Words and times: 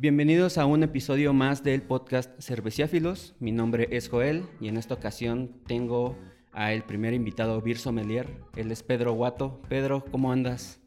Bienvenidos 0.00 0.56
a 0.56 0.64
un 0.64 0.82
episodio 0.82 1.34
más 1.34 1.62
del 1.62 1.82
podcast 1.82 2.30
Cerveciáfilos. 2.40 3.34
Mi 3.38 3.52
nombre 3.52 3.86
es 3.90 4.08
Joel 4.08 4.44
y 4.58 4.68
en 4.68 4.78
esta 4.78 4.94
ocasión 4.94 5.60
tengo 5.66 6.16
a 6.52 6.72
el 6.72 6.84
primer 6.84 7.12
invitado, 7.12 7.60
Bir 7.60 7.76
Sommelier. 7.76 8.26
Él 8.56 8.72
es 8.72 8.82
Pedro 8.82 9.12
Guato. 9.12 9.60
Pedro, 9.68 10.02
¿cómo 10.10 10.32
andas? 10.32 10.80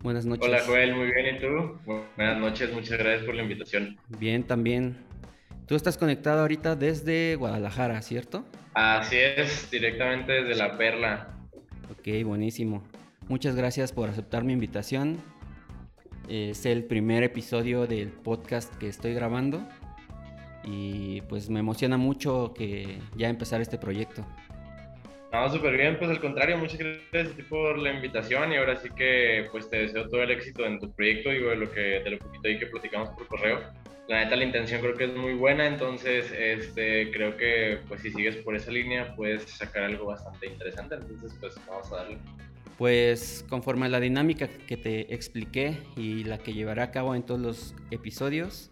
Buenas 0.00 0.26
noches. 0.26 0.46
Hola 0.46 0.60
Joel, 0.66 0.94
muy 0.94 1.06
bien. 1.06 1.36
¿Y 1.36 1.40
tú? 1.40 1.78
Buenas 2.18 2.38
noches, 2.38 2.70
muchas 2.74 2.98
gracias 2.98 3.24
por 3.24 3.34
la 3.34 3.44
invitación. 3.44 3.96
Bien, 4.18 4.42
también. 4.42 4.98
Tú 5.66 5.74
estás 5.74 5.96
conectado 5.96 6.42
ahorita 6.42 6.76
desde 6.76 7.36
Guadalajara, 7.36 8.02
¿cierto? 8.02 8.44
Así 8.74 9.16
es, 9.16 9.70
directamente 9.70 10.32
desde 10.32 10.54
La 10.54 10.76
Perla. 10.76 11.34
Ok, 11.90 12.22
buenísimo. 12.26 12.84
Muchas 13.26 13.56
gracias 13.56 13.90
por 13.90 14.10
aceptar 14.10 14.44
mi 14.44 14.52
invitación. 14.52 15.16
Es 16.28 16.64
el 16.64 16.84
primer 16.84 17.22
episodio 17.22 17.86
del 17.86 18.08
podcast 18.08 18.74
que 18.76 18.88
estoy 18.88 19.12
grabando 19.14 19.66
y 20.64 21.20
pues 21.22 21.50
me 21.50 21.60
emociona 21.60 21.96
mucho 21.98 22.54
que 22.56 22.98
ya 23.14 23.28
empezar 23.28 23.60
este 23.60 23.78
proyecto. 23.78 24.24
No, 25.32 25.50
súper 25.50 25.76
bien, 25.76 25.98
pues 25.98 26.10
al 26.10 26.20
contrario, 26.20 26.56
muchas 26.56 26.78
gracias 26.78 27.34
por 27.48 27.78
la 27.78 27.92
invitación 27.92 28.52
y 28.52 28.56
ahora 28.56 28.76
sí 28.76 28.88
que 28.96 29.48
pues 29.50 29.68
te 29.68 29.78
deseo 29.78 30.08
todo 30.08 30.22
el 30.22 30.30
éxito 30.30 30.64
en 30.64 30.78
tu 30.78 30.90
proyecto 30.92 31.32
y 31.32 31.42
de 31.42 31.56
lo 31.56 31.70
que 31.70 31.80
de 31.80 32.10
lo 32.10 32.18
poquito 32.18 32.48
ahí 32.48 32.58
que 32.58 32.66
platicamos 32.66 33.10
por 33.10 33.26
correo. 33.26 33.60
La 34.06 34.22
neta 34.22 34.36
la 34.36 34.44
intención 34.44 34.80
creo 34.80 34.94
que 34.94 35.04
es 35.04 35.16
muy 35.16 35.34
buena, 35.34 35.66
entonces 35.66 36.30
este 36.30 37.10
creo 37.10 37.36
que 37.36 37.80
pues 37.88 38.00
si 38.02 38.12
sigues 38.12 38.36
por 38.36 38.54
esa 38.54 38.70
línea 38.70 39.14
puedes 39.16 39.42
sacar 39.42 39.82
algo 39.82 40.06
bastante 40.06 40.46
interesante, 40.46 40.94
entonces 40.94 41.36
pues 41.40 41.54
vamos 41.66 41.92
a 41.92 41.96
darle. 41.96 42.18
Pues 42.78 43.44
conforme 43.48 43.86
a 43.86 43.88
la 43.88 44.00
dinámica 44.00 44.48
que 44.48 44.76
te 44.76 45.14
expliqué 45.14 45.78
y 45.96 46.24
la 46.24 46.38
que 46.38 46.52
llevaré 46.52 46.82
a 46.82 46.90
cabo 46.90 47.14
en 47.14 47.22
todos 47.22 47.40
los 47.40 47.74
episodios, 47.90 48.70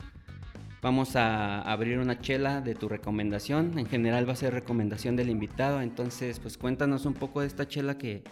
Vamos 0.83 1.15
a 1.15 1.63
abrir 1.63 2.01
una 2.01 2.19
chela 2.21 2.61
de 2.61 2.75
tu 2.75 2.89
recomendación. 2.89 3.79
En 3.79 3.87
general 3.87 4.29
va 4.29 4.33
a 4.33 4.37
ser 4.37 4.53
recomendación 4.53 5.15
del 5.15 5.31
invitado. 5.31 5.81
Entonces, 5.81 6.41
pues 6.41 6.59
cuéntanos 6.59 7.07
un 7.07 7.15
poco 7.15 7.41
de 7.41 7.47
esta 7.47 7.69
chela 7.69 7.99
que, 7.99 8.25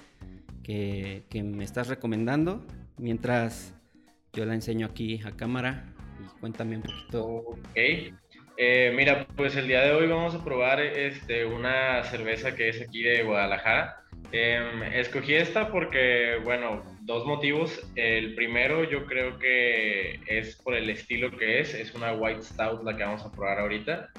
que, 0.64 1.42
me 1.44 1.62
estás 1.62 1.86
recomendando. 1.86 2.66
Mientras 2.98 3.72
yo 4.32 4.44
la 4.46 4.54
enseño 4.54 4.86
aquí 4.86 5.20
a 5.24 5.30
cámara. 5.36 5.94
Y 6.18 6.40
cuéntame 6.40 6.74
un 6.74 6.82
poquito. 6.82 7.24
Ok. 7.24 7.58
Eh, 8.56 8.92
mira, 8.96 9.28
pues 9.36 9.54
el 9.54 9.68
día 9.68 9.82
de 9.82 9.92
hoy 9.92 10.08
vamos 10.08 10.34
a 10.34 10.42
probar 10.42 10.80
este, 10.80 11.46
una 11.46 12.02
cerveza 12.02 12.56
que 12.56 12.70
es 12.70 12.82
aquí 12.82 13.04
de 13.04 13.22
Guadalajara. 13.22 13.99
Em, 14.32 14.82
escogí 14.82 15.34
esta 15.34 15.68
porque, 15.70 16.38
bueno, 16.44 16.84
dos 17.02 17.26
motivos. 17.26 17.80
El 17.96 18.34
primero 18.34 18.84
yo 18.84 19.04
creo 19.06 19.38
que 19.38 20.20
es 20.26 20.56
por 20.56 20.74
el 20.74 20.88
estilo 20.90 21.30
que 21.36 21.60
es. 21.60 21.74
Es 21.74 21.94
una 21.94 22.12
White 22.12 22.42
Stout 22.42 22.84
la 22.84 22.96
que 22.96 23.02
vamos 23.02 23.22
a 23.22 23.32
probar 23.32 23.58
ahorita. 23.58 24.10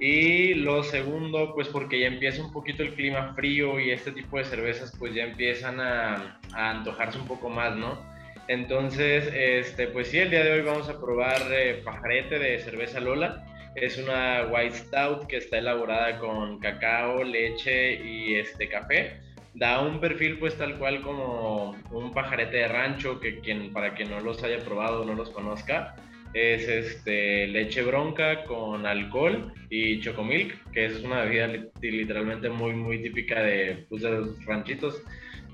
Y 0.00 0.54
lo 0.54 0.82
segundo, 0.82 1.54
pues 1.54 1.68
porque 1.68 2.00
ya 2.00 2.06
empieza 2.06 2.42
un 2.42 2.52
poquito 2.52 2.82
el 2.82 2.94
clima 2.94 3.34
frío 3.34 3.78
y 3.78 3.90
este 3.90 4.12
tipo 4.12 4.38
de 4.38 4.44
cervezas 4.44 4.94
pues 4.98 5.14
ya 5.14 5.24
empiezan 5.24 5.78
a, 5.78 6.40
antojarse 6.54 7.18
un 7.18 7.26
poco 7.26 7.50
más, 7.50 7.76
¿no? 7.76 8.02
Entonces, 8.48 9.30
este, 9.32 9.88
pues 9.88 10.08
sí, 10.08 10.18
el 10.18 10.30
día 10.30 10.42
de 10.42 10.52
hoy 10.52 10.62
vamos 10.62 10.88
a 10.88 10.98
probar 10.98 11.40
eh, 11.52 11.82
pajarete 11.84 12.38
de 12.38 12.58
cerveza 12.60 12.98
Lola. 12.98 13.44
Es 13.76 13.98
una 13.98 14.46
White 14.50 14.74
Stout 14.74 15.26
que 15.26 15.36
está 15.36 15.58
elaborada 15.58 16.18
con 16.18 16.58
cacao, 16.58 17.22
leche 17.22 17.94
y 18.02 18.34
este 18.34 18.68
café 18.68 19.20
da 19.54 19.80
un 19.80 20.00
perfil 20.00 20.38
pues 20.38 20.56
tal 20.56 20.78
cual 20.78 21.02
como 21.02 21.76
un 21.90 22.12
pajarete 22.12 22.58
de 22.58 22.68
rancho 22.68 23.18
que 23.18 23.40
quien 23.40 23.72
para 23.72 23.94
quien 23.94 24.10
no 24.10 24.20
los 24.20 24.42
haya 24.44 24.58
probado 24.60 25.04
no 25.04 25.14
los 25.14 25.30
conozca 25.30 25.96
es 26.32 26.68
este 26.68 27.48
leche 27.48 27.82
bronca 27.82 28.44
con 28.44 28.86
alcohol 28.86 29.52
y 29.68 30.00
chocomilk 30.00 30.70
que 30.70 30.86
es 30.86 31.02
una 31.02 31.22
bebida 31.22 31.48
literalmente 31.80 32.48
muy 32.48 32.72
muy 32.72 33.02
típica 33.02 33.42
de, 33.42 33.86
pues, 33.88 34.02
de 34.02 34.10
los 34.10 34.44
ranchitos. 34.44 35.02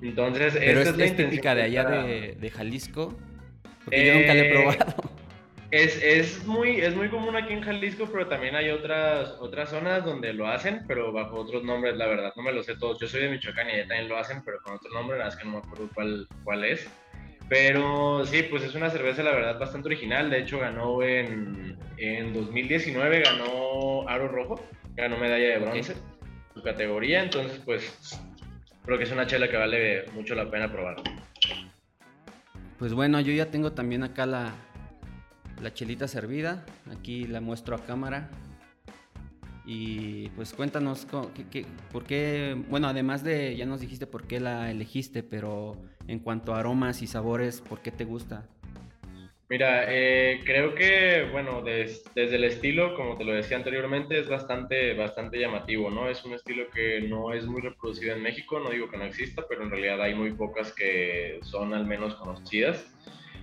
Entonces 0.03 0.55
pero 0.59 0.81
es, 0.81 0.89
es, 0.89 1.17
típica 1.17 1.55
de 1.55 1.63
allá 1.63 1.85
de, 1.85 2.37
de, 2.39 2.51
Jalisco 2.51 3.17
porque 3.85 4.07
yo 4.07 4.15
nunca 4.15 4.35
la 4.35 4.41
he 4.43 4.49
eh, 4.49 4.53
probado 4.53 5.16
es, 5.71 6.01
es, 6.03 6.47
muy, 6.47 6.81
es 6.81 6.95
muy 6.95 7.09
común 7.09 7.37
aquí 7.37 7.53
en 7.53 7.63
Jalisco, 7.63 8.09
pero 8.11 8.29
también 8.29 8.55
hay 8.55 8.71
otras, 8.71 9.37
otras 9.41 9.71
zonas 9.71 10.05
donde 10.05 10.33
lo 10.33 10.47
hacen, 10.47 10.85
pero 10.87 11.13
bajo 11.13 11.37
otros 11.37 11.65
nombres, 11.65 11.97
la 11.97 12.07
verdad, 12.07 12.33
no 12.37 12.43
me 12.43 12.53
lo 12.53 12.63
sé 12.63 12.77
todos. 12.77 12.99
Yo 13.01 13.09
soy 13.09 13.23
de 13.23 13.31
Michoacán 13.31 13.69
y 13.69 13.73
allá 13.73 13.89
también 13.89 14.09
lo 14.09 14.17
hacen, 14.17 14.43
pero 14.45 14.59
con 14.63 14.75
otro 14.75 14.91
nombre, 14.93 15.19
nada 15.19 15.31
más 15.31 15.37
que 15.37 15.45
no 15.45 15.53
me 15.53 15.59
acuerdo 15.59 15.89
cuál, 15.95 16.29
cuál 16.45 16.65
es. 16.65 16.89
Pero 17.49 18.25
sí, 18.27 18.43
pues 18.45 18.65
es 18.65 18.75
una 18.75 18.91
cerveza, 18.91 19.23
la 19.23 19.33
verdad, 19.33 19.59
bastante 19.59 19.89
original. 19.89 20.31
De 20.31 20.41
hecho, 20.41 20.59
ganó 20.59 21.03
en, 21.03 21.77
en 21.97 22.33
2019, 22.33 23.23
ganó 23.23 24.09
Aro 24.09 24.29
Rojo, 24.29 24.61
ganó 24.95 25.17
medalla 25.17 25.49
de 25.49 25.59
bronce, 25.59 25.95
su 26.55 26.63
categoría. 26.63 27.23
Entonces, 27.23 27.61
pues 27.65 28.21
creo 28.85 28.99
que 28.99 29.05
es 29.05 29.13
una 29.13 29.27
chela 29.27 29.49
que 29.49 29.57
vale 29.57 30.07
mucho 30.13 30.35
la 30.35 30.51
pena 30.51 30.71
probar. 30.71 30.97
Pues 32.79 32.93
bueno, 32.93 33.21
yo 33.21 33.33
ya 33.33 33.51
tengo 33.51 33.73
también 33.73 34.03
acá 34.03 34.27
la, 34.27 34.53
la 35.63 35.73
chelita 35.73 36.09
servida. 36.09 36.65
Aquí 36.91 37.27
la 37.27 37.41
muestro 37.41 37.77
a 37.77 37.85
cámara. 37.85 38.31
Y 39.65 40.29
pues 40.31 40.53
cuéntanos 40.53 41.07
por 41.93 42.05
qué, 42.05 42.57
bueno, 42.69 42.87
además 42.87 43.25
de, 43.25 43.57
ya 43.57 43.67
nos 43.67 43.81
dijiste 43.81 44.07
por 44.07 44.29
qué 44.29 44.39
la 44.39 44.71
elegiste, 44.71 45.25
pero 45.25 45.77
en 46.07 46.21
cuanto 46.21 46.55
a 46.55 46.61
aromas 46.61 47.03
y 47.03 47.09
sabores, 47.09 47.63
¿por 47.63 47.81
qué 47.81 47.91
te 47.91 48.05
gusta? 48.05 48.47
Mira, 49.49 49.85
eh, 49.89 50.41
creo 50.45 50.75
que, 50.75 51.29
bueno, 51.31 51.63
desde 51.63 52.35
el 52.35 52.43
estilo, 52.45 52.97
como 52.97 53.17
te 53.17 53.25
lo 53.25 53.33
decía 53.33 53.57
anteriormente, 53.57 54.19
es 54.19 54.29
bastante, 54.29 54.95
bastante 54.95 55.39
llamativo, 55.39 55.89
¿no? 55.89 56.09
Es 56.09 56.25
un 56.25 56.35
estilo 56.35 56.69
que 56.71 57.01
no 57.03 57.33
es 57.33 57.47
muy 57.47 57.61
reproducido 57.61 58.15
en 58.15 58.23
México, 58.23 58.59
no 58.59 58.71
digo 58.71 58.91
que 58.91 58.97
no 58.97 59.05
exista, 59.05 59.45
pero 59.49 59.63
en 59.63 59.71
realidad 59.71 60.03
hay 60.03 60.17
muy 60.17 60.33
pocas 60.33 60.73
que 60.73 61.39
son 61.43 61.75
al 61.75 61.87
menos 61.87 62.17
conocidas. 62.17 62.87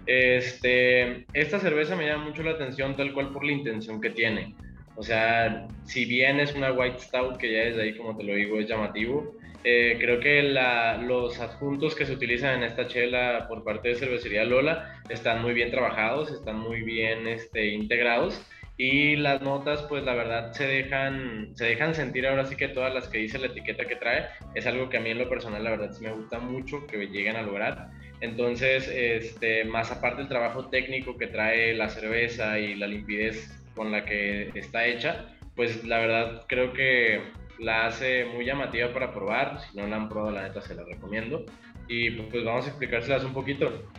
Este, 0.06 1.26
esta 1.34 1.60
cerveza 1.60 1.96
me 1.96 2.08
llama 2.08 2.26
mucho 2.26 2.44
la 2.44 2.52
atención 2.52 2.96
tal 2.96 3.14
cual 3.14 3.32
por 3.32 3.46
la 3.46 3.52
intención 3.52 4.02
que 4.02 4.10
tiene. 4.10 4.56
O 4.96 5.04
sea, 5.04 5.68
si 5.86 6.06
bien 6.06 6.40
es 6.40 6.54
una 6.54 6.72
White 6.72 7.00
Stout, 7.00 7.38
que 7.38 7.52
ya 7.52 7.60
desde 7.60 7.82
ahí, 7.82 7.98
como 7.98 8.16
te 8.16 8.24
lo 8.24 8.36
digo, 8.36 8.60
es 8.60 8.68
llamativo, 8.68 9.36
eh, 9.64 9.96
creo 9.98 10.20
que 10.20 10.44
los 10.44 11.40
adjuntos 11.40 11.96
que 11.96 12.06
se 12.06 12.14
utilizan 12.14 12.58
en 12.58 12.64
esta 12.64 12.88
chela 12.88 13.46
por 13.48 13.64
parte 13.64 13.90
de 13.90 13.96
Cervecería 13.96 14.44
Lola 14.44 15.02
están 15.10 15.42
muy 15.42 15.54
bien 15.54 15.72
trabajados, 15.72 16.32
están 16.32 16.60
muy 16.60 16.82
bien 16.82 17.28
este, 17.28 17.68
integrados. 17.68 18.42
Y 18.76 19.16
las 19.16 19.42
notas 19.42 19.84
pues 19.84 20.04
la 20.04 20.16
verdad 20.16 20.52
se 20.52 20.66
dejan 20.66 21.52
se 21.56 21.66
dejan 21.66 21.94
sentir 21.94 22.26
ahora 22.26 22.44
sí 22.46 22.56
que 22.56 22.68
todas 22.68 22.92
las 22.92 23.08
que 23.08 23.20
dice 23.20 23.38
la 23.38 23.48
etiqueta 23.48 23.86
que 23.86 23.96
trae. 23.96 24.26
Es 24.56 24.66
algo 24.66 24.90
que 24.90 24.98
a 24.98 25.00
mí 25.00 25.12
en 25.12 25.20
lo 25.20 25.30
personal 25.30 25.64
la 25.64 25.70
verdad 25.70 25.92
sí 25.92 26.04
me 26.04 26.12
gusta 26.12 26.40
mucho 26.40 26.86
que 26.88 26.98
lleguen 27.08 27.36
a 27.36 27.44
lograr 27.44 27.92
entonces, 28.24 28.88
este, 28.88 29.66
más 29.66 29.92
aparte 29.92 30.20
del 30.20 30.30
trabajo 30.30 30.70
técnico 30.70 31.18
que 31.18 31.28
trae 31.28 31.74
la 31.74 31.90
cerveza 31.90 32.58
y 32.58 32.74
la 32.74 32.88
limpidez 32.88 33.54
con 33.76 33.92
la 33.92 34.06
que 34.06 34.50
está 34.56 34.86
hecha, 34.86 35.26
pues 35.58 35.84
la 35.84 35.98
verdad 35.98 36.46
creo 36.48 36.72
que 36.72 37.22
la 37.60 37.88
hace 37.88 38.24
muy 38.24 38.46
llamativa 38.46 38.94
para 38.94 39.14
probar. 39.14 39.60
Si 39.60 39.76
no 39.76 39.86
la 39.88 39.98
han 39.98 40.08
probado, 40.08 40.32
la 40.32 40.44
neta 40.44 40.62
se 40.62 40.74
la 40.74 40.86
recomiendo. 40.86 41.46
Y 41.90 42.12
pues 42.12 42.46
vamos 42.46 42.66
a 42.66 42.70
explicárselas 42.70 43.26
un 43.26 43.34
poquito. 43.34 43.90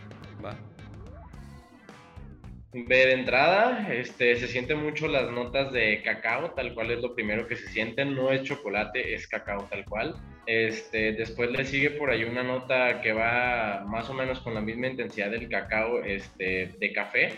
Va. 0.42 0.56
De 2.72 3.12
entrada, 3.12 3.92
este, 3.92 4.36
se 4.36 4.48
sienten 4.48 4.82
mucho 4.82 5.06
las 5.06 5.30
notas 5.32 5.70
de 5.70 6.00
cacao, 6.02 6.52
tal 6.52 6.72
cual 6.72 6.92
es 6.92 7.02
lo 7.02 7.14
primero 7.14 7.46
que 7.46 7.56
se 7.56 7.68
sienten. 7.68 8.14
No 8.14 8.32
es 8.32 8.42
chocolate, 8.44 9.12
es 9.14 9.28
cacao 9.28 9.68
tal 9.70 9.84
cual. 9.84 10.16
Este, 10.46 11.12
después 11.12 11.50
le 11.50 11.64
sigue 11.64 11.90
por 11.90 12.10
ahí 12.10 12.24
una 12.24 12.42
nota 12.42 13.00
que 13.00 13.12
va 13.12 13.84
más 13.86 14.10
o 14.10 14.14
menos 14.14 14.40
con 14.40 14.54
la 14.54 14.60
misma 14.60 14.88
intensidad 14.88 15.30
del 15.30 15.48
cacao 15.48 16.02
este, 16.02 16.74
de 16.78 16.92
café. 16.92 17.32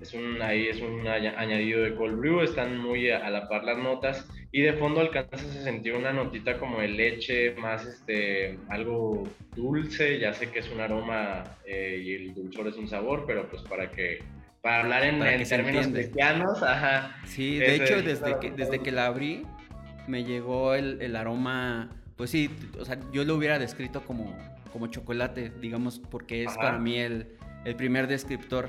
Es 0.00 0.14
un, 0.14 0.40
ahí 0.40 0.68
es 0.68 0.80
un 0.80 1.06
añadido 1.08 1.82
de 1.82 1.94
cold 1.96 2.18
brew, 2.18 2.42
están 2.42 2.78
muy 2.78 3.10
a, 3.10 3.28
la 3.30 3.48
par 3.48 3.64
las 3.64 3.78
notas. 3.78 4.28
Y 4.52 4.62
de 4.62 4.72
fondo 4.74 5.00
alcanzas 5.00 5.44
a 5.44 5.62
sentir 5.62 5.94
una 5.94 6.12
notita 6.12 6.58
como 6.58 6.80
de 6.80 6.88
leche, 6.88 7.54
más 7.56 7.84
este, 7.84 8.58
algo 8.68 9.28
dulce. 9.56 10.18
Ya 10.18 10.32
sé 10.32 10.50
que 10.50 10.60
es 10.60 10.70
un 10.70 10.80
aroma 10.80 11.44
eh, 11.66 12.00
y 12.02 12.14
el 12.14 12.34
dulzor 12.34 12.68
es 12.68 12.76
un 12.76 12.88
sabor, 12.88 13.24
pero 13.26 13.48
pues 13.50 13.62
para 13.62 13.90
que 13.90 14.20
para 14.62 14.80
hablar 14.80 15.04
en, 15.04 15.44
términos 15.44 15.86
cristianos, 15.86 16.62
ajá. 16.62 17.16
Sí, 17.24 17.58
de 17.58 17.76
hecho, 17.76 18.02
desde 18.02 18.38
que, 18.40 18.50
desde 18.50 18.80
que 18.80 18.90
la 18.90 19.06
abrí, 19.06 19.44
me 20.08 20.24
llegó 20.24 20.74
el, 20.74 21.14
aroma, 21.14 21.90
pues 22.18 22.30
sí, 22.30 22.50
o 22.78 22.84
sea, 22.84 22.98
yo 23.12 23.24
lo 23.24 23.36
hubiera 23.36 23.58
descrito 23.58 24.02
como, 24.02 24.36
como 24.72 24.88
chocolate, 24.88 25.52
digamos, 25.60 26.00
porque 26.00 26.44
es 26.44 26.54
para 26.56 26.78
mí 26.78 26.98
el, 26.98 27.28
el, 27.64 27.76
primer 27.76 28.08
descriptor, 28.08 28.68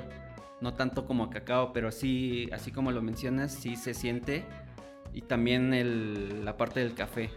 no 0.62 0.76
tanto 0.76 1.06
como 1.06 1.30
cacao, 1.32 1.74
pero 1.74 1.92
sí, 1.92 2.48
así 2.54 2.72
como 2.72 2.92
lo 2.92 3.02
mencionas, 3.02 3.52
sí 3.52 3.76
se 3.76 3.96
siente, 3.96 4.46
y 5.14 5.22
también 5.22 5.74
el, 5.74 6.46
la 6.46 6.56
parte 6.58 6.80
del 6.80 6.94
café. 6.94 7.32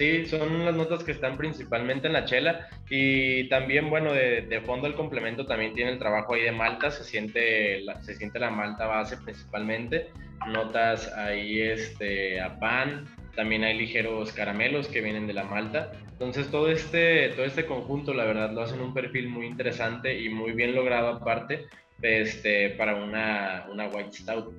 Sí, 0.00 0.24
son 0.24 0.64
las 0.64 0.74
notas 0.74 1.04
que 1.04 1.12
están 1.12 1.36
principalmente 1.36 2.06
en 2.06 2.14
la 2.14 2.24
chela. 2.24 2.68
Y 2.88 3.50
también, 3.50 3.90
bueno, 3.90 4.14
de, 4.14 4.62
fondo 4.64 4.86
el 4.86 4.94
complemento 4.94 5.44
también 5.44 5.74
tiene 5.74 5.90
el 5.90 5.98
trabajo 5.98 6.32
ahí 6.32 6.42
de 6.42 6.52
malta, 6.52 6.90
se 6.90 7.04
siente 7.04 7.82
la, 7.82 8.00
se 8.00 8.14
siente 8.14 8.38
la 8.38 8.48
malta 8.48 8.86
base 8.86 9.18
principalmente, 9.18 10.08
notas 10.46 11.12
ahí 11.12 11.60
este, 11.60 12.40
a 12.40 12.58
pan, 12.58 13.04
también 13.34 13.64
hay 13.64 13.78
ligeros 13.78 14.32
caramelos 14.32 14.88
que 14.88 15.00
vienen 15.00 15.26
de 15.26 15.32
la 15.32 15.44
malta. 15.44 15.92
Entonces 16.12 16.50
todo 16.50 16.70
este, 16.70 17.30
todo 17.30 17.44
este 17.44 17.66
conjunto, 17.66 18.12
la 18.14 18.24
verdad, 18.24 18.52
lo 18.52 18.62
hacen 18.62 18.80
un 18.80 18.92
perfil 18.92 19.28
muy 19.28 19.46
interesante 19.46 20.20
y 20.20 20.28
muy 20.28 20.52
bien 20.52 20.74
logrado 20.74 21.08
aparte 21.08 21.66
este, 22.02 22.70
para 22.70 22.96
una, 22.96 23.66
una 23.70 23.88
White 23.88 24.12
Stout. 24.12 24.52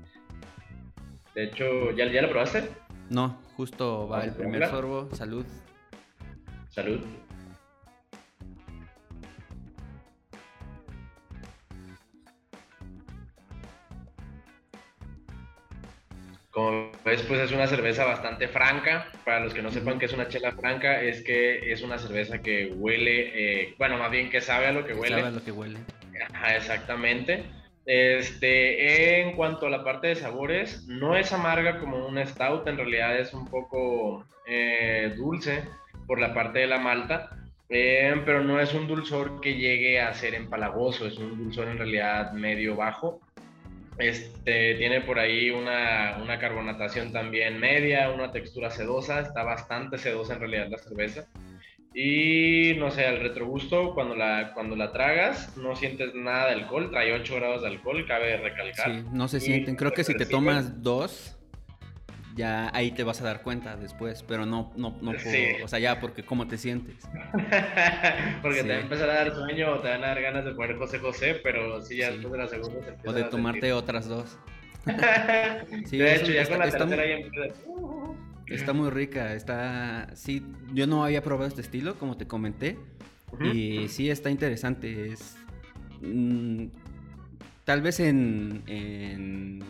De 1.35 1.45
hecho, 1.45 1.91
¿ya, 1.91 2.05
¿ya 2.11 2.21
lo 2.21 2.29
probaste? 2.29 2.69
No, 3.09 3.37
justo 3.55 4.07
va 4.07 4.23
el 4.23 4.33
primer 4.33 4.67
sorbo. 4.69 5.09
Salud. 5.13 5.45
Salud. 6.69 7.01
Como 16.51 16.91
ves, 17.05 17.21
pues 17.23 17.39
es 17.39 17.51
una 17.53 17.65
cerveza 17.65 18.05
bastante 18.05 18.47
franca. 18.47 19.07
Para 19.25 19.39
los 19.39 19.53
que 19.53 19.61
no 19.61 19.71
sepan 19.71 19.97
qué 19.97 20.05
es 20.05 20.13
una 20.13 20.27
chela 20.27 20.51
franca, 20.51 21.01
es 21.01 21.23
que 21.23 21.71
es 21.71 21.81
una 21.81 21.97
cerveza 21.97 22.41
que 22.41 22.67
huele, 22.75 23.31
eh, 23.33 23.75
bueno, 23.77 23.97
más 23.97 24.11
bien 24.11 24.29
que 24.29 24.41
sabe 24.41 24.67
a 24.67 24.73
lo 24.73 24.85
que 24.85 24.93
huele. 24.93 25.15
Sabe 25.15 25.27
a 25.27 25.31
lo 25.31 25.43
que 25.43 25.51
huele. 25.51 25.79
Ajá, 26.33 26.57
exactamente. 26.57 27.45
Este, 27.85 29.21
en 29.21 29.35
cuanto 29.35 29.65
a 29.65 29.69
la 29.69 29.83
parte 29.83 30.07
de 30.07 30.15
sabores, 30.15 30.85
no 30.87 31.15
es 31.15 31.33
amarga 31.33 31.79
como 31.79 32.05
un 32.05 32.17
stout, 32.27 32.67
en 32.67 32.77
realidad 32.77 33.17
es 33.17 33.33
un 33.33 33.47
poco 33.47 34.25
eh, 34.45 35.13
dulce 35.17 35.63
por 36.05 36.19
la 36.19 36.33
parte 36.33 36.59
de 36.59 36.67
la 36.67 36.77
malta, 36.77 37.29
eh, 37.69 38.13
pero 38.25 38.43
no 38.43 38.59
es 38.59 38.73
un 38.73 38.87
dulzor 38.87 39.39
que 39.39 39.55
llegue 39.55 39.99
a 39.99 40.13
ser 40.13 40.35
empalagoso, 40.35 41.07
es 41.07 41.17
un 41.17 41.37
dulzor 41.37 41.69
en 41.69 41.77
realidad 41.77 42.33
medio 42.33 42.75
bajo. 42.75 43.21
Este, 44.01 44.75
tiene 44.75 45.01
por 45.01 45.19
ahí 45.19 45.49
una, 45.51 46.17
una 46.21 46.39
carbonatación 46.39 47.11
también 47.11 47.59
media, 47.59 48.09
una 48.09 48.31
textura 48.31 48.71
sedosa, 48.71 49.21
está 49.21 49.43
bastante 49.43 49.97
sedosa 49.97 50.33
en 50.33 50.39
realidad 50.39 50.67
la 50.69 50.77
cerveza. 50.77 51.27
Y 51.93 52.73
no 52.77 52.89
sé, 52.89 53.05
al 53.05 53.19
retrogusto, 53.19 53.93
cuando 53.93 54.15
la, 54.15 54.53
cuando 54.53 54.75
la 54.77 54.93
tragas, 54.93 55.57
no 55.57 55.75
sientes 55.75 56.15
nada 56.15 56.47
de 56.47 56.53
alcohol, 56.53 56.89
trae 56.89 57.11
8 57.11 57.35
grados 57.35 57.61
de 57.63 57.67
alcohol, 57.67 58.05
cabe 58.07 58.37
recalcar. 58.37 58.91
Sí, 58.91 59.03
no 59.11 59.27
se 59.27 59.41
sienten. 59.41 59.75
Creo 59.75 59.91
que 59.91 60.05
si 60.05 60.15
te 60.15 60.25
tomas 60.25 60.81
dos, 60.81 61.37
ya 62.35 62.69
ahí 62.73 62.91
te 62.91 63.03
vas 63.03 63.21
a 63.21 63.25
dar 63.25 63.41
cuenta 63.41 63.75
después, 63.75 64.23
pero 64.23 64.45
no, 64.45 64.71
no, 64.75 64.97
no 65.01 65.13
puedo, 65.13 65.65
o 65.65 65.67
sea, 65.67 65.79
ya, 65.79 65.99
porque 65.99 66.23
cómo 66.23 66.47
te 66.47 66.57
sientes. 66.57 66.95
porque 68.41 68.63
te 68.63 68.69
va 68.69 68.75
a 68.75 68.79
empezar 68.81 69.09
a 69.09 69.13
dar 69.13 69.33
sueño 69.33 69.73
o 69.73 69.79
te 69.79 69.89
van 69.89 70.03
a 70.03 70.07
dar 70.07 70.21
ganas 70.21 70.45
de 70.45 70.51
poner 70.53 70.77
José 70.77 70.99
José, 70.99 71.39
pero 71.43 71.81
sí, 71.81 71.97
ya 71.97 72.11
después 72.11 72.31
de 72.31 72.37
la 72.37 72.47
segunda 72.47 72.95
O 73.05 73.13
de 73.13 73.23
tomarte 73.25 73.73
otras 73.73 74.07
dos. 74.07 74.37
sí, 75.85 75.97
de 75.97 76.15
hecho, 76.15 76.31
ya 76.31 76.47
con 76.47 76.59
la 76.59 76.69
tercera 76.69 77.05
ya 77.05 77.15
empieza... 77.15 77.55
Está 78.47 78.73
muy 78.73 78.89
rica, 78.89 79.33
está... 79.33 80.09
Sí, 80.15 80.45
yo 80.73 80.85
no 80.85 81.05
había 81.05 81.23
probado 81.23 81.47
este 81.47 81.61
estilo, 81.61 81.95
como 81.95 82.17
te 82.17 82.27
comenté. 82.27 82.77
Y 83.39 83.87
sí, 83.87 84.09
está 84.09 84.29
interesante. 84.29 85.13
Es... 85.13 85.37
Mm, 86.01 86.65
tal 87.63 87.81
vez 87.81 87.99
en, 87.99 88.63
en, 88.67 89.63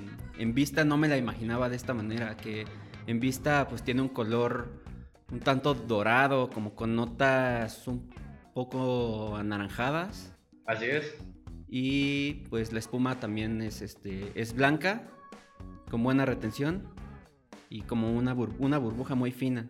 vista 0.54 0.84
no 0.84 0.98
me 0.98 1.08
la 1.08 1.18
imaginaba 1.18 1.70
de 1.70 1.76
esta 1.76 1.94
manera, 1.94 2.36
que 2.38 2.66
en 3.08 3.20
vista 3.20 3.68
pues 3.68 3.84
tiene 3.84 4.02
un 4.02 4.10
color 4.10 4.82
un 5.32 5.40
tanto 5.40 5.74
dorado, 5.74 6.50
como 6.50 6.76
con 6.76 6.96
notas 6.96 7.88
un 7.88 8.10
poco 8.54 9.36
anaranjadas. 9.38 10.36
Así 10.66 10.86
es. 10.86 11.16
Y 11.68 12.34
pues 12.50 12.74
la 12.74 12.80
espuma 12.80 13.20
también 13.20 13.62
es, 13.62 13.82
este, 13.82 14.32
es 14.36 14.54
blanca, 14.54 15.08
con 15.90 16.04
buena 16.04 16.26
retención 16.26 16.88
y 17.70 17.82
como 17.84 18.12
una, 18.12 18.34
una 18.34 18.78
burbuja 18.78 19.16
muy 19.16 19.32
fina. 19.32 19.68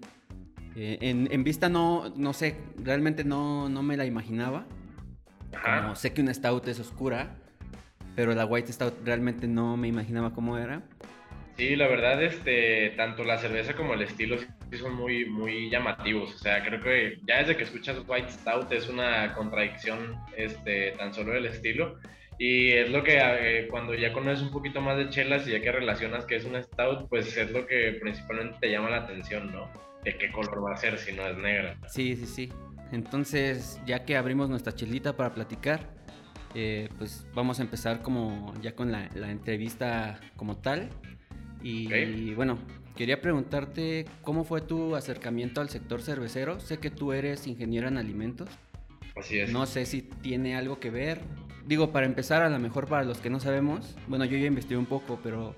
Eh, 0.75 0.97
en, 1.01 1.43
vista 1.43 1.69
no, 1.69 2.09
no 2.15 2.33
sé, 2.33 2.57
realmente 2.77 3.23
no, 3.23 3.69
no 3.69 3.83
me 3.83 3.97
la 3.97 4.05
imaginaba. 4.05 4.65
Como 5.51 5.95
sé 5.95 6.13
que 6.13 6.21
una 6.21 6.33
stout 6.33 6.67
es 6.69 6.79
oscura, 6.79 7.40
pero 8.15 8.33
la 8.33 8.45
white 8.45 8.71
stout 8.71 8.93
realmente 9.05 9.47
no 9.47 9.77
me 9.77 9.87
imaginaba 9.87 10.33
cómo 10.33 10.57
era. 10.57 10.81
Sí, 11.57 11.75
la 11.75 11.87
verdad, 11.87 12.21
este, 12.23 12.91
tanto 12.97 13.23
la 13.23 13.37
cerveza 13.37 13.75
como 13.75 13.93
el 13.93 14.01
estilo 14.01 14.37
sí 14.37 14.77
son 14.77 14.95
muy, 14.95 15.25
muy 15.25 15.69
llamativos. 15.69 16.33
O 16.33 16.37
sea, 16.37 16.63
creo 16.63 16.81
que 16.81 17.19
ya 17.27 17.39
desde 17.39 17.57
que 17.57 17.63
escuchas 17.63 17.97
white 18.07 18.31
stout 18.31 18.71
es 18.71 18.89
una 18.89 19.33
contradicción, 19.33 20.15
este, 20.35 20.91
tan 20.97 21.13
solo 21.13 21.33
del 21.33 21.45
estilo. 21.45 21.99
Y 22.39 22.71
es 22.71 22.89
lo 22.89 23.03
que 23.03 23.19
eh, 23.19 23.67
cuando 23.69 23.93
ya 23.93 24.11
conoces 24.13 24.41
un 24.41 24.51
poquito 24.51 24.81
más 24.81 24.97
de 24.97 25.09
chelas 25.09 25.47
y 25.47 25.51
ya 25.51 25.61
que 25.61 25.71
relacionas 25.71 26.25
que 26.25 26.37
es 26.37 26.45
un 26.45 26.59
stout, 26.63 27.07
pues 27.09 27.37
es 27.37 27.51
lo 27.51 27.67
que 27.67 27.99
principalmente 28.01 28.57
te 28.59 28.71
llama 28.71 28.89
la 28.89 28.97
atención, 28.97 29.51
¿no? 29.51 29.69
De 30.03 30.17
qué 30.17 30.31
color 30.31 30.65
va 30.65 30.73
a 30.73 30.77
ser 30.77 30.97
si 30.97 31.11
no 31.11 31.27
es 31.27 31.37
negra. 31.37 31.77
Sí, 31.87 32.15
sí, 32.15 32.25
sí. 32.25 32.51
Entonces, 32.91 33.79
ya 33.85 34.03
que 34.03 34.17
abrimos 34.17 34.49
nuestra 34.49 34.73
chelita 34.73 35.15
para 35.15 35.33
platicar, 35.33 36.00
eh, 36.53 36.89
pues 36.97 37.25
vamos 37.33 37.59
a 37.59 37.63
empezar 37.63 38.01
como 38.01 38.53
ya 38.61 38.75
con 38.75 38.91
la, 38.91 39.09
entrevista 39.29 40.19
como 40.35 40.57
tal. 40.57 40.89
Y, 41.63 42.33
bueno, 42.33 42.57
quería 42.95 43.21
preguntarte 43.21 44.05
cómo 44.23 44.43
fue 44.43 44.61
tu 44.61 44.95
acercamiento 44.95 45.61
al 45.61 45.69
sector 45.69 46.01
cervecero. 46.01 46.59
Sé 46.59 46.79
que 46.79 46.89
tú 46.89 47.13
eres 47.13 47.47
ingeniero 47.47 47.87
en 47.87 47.97
alimentos. 47.97 48.49
Así 49.15 49.39
es. 49.39 49.51
No 49.51 49.65
sé 49.65 49.85
si 49.85 50.01
tiene 50.01 50.55
algo 50.55 50.79
que 50.79 50.89
ver. 50.89 51.21
Digo, 51.65 51.91
para 51.91 52.07
empezar, 52.07 52.41
a 52.41 52.49
lo 52.49 52.57
mejor 52.57 52.87
para 52.87 53.03
los 53.03 53.19
que 53.19 53.29
no 53.29 53.39
sabemos, 53.39 53.95
bueno, 54.07 54.25
yo 54.25 54.37
ya 54.37 54.47
investigué 54.47 54.77
un 54.77 54.87
poco, 54.87 55.19
pero 55.21 55.55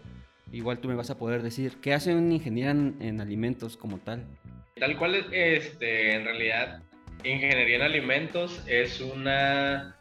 igual 0.52 0.80
tú 0.80 0.90
me 0.90 0.96
vas 0.96 1.10
a 1.10 1.18
poder 1.18 1.42
decir, 1.42 1.78
¿qué 1.82 1.94
hace 1.94 2.14
un 2.14 2.32
ingeniero 2.32 2.72
en, 2.72 3.22
alimentos 3.22 3.78
como 3.78 4.00
tal? 4.00 4.26
Tal 4.76 4.98
cual, 4.98 5.16
este, 5.32 6.16
en 6.16 6.26
realidad, 6.26 6.84
ingeniería 7.24 7.78
en 7.78 7.82
alimentos 7.84 8.62
es 8.68 9.00
una 9.00 9.96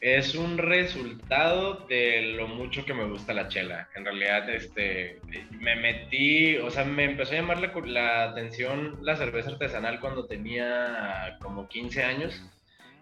es 0.00 0.34
un 0.34 0.58
resultado 0.58 1.86
de 1.88 2.34
lo 2.36 2.48
mucho 2.48 2.84
que 2.84 2.94
me 2.94 3.08
gusta 3.08 3.34
la 3.34 3.48
chela. 3.48 3.88
En 3.94 4.04
realidad, 4.04 4.48
este, 4.50 5.20
me 5.58 5.76
metí, 5.76 6.56
o 6.56 6.70
sea, 6.70 6.84
me 6.84 7.04
empezó 7.04 7.32
a 7.32 7.36
llamar 7.36 7.60
la, 7.60 7.72
la 7.86 8.24
atención 8.30 8.98
la 9.02 9.16
cerveza 9.16 9.50
artesanal 9.50 10.00
cuando 10.00 10.26
tenía 10.26 11.36
como 11.40 11.68
15 11.68 12.02
años 12.04 12.42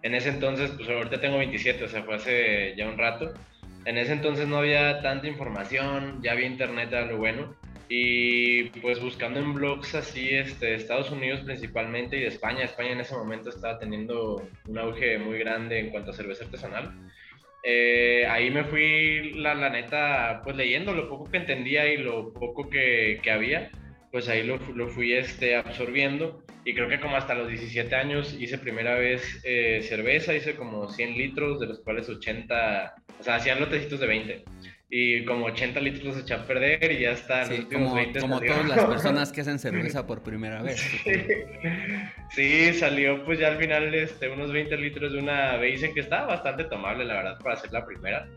en 0.03 0.15
ese 0.15 0.29
entonces, 0.29 0.71
pues 0.71 0.87
ahorita 0.89 1.19
tengo 1.19 1.37
27, 1.37 1.83
o 1.83 1.87
sea, 1.87 2.03
fue 2.03 2.15
hace 2.15 2.75
ya 2.77 2.87
un 2.87 2.97
rato. 2.97 3.33
En 3.85 3.97
ese 3.97 4.13
entonces 4.13 4.47
no 4.47 4.57
había 4.57 5.01
tanta 5.01 5.27
información, 5.27 6.21
ya 6.21 6.33
había 6.33 6.47
internet 6.47 6.93
a 6.93 7.01
lo 7.01 7.17
bueno. 7.17 7.55
Y 7.89 8.65
pues 8.81 9.01
buscando 9.01 9.39
en 9.39 9.53
blogs 9.53 9.95
así, 9.95 10.29
este, 10.29 10.75
Estados 10.75 11.09
Unidos 11.11 11.41
principalmente 11.41 12.17
y 12.17 12.21
de 12.21 12.27
España. 12.27 12.65
España 12.65 12.91
en 12.91 12.99
ese 12.99 13.15
momento 13.15 13.49
estaba 13.49 13.79
teniendo 13.79 14.47
un 14.67 14.77
auge 14.77 15.17
muy 15.17 15.39
grande 15.39 15.79
en 15.79 15.89
cuanto 15.89 16.11
a 16.11 16.13
cerveza 16.13 16.45
artesanal. 16.45 16.93
Eh, 17.63 18.25
ahí 18.29 18.49
me 18.49 18.63
fui, 18.63 19.31
la, 19.33 19.55
la, 19.55 19.69
neta, 19.69 20.41
pues 20.43 20.55
leyendo 20.55 20.93
lo 20.93 21.09
poco 21.09 21.29
que 21.29 21.37
entendía 21.37 21.91
y 21.91 21.97
lo 21.97 22.33
poco 22.33 22.69
que, 22.69 23.19
que 23.21 23.31
había, 23.31 23.71
pues 24.11 24.29
ahí 24.29 24.43
lo, 24.43 24.57
lo, 24.73 24.87
fui 24.87 25.13
este, 25.13 25.55
absorbiendo 25.55 26.43
y 26.67 26.73
creo 26.73 26.89
que 26.89 26.99
como 26.99 27.15
hasta 27.15 27.33
los 27.33 27.47
17 27.47 27.95
años 27.95 28.35
hice 28.37 28.57
primera 28.57 28.95
vez 28.95 29.41
eh, 29.45 29.81
cerveza, 29.83 30.33
hice 30.33 30.55
como 30.55 30.89
100 30.89 31.17
litros, 31.17 31.59
de 31.61 31.67
los 31.67 31.79
cuales 31.79 32.09
80, 32.09 32.95
o 33.19 33.23
sea, 33.23 33.35
hacían 33.35 33.59
lotecitos 33.59 34.01
de 34.01 34.07
20. 34.07 34.43
Y 34.89 35.25
como 35.25 35.47
80 35.47 35.79
litros 35.81 36.03
los 36.05 36.17
eché 36.17 36.33
a 36.33 36.45
perder 36.45 36.91
y 36.91 36.99
ya 36.99 37.11
está. 37.11 37.45
Sí, 37.45 37.67
como, 37.71 37.93
20 37.93 38.21
como 38.21 38.39
todas 38.39 38.67
las 38.67 38.85
personas 38.85 39.31
que 39.31 39.41
hacen 39.41 39.59
cerveza 39.59 40.07
por 40.07 40.23
primera 40.23 40.61
vez. 40.61 40.79
Sí. 42.31 42.73
salió 42.73 43.25
pues 43.25 43.39
ya 43.39 43.47
al 43.47 43.57
final 43.57 43.93
este, 43.93 44.29
unos 44.29 44.51
20 44.51 44.77
litros 44.77 45.11
de 45.11 45.19
una 45.19 45.57
Baizen 45.57 45.93
que 45.93 45.99
estaba 45.99 46.27
bastante 46.27 46.63
tomable, 46.65 47.03
la 47.03 47.15
verdad, 47.15 47.37
para 47.39 47.55
hacer 47.55 47.71
la 47.73 47.85
primera. 47.85 48.27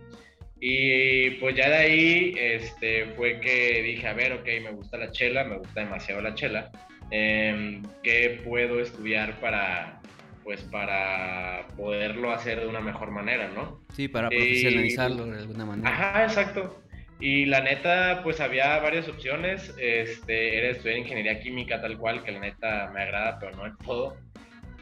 Y 0.60 1.30
pues 1.38 1.54
ya 1.56 1.68
de 1.68 1.76
ahí 1.76 2.34
este, 2.36 3.06
fue 3.16 3.40
que 3.40 3.82
dije, 3.82 4.06
a 4.08 4.12
ver, 4.12 4.32
ok, 4.32 4.46
me 4.62 4.72
gusta 4.72 4.98
la 4.98 5.10
chela, 5.12 5.44
me 5.44 5.56
gusta 5.56 5.80
demasiado 5.80 6.20
la 6.20 6.34
chela 6.34 6.70
eh, 7.10 7.82
qué 8.02 8.40
puedo 8.44 8.80
estudiar 8.80 9.38
para, 9.40 9.99
pues, 10.44 10.62
para 10.62 11.66
poderlo 11.76 12.32
hacer 12.32 12.60
de 12.60 12.66
una 12.66 12.80
mejor 12.80 13.10
manera, 13.10 13.48
¿no? 13.48 13.80
Sí, 13.94 14.08
para 14.08 14.28
profesionalizarlo 14.28 15.26
de 15.26 15.38
alguna 15.38 15.66
manera. 15.66 15.88
Ajá, 15.90 16.24
exacto. 16.24 16.82
Y 17.20 17.44
la 17.46 17.60
neta, 17.60 18.20
pues 18.22 18.40
había 18.40 18.78
varias 18.78 19.08
opciones. 19.08 19.74
Este, 19.78 20.58
era 20.58 20.68
estudiar 20.70 20.98
ingeniería 20.98 21.40
química 21.40 21.80
tal 21.80 21.98
cual, 21.98 22.24
que 22.24 22.32
la 22.32 22.40
neta 22.40 22.90
me 22.94 23.02
agrada, 23.02 23.38
pero 23.38 23.56
no 23.56 23.66
es 23.66 23.74
todo. 23.84 24.16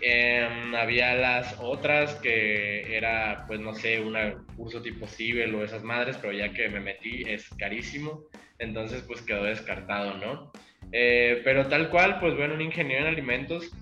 Em, 0.00 0.74
había 0.76 1.14
las 1.14 1.56
otras 1.58 2.14
que 2.16 2.96
era, 2.96 3.44
pues 3.48 3.58
no 3.58 3.74
sé, 3.74 4.00
un 4.00 4.16
curso 4.56 4.80
tipo 4.80 5.08
Cibel 5.08 5.54
o 5.56 5.64
esas 5.64 5.82
madres, 5.82 6.16
pero 6.20 6.32
ya 6.32 6.52
que 6.52 6.68
me 6.68 6.78
metí 6.78 7.22
es 7.26 7.48
carísimo, 7.58 8.22
entonces 8.60 9.02
pues 9.02 9.22
quedó 9.22 9.42
descartado, 9.42 10.14
¿no? 10.18 10.52
Eh, 10.92 11.40
pero 11.42 11.66
tal 11.66 11.90
cual, 11.90 12.20
pues 12.20 12.36
bueno, 12.36 12.54
un 12.54 12.60
ingeniero 12.60 13.02
en 13.02 13.12
alimentos, 13.12 13.72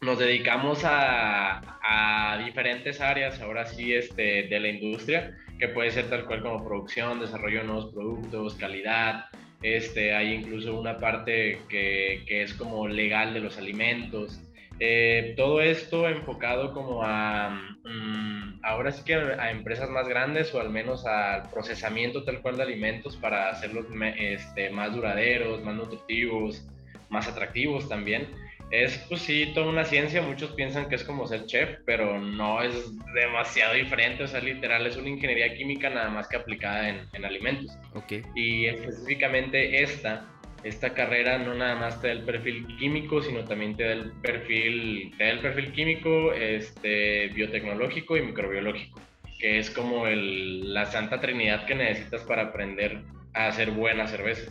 nos 0.00 0.18
dedicamos 0.18 0.84
a, 0.84 1.78
a, 1.82 2.38
diferentes 2.44 3.00
áreas, 3.00 3.40
ahora 3.40 3.66
sí, 3.66 3.94
este, 3.94 4.44
de 4.44 4.60
la 4.60 4.68
industria, 4.68 5.36
que 5.58 5.68
puede 5.68 5.90
ser 5.90 6.08
tal 6.10 6.26
cual 6.26 6.42
como 6.42 6.64
producción, 6.64 7.20
desarrollo 7.20 7.60
de 7.60 7.66
nuevos 7.66 7.92
productos, 7.92 8.54
calidad, 8.54 9.26
este, 9.62 10.14
hay 10.14 10.34
incluso 10.34 10.78
una 10.78 10.98
parte 10.98 11.60
que, 11.68 12.22
que 12.26 12.42
es 12.42 12.52
como 12.54 12.86
legal 12.88 13.32
de 13.34 13.40
los 13.40 13.56
alimentos, 13.58 14.40
eh, 14.78 15.32
todo 15.38 15.62
esto 15.62 16.06
enfocado 16.06 16.74
como 16.74 17.02
a, 17.02 17.48
mm, 17.82 18.60
ahora 18.62 18.92
sí 18.92 19.02
que 19.04 19.14
a 19.14 19.50
empresas 19.50 19.88
más 19.88 20.06
grandes 20.06 20.54
o 20.54 20.60
al 20.60 20.68
menos 20.68 21.06
al 21.06 21.48
procesamiento 21.50 22.24
tal 22.24 22.42
cual 22.42 22.58
de 22.58 22.64
alimentos 22.64 23.16
para 23.16 23.48
hacerlos 23.48 23.86
este, 24.18 24.68
más 24.70 24.94
duraderos, 24.94 25.64
más 25.64 25.74
nutritivos, 25.74 26.68
más 27.08 27.26
atractivos 27.26 27.88
también. 27.88 28.28
Es 28.70 28.98
pues 29.08 29.20
sí, 29.22 29.52
toda 29.54 29.68
una 29.68 29.84
ciencia, 29.84 30.22
muchos 30.22 30.50
piensan 30.52 30.88
que 30.88 30.96
es 30.96 31.04
como 31.04 31.26
ser 31.26 31.46
chef, 31.46 31.78
pero 31.84 32.20
no 32.20 32.62
es 32.62 32.74
demasiado 33.14 33.74
diferente, 33.74 34.24
o 34.24 34.26
sea, 34.26 34.40
literal 34.40 34.86
es 34.86 34.96
una 34.96 35.08
ingeniería 35.08 35.54
química 35.54 35.88
nada 35.88 36.10
más 36.10 36.26
que 36.28 36.36
aplicada 36.36 36.88
en, 36.88 37.00
en 37.12 37.24
alimentos. 37.24 37.78
Okay. 37.94 38.22
Y 38.34 38.66
específicamente 38.66 39.82
esta 39.82 40.26
esta 40.66 40.94
carrera 40.94 41.38
no 41.38 41.54
nada 41.54 41.76
más 41.76 42.00
te 42.00 42.08
da 42.08 42.14
el 42.14 42.22
perfil 42.24 42.66
químico, 42.78 43.22
sino 43.22 43.44
también 43.44 43.76
te 43.76 43.84
da 43.84 43.92
el 43.92 44.10
perfil, 44.20 45.14
te 45.16 45.24
da 45.24 45.30
el 45.30 45.38
perfil 45.38 45.72
químico, 45.72 46.32
este, 46.32 47.28
biotecnológico 47.28 48.16
y 48.16 48.22
microbiológico, 48.22 49.00
que 49.38 49.60
es 49.60 49.70
como 49.70 50.08
el, 50.08 50.74
la 50.74 50.86
santa 50.86 51.20
trinidad 51.20 51.66
que 51.66 51.76
necesitas 51.76 52.22
para 52.22 52.42
aprender 52.42 53.02
a 53.34 53.46
hacer 53.46 53.70
buena 53.70 54.08
cerveza. 54.08 54.50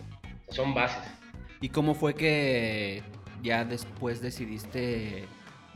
Son 0.49 0.73
bases. 0.73 1.03
¿Y 1.59 1.69
cómo 1.69 1.95
fue 1.95 2.13
que 2.13 3.01
ya 3.45 3.63
después 3.63 4.21
decidiste 4.21 5.25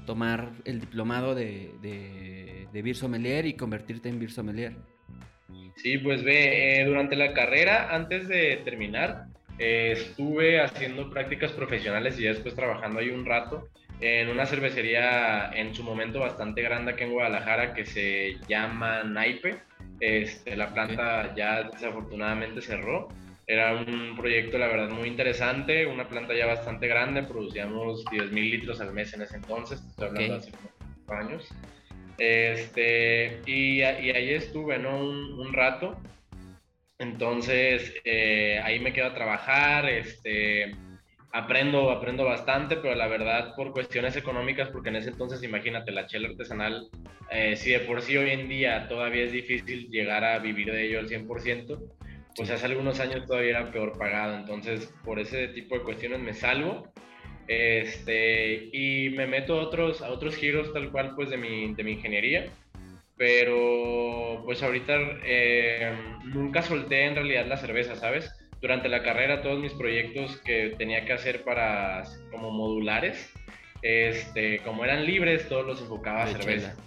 tomar 0.05 0.49
el 0.65 0.81
diplomado 0.81 1.35
de, 1.35 1.71
de, 1.81 2.67
de 2.73 2.81
Beer 2.81 2.95
Sommelier 2.95 3.45
y 3.45 3.53
convertirte 3.53 4.09
en 4.09 4.19
Beer 4.19 4.31
Sommelier? 4.31 4.75
Sí, 5.75 5.97
pues 5.99 6.23
ve, 6.23 6.81
eh, 6.81 6.85
durante 6.85 7.15
la 7.15 7.33
carrera, 7.33 7.95
antes 7.95 8.27
de 8.27 8.61
terminar, 8.65 9.27
eh, 9.57 9.93
estuve 9.93 10.59
haciendo 10.59 11.09
prácticas 11.09 11.51
profesionales 11.51 12.19
y 12.19 12.23
después 12.23 12.55
trabajando 12.55 12.99
ahí 12.99 13.09
un 13.09 13.25
rato 13.25 13.69
en 14.01 14.29
una 14.29 14.45
cervecería 14.45 15.51
en 15.53 15.75
su 15.75 15.83
momento 15.83 16.19
bastante 16.19 16.61
grande 16.61 16.93
aquí 16.93 17.03
en 17.03 17.11
Guadalajara 17.11 17.73
que 17.73 17.85
se 17.85 18.37
llama 18.47 19.03
Naipe. 19.03 19.57
Este, 19.99 20.55
la 20.55 20.73
planta 20.73 21.35
ya 21.35 21.63
desafortunadamente 21.63 22.61
cerró. 22.61 23.09
Era 23.49 23.73
un 23.73 24.15
proyecto, 24.15 24.59
la 24.59 24.67
verdad, 24.67 24.91
muy 24.91 25.07
interesante, 25.07 25.87
una 25.87 26.07
planta 26.07 26.35
ya 26.35 26.45
bastante 26.45 26.87
grande, 26.87 27.23
producíamos 27.23 28.05
10 28.11 28.31
mil 28.31 28.51
litros 28.51 28.79
al 28.79 28.93
mes 28.93 29.11
en 29.15 29.23
ese 29.23 29.37
entonces, 29.37 29.83
estoy 29.89 30.07
hablando 30.07 30.33
de 30.33 30.37
hace 30.37 30.51
años. 31.07 31.49
Este, 32.19 33.41
y, 33.47 33.79
y, 33.79 33.81
ahí 33.81 34.29
estuve, 34.35 34.77
¿no? 34.77 34.99
Un, 34.99 35.39
un 35.39 35.51
rato. 35.51 35.97
Entonces, 36.99 37.91
eh, 38.03 38.61
ahí 38.63 38.79
me 38.79 38.93
quedo 38.93 39.07
a 39.07 39.15
trabajar, 39.15 39.89
este, 39.89 40.75
aprendo, 41.31 41.89
aprendo 41.89 42.25
bastante, 42.25 42.75
pero 42.75 42.93
la 42.93 43.07
verdad 43.07 43.55
por 43.55 43.71
cuestiones 43.71 44.15
económicas, 44.15 44.69
porque 44.69 44.89
en 44.89 44.97
ese 44.97 45.09
entonces, 45.09 45.41
imagínate, 45.41 45.91
la 45.91 46.05
chela 46.05 46.29
artesanal, 46.29 46.87
eh, 47.31 47.55
si 47.55 47.71
de 47.71 47.79
por 47.79 48.03
sí 48.03 48.15
hoy 48.15 48.29
en 48.29 48.47
día 48.47 48.87
todavía 48.87 49.23
es 49.23 49.31
difícil 49.31 49.89
llegar 49.89 50.23
a 50.23 50.37
vivir 50.37 50.71
de 50.71 50.85
ello 50.85 50.99
al 50.99 51.09
100%, 51.09 51.79
pues 52.39 52.49
hace 52.51 52.65
algunos 52.65 52.99
años 52.99 53.27
todavía 53.27 53.51
era 53.51 53.71
peor 53.71 53.97
pagado, 53.97 54.37
entonces 54.37 54.93
por 55.03 55.19
ese 55.19 55.49
tipo 55.49 55.77
de 55.77 55.83
cuestiones 55.83 56.19
me 56.19 56.33
salgo. 56.33 56.91
Este, 57.47 58.69
y 58.71 59.09
me 59.09 59.25
meto 59.25 59.59
a 59.59 59.63
otros, 59.63 60.01
a 60.03 60.09
otros 60.11 60.35
giros 60.35 60.71
tal 60.71 60.91
cual 60.91 61.15
pues 61.15 61.29
de 61.31 61.37
mi, 61.37 61.73
de 61.73 61.83
mi 61.83 61.93
ingeniería 61.93 62.45
pero 63.19 64.41
pues 64.45 64.63
ahorita 64.63 64.93
eh, 65.25 65.93
nunca 66.23 66.61
solté 66.61 67.03
en 67.03 67.15
realidad 67.15 67.47
la 67.47 67.57
cerveza, 67.57 67.97
¿sabes? 67.97 68.31
Durante 68.61 68.87
la 68.87 69.03
carrera 69.03 69.41
todos 69.41 69.59
mis 69.59 69.73
proyectos 69.73 70.37
que 70.37 70.73
tenía 70.77 71.03
que 71.03 71.11
hacer 71.11 71.43
para 71.43 72.05
como 72.31 72.49
modulares, 72.49 73.29
este, 73.81 74.59
como 74.59 74.85
eran 74.85 75.05
libres, 75.05 75.49
todos 75.49 75.65
los 75.67 75.81
enfocaba 75.81 76.23
a 76.23 76.27
cerveza. 76.27 76.77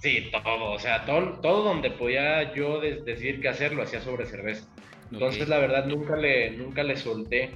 Sí, 0.00 0.30
todo, 0.30 0.72
o 0.72 0.78
sea, 0.78 1.04
todo, 1.04 1.40
todo 1.40 1.64
donde 1.64 1.90
podía 1.90 2.54
yo 2.54 2.80
decidir 2.80 3.40
qué 3.40 3.48
hacer 3.48 3.74
lo 3.74 3.82
hacía 3.82 4.00
sobre 4.00 4.26
cerveza. 4.26 4.68
Entonces, 5.10 5.48
la 5.48 5.58
verdad, 5.58 5.86
nunca 5.86 6.16
le, 6.16 6.50
nunca 6.50 6.82
le 6.82 6.96
solté. 6.96 7.50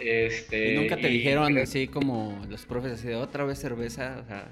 Este, 0.00 0.74
¿Y 0.74 0.76
nunca 0.76 0.96
te 0.96 1.08
dijeron 1.08 1.56
así 1.58 1.86
como 1.88 2.44
los 2.48 2.64
profes, 2.66 2.92
así 2.92 3.08
de 3.08 3.16
otra 3.16 3.44
vez 3.44 3.58
cerveza? 3.58 4.20
O 4.22 4.26
sea, 4.26 4.48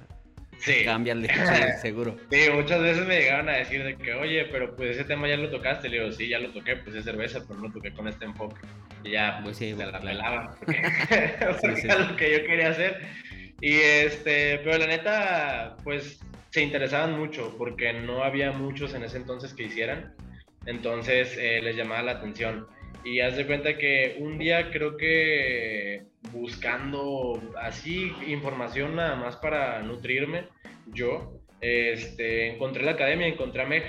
Sí. 0.62 0.84
Cámbiale, 0.84 1.28
seguro. 1.82 2.16
Sí, 2.30 2.38
muchas 2.54 2.80
veces 2.80 3.04
me 3.06 3.18
llegaban 3.18 3.48
a 3.48 3.56
decir 3.56 3.82
de 3.82 3.96
que, 3.96 4.14
oye, 4.14 4.44
pero 4.44 4.76
pues 4.76 4.90
ese 4.90 5.04
tema 5.04 5.28
ya 5.28 5.36
lo 5.36 5.50
tocaste. 5.50 5.88
Le 5.88 5.98
digo, 5.98 6.12
sí, 6.12 6.28
ya 6.28 6.38
lo 6.38 6.50
toqué, 6.50 6.76
pues 6.76 6.94
es 6.94 7.04
cerveza, 7.04 7.40
pero 7.46 7.58
no 7.58 7.66
lo 7.66 7.72
toqué 7.72 7.92
con 7.92 8.06
este 8.06 8.26
enfoque. 8.26 8.60
Y 9.02 9.10
ya, 9.10 9.40
pues, 9.42 9.56
sí, 9.56 9.74
se 9.74 9.84
la 9.84 10.00
pelaba, 10.00 10.54
porque, 10.60 10.80
era 11.82 11.98
lo 11.98 12.16
que 12.16 12.32
yo 12.32 12.46
quería 12.46 12.68
hacer. 12.68 13.00
Y 13.60 13.74
este, 13.74 14.58
pero 14.58 14.78
la 14.78 14.86
neta, 14.86 15.76
pues 15.82 16.20
se 16.52 16.62
interesaban 16.62 17.18
mucho, 17.18 17.54
porque 17.56 17.94
no 17.94 18.22
había 18.22 18.52
muchos 18.52 18.92
en 18.94 19.04
ese 19.04 19.16
entonces 19.16 19.54
que 19.54 19.64
hicieran. 19.64 20.14
Entonces 20.66 21.36
eh, 21.38 21.60
les 21.62 21.76
llamaba 21.76 22.02
la 22.02 22.12
atención. 22.12 22.66
Y 23.04 23.20
haz 23.20 23.36
de 23.36 23.46
cuenta 23.46 23.78
que 23.78 24.16
un 24.20 24.38
día 24.38 24.70
creo 24.70 24.96
que 24.96 26.02
buscando 26.30 27.40
así 27.60 28.12
información 28.26 28.94
nada 28.96 29.16
más 29.16 29.36
para 29.36 29.82
nutrirme, 29.82 30.44
yo 30.86 31.40
este, 31.60 32.54
encontré 32.54 32.84
la 32.84 32.92
academia, 32.92 33.26
encontré 33.26 33.62
a 33.62 33.66
MEG, 33.66 33.84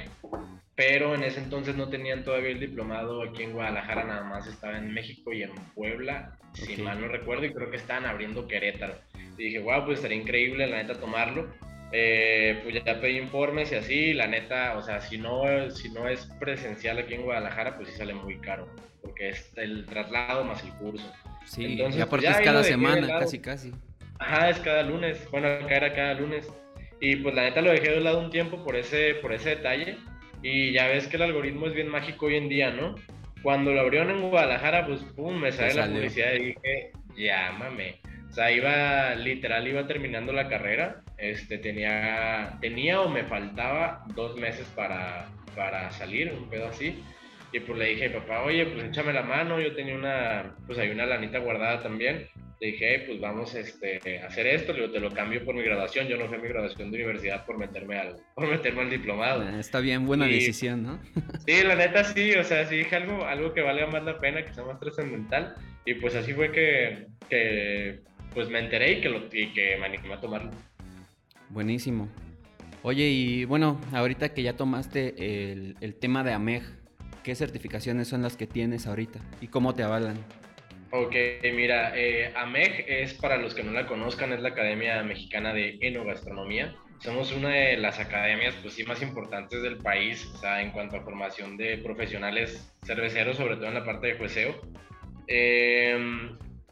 pero 0.76 1.14
en 1.14 1.24
ese 1.24 1.42
entonces 1.42 1.76
no 1.76 1.90
tenían 1.90 2.24
todavía 2.24 2.50
el 2.50 2.60
diplomado 2.60 3.22
aquí 3.22 3.44
en 3.44 3.52
Guadalajara, 3.52 4.06
nada 4.06 4.24
más 4.24 4.48
estaba 4.48 4.78
en 4.78 4.92
México 4.94 5.34
y 5.34 5.44
en 5.44 5.52
Puebla, 5.76 6.40
si 6.54 6.82
mal 6.82 7.00
no 7.00 7.08
recuerdo, 7.10 7.46
y 7.46 7.54
creo 7.54 7.70
que 7.70 7.78
estaban 7.78 8.06
abriendo 8.06 8.48
Querétaro. 8.48 8.96
Y 9.38 9.44
dije, 9.44 9.60
wow, 9.60 9.86
pues 9.86 9.98
estaría 9.98 10.18
increíble 10.18 10.66
la 10.66 10.78
neta 10.78 11.00
tomarlo. 11.00 11.54
Eh, 11.96 12.60
pues 12.64 12.84
ya 12.84 13.00
pedí 13.00 13.20
informes 13.20 13.72
y 13.72 13.76
así, 13.76 14.14
la 14.14 14.26
neta, 14.26 14.76
o 14.78 14.82
sea, 14.82 15.00
si 15.00 15.20
no, 15.20 15.70
si 15.70 15.92
no 15.92 16.08
es 16.08 16.26
presencial 16.40 16.98
aquí 16.98 17.14
en 17.14 17.22
Guadalajara, 17.22 17.76
pues 17.76 17.90
sí 17.90 17.96
sale 17.96 18.16
muy 18.16 18.40
caro, 18.40 18.68
porque 19.04 19.30
es 19.30 19.54
el 19.58 19.86
traslado 19.86 20.44
más 20.44 20.64
el 20.64 20.72
curso. 20.72 21.14
Sí, 21.46 21.74
Entonces, 21.74 22.00
ya 22.00 22.10
porque 22.10 22.28
es 22.28 22.42
cada 22.42 22.64
semana, 22.64 23.20
casi, 23.20 23.40
casi. 23.40 23.72
Ajá, 24.18 24.50
es 24.50 24.58
cada 24.60 24.82
lunes, 24.82 25.24
bueno, 25.30 25.48
acá 25.50 25.76
era 25.76 25.94
cada 25.94 26.16
lunes. 26.16 26.52
Y 27.00 27.18
pues 27.18 27.36
la 27.36 27.44
neta 27.44 27.62
lo 27.62 27.70
dejé 27.70 27.92
de 27.92 28.00
lado 28.00 28.22
un 28.22 28.32
tiempo 28.32 28.64
por 28.64 28.76
ese, 28.76 29.14
por 29.16 29.32
ese 29.32 29.50
detalle, 29.50 29.98
y 30.42 30.72
ya 30.72 30.88
ves 30.88 31.08
que 31.08 31.18
el 31.18 31.24
algoritmo 31.24 31.68
es 31.68 31.76
bien 31.76 31.90
mágico 31.90 32.26
hoy 32.26 32.38
en 32.38 32.50
día, 32.50 32.72
¿no? 32.72 32.96
Cuando 33.44 33.72
lo 33.72 33.82
abrieron 33.82 34.10
en 34.10 34.30
Guadalajara, 34.30 34.88
pues 34.88 35.02
pum, 35.16 35.40
me 35.40 35.52
sale 35.52 35.76
la 35.76 35.86
publicidad 35.86 36.34
y 36.34 36.46
dije, 36.46 36.92
llámame. 37.16 38.00
O 38.30 38.34
sea, 38.34 38.52
iba, 38.52 39.14
literal, 39.14 39.68
iba 39.68 39.86
terminando 39.86 40.34
la 40.34 40.48
carrera. 40.48 41.04
Este, 41.24 41.58
tenía, 41.58 42.58
tenía 42.60 43.00
o 43.00 43.10
me 43.10 43.24
faltaba 43.24 44.04
dos 44.14 44.36
meses 44.36 44.68
para, 44.76 45.30
para 45.56 45.90
salir, 45.92 46.34
un 46.34 46.50
pedo 46.50 46.68
así. 46.68 47.02
Y 47.54 47.62
pues 47.62 47.80
le 47.80 47.86
dije, 47.86 48.10
papá, 48.10 48.44
oye, 48.44 48.66
pues 48.66 48.84
échame 48.84 49.14
la 49.14 49.22
mano. 49.22 49.62
Yo 49.62 49.74
tenía 49.74 49.96
una, 49.96 50.54
pues 50.68 50.78
hay 50.80 50.90
una 50.90 51.06
lanita 51.06 51.40
guardada 51.40 51.82
también. 51.82 52.28
Le 52.60 52.68
dije, 52.68 53.06
pues 53.08 53.22
vamos 53.22 53.56
este, 53.56 54.02
a 54.20 54.26
hacer 54.26 54.48
esto. 54.48 54.74
Le 54.74 54.82
digo, 54.82 54.92
te 54.92 55.00
lo 55.00 55.12
cambio 55.12 55.46
por 55.46 55.56
mi 55.56 55.62
graduación. 55.62 56.10
Yo 56.10 56.18
no 56.18 56.28
fui 56.28 56.36
a 56.36 56.42
mi 56.42 56.50
graduación 56.50 56.92
de 56.92 56.98
universidad 56.98 57.46
por 57.46 57.58
meterme 57.58 58.00
al, 58.00 58.18
por 58.36 58.48
meterme 58.48 58.82
al 58.82 58.90
diplomado. 58.90 59.44
Ah, 59.48 59.60
está 59.62 59.80
bien, 59.80 60.06
buena 60.06 60.26
decisión, 60.26 60.84
¿no? 60.84 61.00
sí, 61.48 61.64
la 61.64 61.76
neta 61.76 62.04
sí. 62.04 62.34
O 62.34 62.44
sea, 62.44 62.66
sí 62.66 62.76
dije 62.76 62.98
algo, 62.98 63.24
algo 63.24 63.54
que 63.54 63.62
valga 63.62 63.88
más 63.88 64.04
la 64.04 64.20
pena, 64.20 64.44
que 64.44 64.54
sea 64.54 64.66
más 64.66 64.78
trascendental. 64.78 65.56
Y 65.86 65.94
pues 65.94 66.16
así 66.16 66.34
fue 66.34 66.52
que, 66.52 67.08
que 67.30 68.02
pues 68.34 68.50
me 68.50 68.60
enteré 68.60 68.92
y 68.92 69.02
que, 69.02 69.08
lo, 69.08 69.30
que 69.30 69.78
me 69.80 69.86
animé 69.86 70.14
a 70.14 70.20
tomarlo. 70.20 70.52
Buenísimo. 71.54 72.10
Oye, 72.82 73.08
y 73.10 73.46
bueno, 73.46 73.80
ahorita 73.94 74.34
que 74.34 74.42
ya 74.42 74.58
tomaste 74.58 75.52
el, 75.52 75.78
el, 75.82 75.94
tema 75.94 76.24
de 76.24 76.34
AMEG, 76.34 76.64
¿qué 77.24 77.36
certificaciones 77.36 78.08
son 78.08 78.24
las 78.24 78.36
que 78.36 78.48
tienes 78.48 78.88
ahorita 78.88 79.20
y 79.40 79.48
cómo 79.48 79.76
te 79.76 79.84
avalan? 79.84 80.18
Ok, 80.90 81.16
mira, 81.54 81.94
eh, 81.96 82.34
AMEG 82.36 82.86
es, 82.88 83.14
para 83.14 83.38
los 83.38 83.54
que 83.54 83.64
no 83.64 83.72
la 83.72 83.86
conozcan, 83.86 84.34
es 84.34 84.42
la 84.42 84.50
Academia 84.50 85.02
Mexicana 85.04 85.54
de 85.54 85.78
Enogastronomía. 85.82 86.76
Somos 87.00 87.32
una 87.32 87.50
de 87.50 87.78
las 87.78 88.00
academias, 88.00 88.56
pues 88.62 88.74
sí, 88.74 88.84
más 88.84 89.02
importantes 89.04 89.62
del 89.62 89.78
país, 89.78 90.26
o 90.34 90.38
sea, 90.38 90.62
en 90.62 90.72
cuanto 90.72 90.98
a 90.98 91.02
formación 91.02 91.56
de 91.56 91.78
profesionales 91.78 92.74
cerveceros, 92.84 93.38
sobre 93.38 93.58
todo 93.58 93.68
en 93.68 93.76
la 93.76 93.86
parte 93.86 94.08
de 94.08 94.18
jueceo. 94.18 94.60
Eh, 95.28 95.98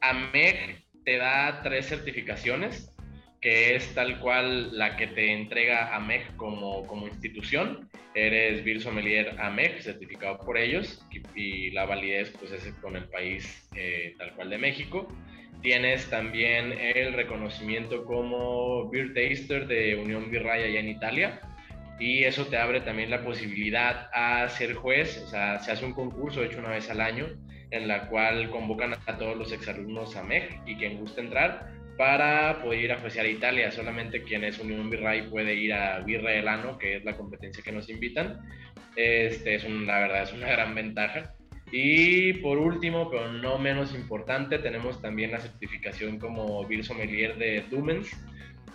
AMEG 0.02 0.82
te 1.04 1.18
da 1.18 1.62
tres 1.64 1.88
certificaciones. 1.88 2.91
Que 3.42 3.76
es 3.76 3.94
tal 3.96 4.20
cual 4.20 4.78
la 4.78 4.96
que 4.96 5.08
te 5.08 5.34
entrega 5.34 5.96
AMEG 5.96 6.36
como, 6.38 6.86
como 6.86 7.08
institución. 7.08 7.90
Eres 8.14 8.64
Beer 8.64 8.82
Sommelier 8.82 9.36
AMEG, 9.40 9.82
certificado 9.82 10.38
por 10.40 10.58
ellos, 10.58 11.04
y, 11.36 11.72
la 11.72 11.86
validez 11.86 12.34
pues 12.38 12.52
es 12.52 12.72
con 12.76 12.96
el 12.96 13.06
país 13.06 13.68
eh, 13.76 14.14
tal 14.20 14.36
cual 14.36 14.52
de 14.52 14.60
México. 14.60 15.08
Tienes 15.62 16.10
también 16.10 16.74
el 16.74 17.14
reconocimiento 17.14 18.06
como 18.06 18.90
Beer 18.90 19.14
Taster 19.14 19.68
de 19.68 19.96
Unión 19.96 20.30
Virraya 20.30 20.66
allá 20.66 20.80
en 20.80 20.90
Italia. 20.90 21.42
Y 22.00 22.24
eso 22.24 22.48
te 22.48 22.58
abre 22.58 22.82
también 22.82 23.10
la 23.10 23.24
posibilidad 23.24 24.10
a 24.14 24.48
ser 24.50 24.74
juez. 24.74 25.24
O 25.26 25.28
sea, 25.30 25.60
se 25.60 25.72
hace 25.72 25.86
un 25.86 25.94
concurso 25.94 26.44
hecho 26.44 26.60
una 26.60 26.70
vez 26.70 26.90
al 26.90 27.00
año 27.00 27.28
en 27.70 27.88
la 27.88 28.08
cual 28.08 28.50
convocan 28.50 28.96
a 29.06 29.18
todos 29.18 29.38
los 29.38 29.52
exalumnos 29.52 30.16
a 30.16 30.24
MEG 30.24 30.62
y 30.66 30.76
quien 30.76 30.98
guste 30.98 31.22
entrar 31.22 31.81
para 32.02 32.64
poder 32.64 32.80
ir 32.80 32.92
a 32.94 32.98
juecear 32.98 33.28
a 33.28 33.30
Italia. 33.30 33.70
Solamente 33.70 34.24
quien 34.24 34.44
es 34.44 34.58
Unión 34.58 34.90
Virrey 34.90 35.30
puede 35.30 35.54
ir 35.54 35.72
a 35.72 36.00
Virrey 36.00 36.40
Elano, 36.40 36.80
que 36.80 36.98
es 36.98 37.06
la 37.06 37.16
competencia 37.16 37.64
que 37.64 37.72
nos 37.72 37.90
invitan. 37.90 38.40
Este 38.96 39.54
es 39.54 39.70
la 39.70 40.00
verdad 40.00 40.24
es 40.24 40.34
una 40.34 40.48
gran 40.48 40.74
ventaja. 40.74 41.36
Y 41.72 42.34
por 42.42 42.58
último, 42.58 43.08
pero 43.12 43.32
no 43.32 43.60
menos 43.60 43.94
importante, 43.94 44.58
tenemos 44.58 45.00
también 45.00 45.30
la 45.30 45.42
certificación 45.42 46.18
como 46.18 46.68
Beer 46.68 46.84
Sommelier 46.84 47.38
de 47.38 47.66
Dumens. 47.70 48.10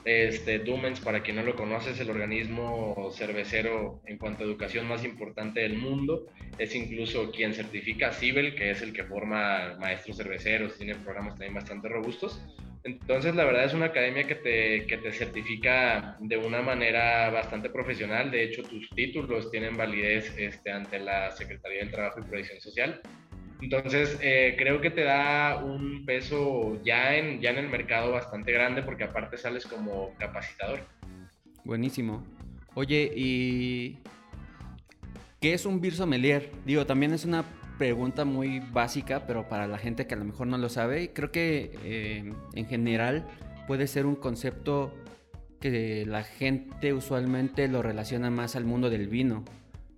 Este, 0.06 0.60
Dumens, 0.60 1.00
para 1.00 1.20
quien 1.20 1.34
no 1.34 1.42
lo 1.42 1.56
conoce, 1.56 1.90
es 1.90 1.98
el 1.98 2.10
organismo 2.10 3.10
cervecero 3.12 4.00
en 4.06 4.18
cuanto 4.18 4.44
a 4.44 4.46
educación 4.46 4.86
más 4.86 5.04
importante 5.04 5.58
del 5.60 5.76
mundo. 5.76 6.26
Es 6.58 6.76
incluso 6.76 7.32
quien 7.32 7.52
certifica 7.54 8.10
a 8.10 8.12
Cibel, 8.12 8.54
que 8.54 8.70
es 8.70 8.82
el 8.82 8.92
que 8.92 9.02
forma 9.02 9.76
maestros 9.80 10.16
cerveceros, 10.16 10.78
tiene 10.78 10.94
programas 10.94 11.34
también 11.34 11.54
bastante 11.54 11.88
robustos. 11.88 12.40
Entonces, 12.84 13.34
la 13.34 13.44
verdad 13.44 13.64
es 13.64 13.74
una 13.74 13.86
academia 13.86 14.28
que 14.28 14.36
te, 14.36 14.86
que 14.86 14.96
te 14.98 15.10
certifica 15.10 16.16
de 16.20 16.36
una 16.36 16.62
manera 16.62 17.28
bastante 17.30 17.68
profesional. 17.68 18.30
De 18.30 18.44
hecho, 18.44 18.62
tus 18.62 18.88
títulos 18.90 19.50
tienen 19.50 19.76
validez 19.76 20.32
este, 20.38 20.70
ante 20.70 21.00
la 21.00 21.32
Secretaría 21.32 21.80
del 21.80 21.90
Trabajo 21.90 22.20
y 22.20 22.30
Previsión 22.30 22.60
Social. 22.60 23.00
Entonces, 23.60 24.18
eh, 24.22 24.54
creo 24.58 24.80
que 24.80 24.90
te 24.90 25.02
da 25.02 25.62
un 25.64 26.04
peso 26.04 26.80
ya 26.84 27.16
en, 27.16 27.40
ya 27.40 27.50
en 27.50 27.58
el 27.58 27.68
mercado 27.68 28.12
bastante 28.12 28.52
grande 28.52 28.82
porque 28.82 29.04
aparte 29.04 29.38
sales 29.38 29.66
como 29.66 30.14
capacitador. 30.18 30.80
Buenísimo. 31.64 32.22
Oye, 32.74 33.10
¿y 33.16 33.98
qué 35.40 35.54
es 35.54 35.64
un 35.64 35.80
beer 35.80 35.94
sommelier? 35.94 36.50
Digo, 36.66 36.84
también 36.84 37.12
es 37.12 37.24
una 37.24 37.44
pregunta 37.78 38.24
muy 38.24 38.60
básica, 38.60 39.26
pero 39.26 39.48
para 39.48 39.66
la 39.66 39.78
gente 39.78 40.06
que 40.06 40.14
a 40.14 40.18
lo 40.18 40.24
mejor 40.24 40.46
no 40.46 40.58
lo 40.58 40.68
sabe, 40.68 41.12
creo 41.12 41.32
que 41.32 41.72
eh, 41.84 42.32
en 42.54 42.66
general 42.66 43.26
puede 43.66 43.86
ser 43.86 44.06
un 44.06 44.16
concepto 44.16 44.94
que 45.60 46.04
la 46.06 46.22
gente 46.22 46.92
usualmente 46.92 47.68
lo 47.68 47.82
relaciona 47.82 48.30
más 48.30 48.56
al 48.56 48.64
mundo 48.64 48.90
del 48.90 49.08
vino. 49.08 49.44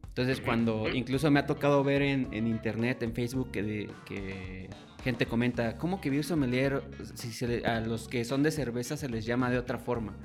Entonces 0.08 0.40
cuando 0.40 0.88
incluso 0.88 1.30
me 1.30 1.38
ha 1.40 1.46
tocado 1.46 1.84
ver 1.84 2.02
en, 2.02 2.32
internet, 2.32 3.02
en 3.02 3.14
Facebook, 3.14 3.52
que, 3.52 3.88
que, 4.04 4.68
gente 5.04 5.26
comenta, 5.26 5.76
¿cómo 5.78 6.00
que 6.00 6.10
beer 6.10 6.24
sommelier, 6.24 6.82
si 7.14 7.44
a 7.64 7.80
los 7.80 8.08
que 8.08 8.24
son 8.24 8.42
de 8.42 8.50
cerveza 8.50 8.96
se 8.96 9.08
les 9.08 9.24
llama 9.24 9.50
de 9.50 9.58
otra 9.58 9.78
forma? 9.78 10.16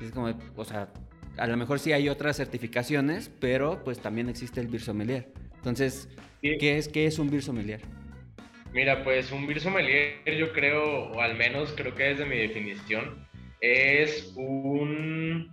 Es 0.00 0.12
como, 0.12 0.32
o 0.54 0.64
sea, 0.64 0.92
a 1.36 1.46
lo 1.46 1.56
mejor 1.56 1.78
sí 1.78 1.92
hay 1.92 2.08
otras 2.08 2.36
certificaciones, 2.36 3.30
pero 3.40 3.82
pues 3.84 3.98
también 3.98 4.28
existe 4.28 4.60
el 4.60 4.68
beer 4.68 4.82
sommelier. 4.82 5.28
Entonces, 5.56 6.08
¿qué 6.40 6.78
es, 6.78 6.88
qué 6.88 7.06
es 7.06 7.18
un 7.18 7.30
beer 7.30 7.42
sommelier? 7.42 7.80
Mira, 8.72 9.02
pues 9.04 9.32
un 9.32 9.46
beer 9.46 9.60
sommelier 9.60 10.22
yo 10.38 10.52
creo, 10.52 11.10
o 11.10 11.20
al 11.20 11.36
menos 11.36 11.72
creo 11.76 11.94
que 11.94 12.04
desde 12.04 12.26
mi 12.26 12.36
definición, 12.36 13.26
es 13.60 14.32
un, 14.36 15.50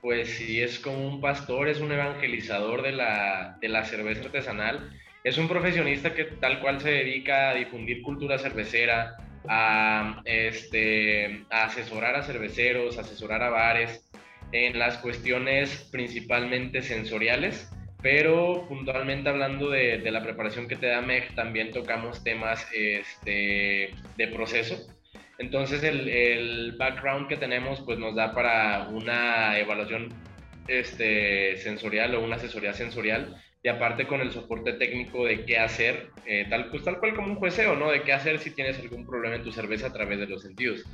pues 0.00 0.30
sí, 0.30 0.60
es 0.60 0.78
como 0.78 1.06
un 1.06 1.20
pastor, 1.20 1.68
es 1.68 1.80
un 1.80 1.92
evangelizador 1.92 2.82
de 2.82 2.92
la, 2.92 3.58
de 3.60 3.68
la 3.68 3.84
cerveza 3.84 4.24
artesanal. 4.24 4.90
Es 5.24 5.36
un 5.38 5.48
profesionista 5.48 6.14
que 6.14 6.24
tal 6.24 6.60
cual 6.60 6.80
se 6.80 6.90
dedica 6.90 7.50
a 7.50 7.54
difundir 7.54 8.02
cultura 8.02 8.38
cervecera, 8.38 9.16
a, 9.48 10.22
este, 10.24 11.44
asesorar 11.50 12.16
a 12.16 12.22
cerveceros, 12.22 12.98
asesorar 12.98 13.42
a 13.42 13.50
bares 13.50 14.10
en 14.52 14.78
las 14.78 14.98
cuestiones 14.98 15.88
principalmente 15.92 16.82
sensoriales 16.82 17.70
pero 18.02 18.66
puntualmente 18.68 19.28
hablando 19.28 19.70
de, 19.70 19.98
la 20.10 20.22
preparación 20.22 20.68
que 20.68 20.76
te 20.76 20.86
da 20.86 21.02
MEG, 21.02 21.34
también 21.34 21.70
tocamos 21.70 22.22
temas 22.24 22.66
este, 22.72 23.94
de 24.16 24.28
proceso. 24.28 24.86
Entonces 25.40 25.82
el, 25.82 26.76
background 26.76 27.26
que 27.26 27.38
tenemos 27.38 27.80
pues 27.80 27.98
nos 27.98 28.14
da 28.14 28.34
para 28.34 28.88
una 28.88 29.58
evaluación 29.58 30.10
este, 30.68 31.56
sensorial 31.56 32.14
o 32.14 32.22
una 32.22 32.36
asesoría 32.36 32.74
sensorial 32.74 33.42
y 33.62 33.68
aparte 33.68 34.06
con 34.06 34.20
el 34.20 34.32
soporte 34.32 34.74
técnico 34.74 35.24
de 35.24 35.46
qué 35.46 35.58
hacer, 35.58 36.10
eh, 36.26 36.46
tal, 36.48 36.70
pues, 36.70 36.84
tal 36.84 36.98
cual 36.98 37.14
como 37.14 37.28
un 37.28 37.36
jueceo, 37.36 37.74
¿no? 37.74 37.90
De 37.90 38.02
qué 38.02 38.12
hacer 38.12 38.38
si 38.38 38.50
tienes 38.50 38.78
algún 38.78 39.06
problema 39.06 39.36
en 39.36 39.42
tu 39.42 39.50
cerveza 39.50 39.86
a 39.86 39.92
través 39.92 40.18
de 40.18 40.26
los 40.26 40.42
sentidos. 40.42 40.84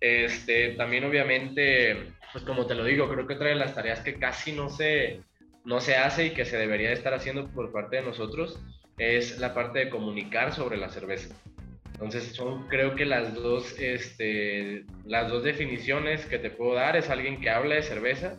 Este, 0.00 0.70
también 0.70 1.04
obviamente, 1.04 2.12
pues 2.32 2.44
como 2.44 2.66
te 2.66 2.74
lo 2.74 2.84
digo, 2.84 3.08
creo 3.08 3.26
que 3.28 3.34
otra 3.34 3.50
de 3.50 3.54
las 3.54 3.74
tareas 3.74 4.00
que 4.00 4.18
casi 4.18 4.52
no 4.52 4.68
se 4.68 5.20
no 5.64 5.80
se 5.80 5.94
hace 5.94 6.26
y 6.26 6.30
que 6.30 6.44
se 6.44 6.58
debería 6.58 6.90
estar 6.90 7.14
haciendo 7.14 7.48
por 7.52 7.70
parte 7.70 7.96
de 7.96 8.02
nosotros 8.02 8.58
es 8.98 9.38
la 9.38 9.54
parte 9.54 9.78
de 9.78 9.90
comunicar 9.90 10.52
sobre 10.52 10.76
la 10.76 10.88
cerveza. 10.88 11.36
Entonces 12.02 12.34
son 12.34 12.66
creo 12.66 12.96
que 12.96 13.04
las 13.04 13.32
dos, 13.32 13.78
este, 13.78 14.84
las 15.04 15.30
dos 15.30 15.44
definiciones 15.44 16.26
que 16.26 16.40
te 16.40 16.50
puedo 16.50 16.74
dar 16.74 16.96
es 16.96 17.08
alguien 17.10 17.40
que 17.40 17.48
habla 17.48 17.76
de 17.76 17.82
cerveza, 17.82 18.38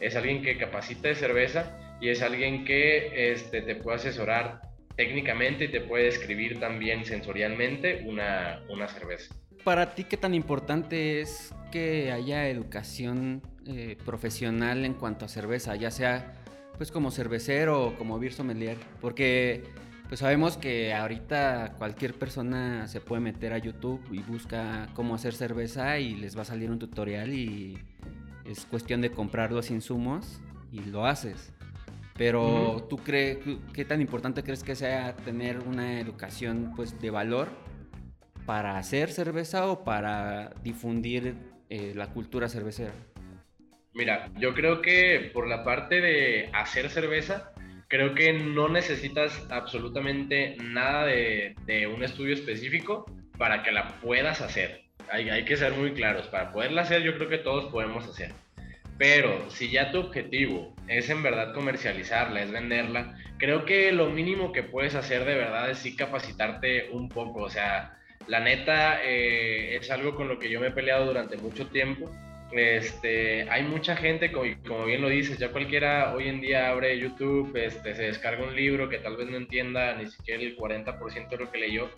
es 0.00 0.16
alguien 0.16 0.42
que 0.42 0.56
capacita 0.56 1.08
de 1.08 1.14
cerveza 1.14 1.78
y 2.00 2.08
es 2.08 2.22
alguien 2.22 2.64
que 2.64 3.32
este, 3.32 3.60
te 3.60 3.76
puede 3.76 3.98
asesorar 3.98 4.62
técnicamente 4.96 5.64
y 5.64 5.68
te 5.68 5.82
puede 5.82 6.04
describir 6.04 6.58
también 6.58 7.04
sensorialmente 7.04 8.02
una, 8.06 8.62
una 8.70 8.88
cerveza. 8.88 9.34
Para 9.62 9.94
ti, 9.94 10.04
¿qué 10.04 10.16
tan 10.16 10.32
importante 10.32 11.20
es 11.20 11.54
que 11.70 12.12
haya 12.12 12.48
educación 12.48 13.42
eh, 13.66 13.98
profesional 14.06 14.86
en 14.86 14.94
cuanto 14.94 15.26
a 15.26 15.28
cerveza, 15.28 15.76
ya 15.76 15.90
sea 15.90 16.32
pues 16.78 16.90
como 16.90 17.10
cervecero 17.10 17.88
o 17.88 17.94
como 17.94 18.18
beer 18.18 18.32
sommelier, 18.32 18.78
porque 19.02 19.64
pues 20.08 20.20
sabemos 20.20 20.56
que 20.56 20.94
ahorita 20.94 21.74
cualquier 21.78 22.14
persona 22.14 22.86
se 22.86 23.00
puede 23.00 23.20
meter 23.20 23.52
a 23.52 23.58
YouTube 23.58 24.00
y 24.12 24.20
busca 24.20 24.88
cómo 24.94 25.14
hacer 25.14 25.34
cerveza 25.34 25.98
y 25.98 26.14
les 26.14 26.36
va 26.36 26.42
a 26.42 26.44
salir 26.44 26.70
un 26.70 26.78
tutorial 26.78 27.32
y 27.32 27.78
es 28.44 28.66
cuestión 28.66 29.00
de 29.00 29.10
comprar 29.10 29.50
los 29.50 29.70
insumos 29.70 30.40
y 30.70 30.80
lo 30.80 31.06
haces. 31.06 31.52
Pero 32.16 32.86
tú 32.88 32.96
crees, 32.98 33.38
¿qué 33.74 33.84
tan 33.84 34.00
importante 34.00 34.42
crees 34.42 34.62
que 34.62 34.74
sea 34.74 35.14
tener 35.16 35.58
una 35.60 36.00
educación 36.00 36.72
pues 36.74 36.98
de 37.00 37.10
valor 37.10 37.48
para 38.46 38.78
hacer 38.78 39.10
cerveza 39.10 39.66
o 39.66 39.84
para 39.84 40.54
difundir 40.62 41.34
eh, 41.68 41.92
la 41.94 42.10
cultura 42.10 42.48
cervecera? 42.48 42.92
Mira, 43.92 44.30
yo 44.38 44.54
creo 44.54 44.82
que 44.82 45.30
por 45.34 45.48
la 45.48 45.64
parte 45.64 46.00
de 46.00 46.50
hacer 46.52 46.90
cerveza, 46.90 47.52
creo 47.88 48.14
que 48.14 48.32
no 48.32 48.68
necesitas 48.68 49.46
absolutamente 49.50 50.56
nada 50.62 51.06
de, 51.06 51.54
un 51.94 52.02
estudio 52.02 52.34
específico 52.34 53.06
para 53.38 53.62
que 53.62 53.72
la 53.72 54.00
puedas 54.00 54.40
hacer. 54.40 54.82
Hay, 55.10 55.30
hay, 55.30 55.44
que 55.44 55.56
ser 55.56 55.72
muy 55.72 55.92
claros. 55.92 56.26
Para 56.26 56.52
poderla 56.52 56.82
hacer, 56.82 57.02
yo 57.02 57.14
creo 57.16 57.28
que 57.28 57.38
todos 57.38 57.66
podemos 57.66 58.06
hacer. 58.08 58.32
Pero 58.98 59.50
si 59.50 59.70
ya 59.70 59.92
tu 59.92 60.00
objetivo 60.00 60.74
es 60.88 61.10
en 61.10 61.22
verdad 61.22 61.52
comercializarla, 61.52 62.42
es 62.42 62.50
venderla, 62.50 63.14
creo 63.36 63.64
que 63.64 63.92
lo 63.92 64.08
mínimo 64.08 64.52
que 64.52 64.62
puedes 64.62 64.94
hacer 64.94 65.24
de 65.24 65.34
verdad 65.34 65.70
es 65.70 65.78
sí 65.78 65.94
capacitarte 65.94 66.90
un 66.90 67.08
poco. 67.08 67.42
O 67.42 67.50
sea, 67.50 67.98
la 68.26 68.40
neta 68.40 69.00
eh, 69.04 69.76
es 69.76 69.90
algo 69.90 70.14
con 70.14 70.28
lo 70.28 70.38
que 70.38 70.50
yo 70.50 70.60
me 70.60 70.68
he 70.68 70.72
peleado 70.72 71.06
durante 71.06 71.36
mucho 71.36 71.66
tiempo 71.68 72.10
este, 72.52 73.48
hay 73.50 73.62
mucha 73.64 73.96
gente, 73.96 74.30
como, 74.32 74.44
como, 74.66 74.84
bien 74.84 75.02
lo 75.02 75.08
dices, 75.08 75.38
ya 75.38 75.50
cualquiera 75.50 76.14
hoy 76.14 76.28
en 76.28 76.40
día 76.40 76.68
abre 76.68 76.98
YouTube, 76.98 77.56
este, 77.56 77.94
se 77.94 78.02
descarga 78.02 78.44
un 78.44 78.54
libro 78.54 78.88
que 78.88 78.98
tal 78.98 79.16
vez 79.16 79.28
no 79.28 79.36
entienda 79.36 79.94
ni 79.96 80.06
siquiera 80.06 80.42
el 80.42 80.56
40% 80.56 81.28
de 81.28 81.36
lo 81.36 81.50
que 81.50 81.58
leyó 81.58 81.90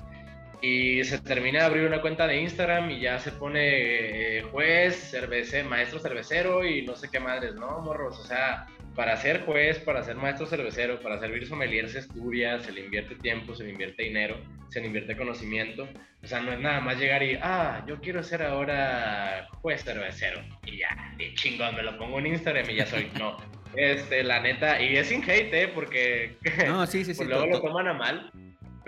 y 0.60 1.04
se 1.04 1.18
termina 1.20 1.60
de 1.60 1.64
abrir 1.66 1.86
una 1.86 2.00
cuenta 2.00 2.26
de 2.26 2.40
Instagram 2.40 2.90
y 2.90 3.00
ya 3.00 3.18
se 3.18 3.32
pone 3.32 4.38
eh, 4.38 4.42
juez, 4.42 5.10
cervecero, 5.10 5.68
maestro 5.68 6.00
cervecero 6.00 6.64
y 6.64 6.82
no 6.82 6.96
sé 6.96 7.08
qué 7.10 7.20
madres, 7.20 7.54
¿no, 7.54 7.80
morros? 7.80 8.18
O 8.18 8.24
sea, 8.24 8.66
para 8.98 9.16
ser 9.16 9.44
juez, 9.44 9.78
para 9.78 10.02
ser 10.02 10.16
maestro 10.16 10.46
cervecero, 10.46 11.00
para 11.00 11.20
servir 11.20 11.46
sommelier 11.46 11.88
se 11.88 12.00
estudia, 12.00 12.58
se 12.58 12.72
le 12.72 12.80
invierte 12.80 13.14
tiempo, 13.14 13.54
se 13.54 13.62
le 13.62 13.70
invierte 13.70 14.02
dinero, 14.02 14.36
se 14.70 14.80
le 14.80 14.86
invierte 14.86 15.16
conocimiento. 15.16 15.88
O 16.24 16.26
sea, 16.26 16.40
no 16.40 16.52
es 16.52 16.58
nada 16.58 16.80
más 16.80 16.98
llegar 16.98 17.22
y, 17.22 17.38
ah, 17.40 17.84
yo 17.86 18.00
quiero 18.00 18.24
ser 18.24 18.42
ahora 18.42 19.46
juez 19.62 19.84
cervecero. 19.84 20.42
Y 20.66 20.78
ya, 20.78 21.14
y 21.16 21.32
chingón, 21.34 21.76
me 21.76 21.84
lo 21.84 21.96
pongo 21.96 22.18
en 22.18 22.26
Instagram 22.26 22.68
y 22.70 22.74
ya 22.74 22.86
soy. 22.86 23.08
No, 23.16 23.36
este, 23.76 24.24
la 24.24 24.40
neta, 24.40 24.82
y 24.82 24.96
es 24.96 25.06
sin 25.06 25.22
hate, 25.22 25.54
¿eh? 25.54 25.70
Porque 25.72 26.36
no, 26.66 26.84
sí, 26.84 27.04
sí, 27.04 27.14
sí, 27.14 27.24
luego 27.24 27.46
lo 27.46 27.60
toman 27.60 27.86
a 27.86 27.94
mal. 27.94 28.32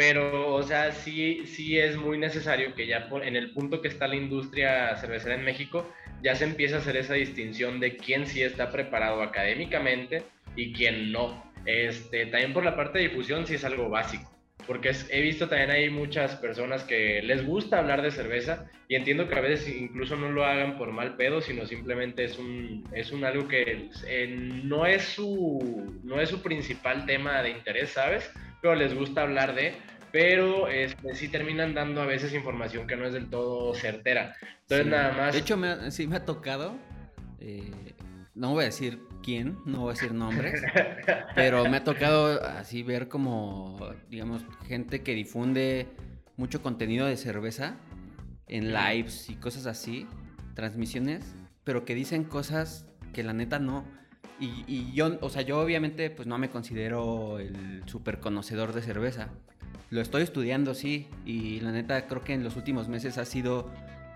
Pero, 0.00 0.54
o 0.54 0.62
sea, 0.62 0.92
sí, 0.92 1.42
sí 1.44 1.78
es 1.78 1.94
muy 1.94 2.16
necesario 2.16 2.74
que 2.74 2.86
ya 2.86 3.06
por, 3.10 3.22
en 3.22 3.36
el 3.36 3.50
punto 3.50 3.82
que 3.82 3.88
está 3.88 4.08
la 4.08 4.16
industria 4.16 4.96
cervecera 4.96 5.34
en 5.34 5.44
México, 5.44 5.92
ya 6.22 6.34
se 6.34 6.44
empieza 6.44 6.76
a 6.76 6.78
hacer 6.78 6.96
esa 6.96 7.12
distinción 7.12 7.80
de 7.80 7.98
quién 7.98 8.26
sí 8.26 8.42
está 8.42 8.70
preparado 8.70 9.20
académicamente 9.20 10.22
y 10.56 10.72
quién 10.72 11.12
no. 11.12 11.44
Este, 11.66 12.24
también 12.24 12.54
por 12.54 12.64
la 12.64 12.76
parte 12.76 12.98
de 12.98 13.08
difusión 13.08 13.46
sí 13.46 13.56
es 13.56 13.64
algo 13.66 13.90
básico, 13.90 14.34
porque 14.66 14.90
he 15.10 15.20
visto 15.20 15.50
también 15.50 15.70
hay 15.70 15.90
muchas 15.90 16.34
personas 16.36 16.82
que 16.84 17.20
les 17.20 17.44
gusta 17.44 17.78
hablar 17.78 18.00
de 18.00 18.10
cerveza 18.10 18.70
y 18.88 18.94
entiendo 18.94 19.28
que 19.28 19.34
a 19.34 19.42
veces 19.42 19.68
incluso 19.68 20.16
no 20.16 20.30
lo 20.30 20.46
hagan 20.46 20.78
por 20.78 20.92
mal 20.92 21.16
pedo, 21.16 21.42
sino 21.42 21.66
simplemente 21.66 22.24
es 22.24 22.38
un, 22.38 22.88
es 22.94 23.12
un 23.12 23.22
algo 23.22 23.48
que 23.48 23.90
eh, 24.06 24.26
no, 24.64 24.86
es 24.86 25.02
su, 25.02 26.00
no 26.02 26.22
es 26.22 26.30
su 26.30 26.40
principal 26.40 27.04
tema 27.04 27.42
de 27.42 27.50
interés, 27.50 27.90
¿sabes? 27.90 28.32
Pero 28.61 28.75
les 28.75 28.94
gusta 28.94 29.23
hablar 29.23 29.55
de, 29.55 29.75
pero 30.12 30.68
este, 30.68 31.14
sí 31.14 31.29
terminan 31.29 31.75
dando 31.75 32.03
a 32.03 32.07
veces 32.07 32.35
información 32.35 32.87
que 32.87 32.96
no 32.96 33.07
es 33.07 33.12
del 33.12 33.29
todo 33.29 33.75
certera. 33.75 34.35
Entonces 34.62 34.87
nada 34.87 35.12
más... 35.12 35.33
De 35.33 35.40
hecho, 35.40 35.59
sí 35.90 36.07
me 36.07 36.16
ha 36.16 36.25
tocado, 36.25 36.77
eh, 37.38 37.94
no 38.35 38.51
voy 38.51 38.62
a 38.62 38.66
decir 38.66 39.01
quién, 39.23 39.59
no 39.66 39.81
voy 39.81 39.90
a 39.90 39.92
decir 39.92 40.12
nombres, 40.12 40.62
pero 41.35 41.68
me 41.68 41.79
ha 41.79 41.85
tocado 41.85 42.42
así 42.44 42.83
ver 42.83 43.09
como, 43.09 43.79
digamos, 44.09 44.44
gente 44.66 45.03
que 45.03 45.14
difunde 45.14 45.88
mucho 46.37 46.62
contenido 46.62 47.07
de 47.07 47.16
cerveza 47.16 47.77
en 48.46 48.73
lives 48.73 49.31
y 49.31 49.37
cosas 49.37 49.66
así, 49.66 50.07
transmisiones, 50.55 51.25
pero 51.64 51.85
que 51.85 51.94
dicen 51.94 52.25
cosas 52.25 52.87
que 53.12 53.23
la 53.23 53.33
neta 53.33 53.59
no. 53.59 53.85
Y, 54.40 54.64
y, 54.66 54.92
yo, 54.94 55.18
o 55.20 55.29
sea, 55.29 55.42
yo 55.42 55.61
obviamente 55.61 56.11
pues 56.11 56.26
no 56.26 56.38
me 56.38 56.48
considero 56.48 57.38
el 57.38 57.83
súper 57.87 58.20
conocedor 58.20 58.72
de 58.72 58.83
cerveza. 58.83 59.29
Lo 59.90 60.00
estoy 60.00 60.22
estudiando, 60.22 60.74
sí, 60.74 61.09
y 61.26 61.61
la 61.61 61.72
neta 61.72 62.07
creo 62.07 62.22
que 62.22 62.33
en 62.33 62.42
los 62.42 62.57
últimos 62.57 62.88
meses 62.88 63.18
ha 63.18 63.24
sido 63.24 63.70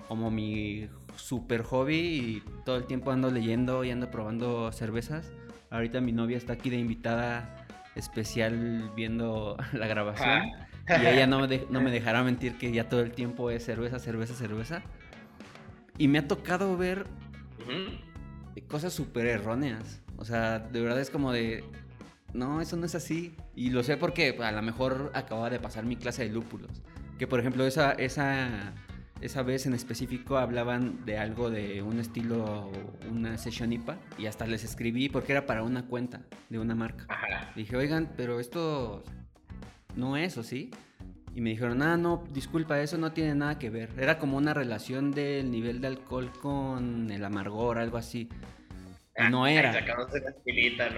como 0.08 0.30
mi 0.30 0.88
super 1.16 1.62
hobby 1.62 1.96
y 1.96 2.42
todo 2.64 2.76
el 2.76 2.84
tiempo 2.84 3.10
ando 3.10 3.30
leyendo 3.30 3.84
y 3.84 3.90
ando 3.90 4.10
probando 4.10 4.70
cervezas. 4.72 5.32
Ahorita 5.70 6.00
mi 6.00 6.12
novia 6.12 6.36
está 6.36 6.54
aquí 6.54 6.70
de 6.70 6.78
invitada 6.78 7.66
especial 7.94 8.92
viendo 8.94 9.56
la 9.72 9.86
grabación. 9.86 10.28
Ah. 10.86 11.02
Y 11.02 11.06
ella 11.06 11.26
no 11.26 11.46
me, 11.46 11.66
no 11.70 11.80
me 11.80 11.90
dejará 11.90 12.22
mentir 12.22 12.56
que 12.56 12.72
ya 12.72 12.88
todo 12.88 13.00
el 13.00 13.12
tiempo 13.12 13.50
es 13.50 13.64
cerveza, 13.64 13.98
cerveza, 13.98 14.34
cerveza. 14.34 14.82
Y 15.98 16.08
me 16.08 16.18
ha 16.18 16.28
tocado 16.28 16.76
ver 16.76 17.06
cosas 18.68 18.92
súper 18.92 19.26
erróneas. 19.26 20.03
O 20.16 20.24
sea, 20.24 20.58
de 20.58 20.80
verdad 20.80 21.00
es 21.00 21.10
como 21.10 21.32
de, 21.32 21.64
no, 22.32 22.60
eso 22.60 22.76
no 22.76 22.86
es 22.86 22.94
así. 22.94 23.34
Y 23.54 23.70
lo 23.70 23.82
sé 23.82 23.96
porque 23.96 24.36
a 24.40 24.52
lo 24.52 24.62
mejor 24.62 25.10
acababa 25.14 25.50
de 25.50 25.60
pasar 25.60 25.84
mi 25.84 25.96
clase 25.96 26.24
de 26.24 26.30
lúpulos. 26.30 26.82
Que 27.18 27.26
por 27.26 27.40
ejemplo, 27.40 27.66
esa, 27.66 27.92
esa 27.92 28.74
esa 29.24 29.42
vez 29.42 29.64
en 29.64 29.72
específico 29.72 30.36
hablaban 30.36 31.06
de 31.06 31.16
algo 31.16 31.48
de 31.48 31.82
un 31.82 31.98
estilo, 31.98 32.70
una 33.10 33.38
sesión 33.38 33.72
IPA, 33.72 33.96
y 34.18 34.26
hasta 34.26 34.46
les 34.46 34.64
escribí 34.64 35.08
porque 35.08 35.32
era 35.32 35.46
para 35.46 35.62
una 35.62 35.86
cuenta 35.86 36.20
de 36.50 36.58
una 36.58 36.74
marca. 36.74 37.06
Dije, 37.56 37.74
oigan, 37.74 38.12
pero 38.18 38.38
esto 38.38 39.02
no 39.96 40.18
es, 40.18 40.36
¿o 40.36 40.42
sí? 40.42 40.70
Y 41.34 41.40
me 41.40 41.50
dijeron, 41.50 41.80
ah, 41.80 41.96
no, 41.96 42.24
disculpa, 42.32 42.80
eso 42.80 42.98
no 42.98 43.12
tiene 43.12 43.34
nada 43.34 43.58
que 43.58 43.70
ver. 43.70 43.90
Era 43.96 44.18
como 44.18 44.36
una 44.36 44.52
relación 44.52 45.10
del 45.10 45.50
nivel 45.50 45.80
de 45.80 45.86
alcohol 45.86 46.30
con 46.42 47.10
el 47.10 47.24
amargor, 47.24 47.78
algo 47.78 47.96
así. 47.96 48.28
No 49.30 49.46
era. 49.46 49.72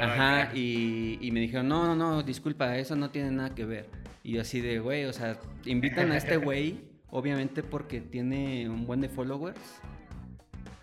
Ajá, 0.00 0.50
y, 0.54 1.18
y, 1.20 1.30
me 1.32 1.40
dijeron, 1.40 1.68
no, 1.68 1.86
no, 1.86 1.94
no, 1.94 2.22
disculpa, 2.22 2.78
eso 2.78 2.96
no 2.96 3.10
tiene 3.10 3.30
nada 3.30 3.54
que 3.54 3.64
ver. 3.64 3.86
Y 4.22 4.32
yo 4.32 4.40
así 4.40 4.60
de, 4.60 4.78
güey, 4.78 5.04
o 5.04 5.12
sea, 5.12 5.38
invitan 5.66 6.10
a 6.12 6.16
este 6.16 6.36
güey 6.36 6.80
obviamente 7.10 7.62
porque 7.62 8.00
tiene 8.00 8.68
un 8.68 8.86
buen 8.86 9.00
de 9.00 9.08
followers, 9.08 9.80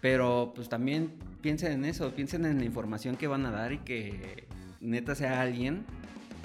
pero 0.02 0.52
pues 0.56 0.69
también 0.69 1.13
piensen 1.41 1.74
en 1.74 1.86
eso, 1.86 2.13
piensen 2.15 2.46
en 2.46 2.60
la 2.60 2.65
información 2.65 3.17
que 3.17 3.28
van 3.28 3.46
a 3.46 3.52
dar 3.52 3.74
y 3.74 3.80
que 3.80 4.48
neta 4.80 5.15
sea 5.15 5.41
alguien 5.41 5.86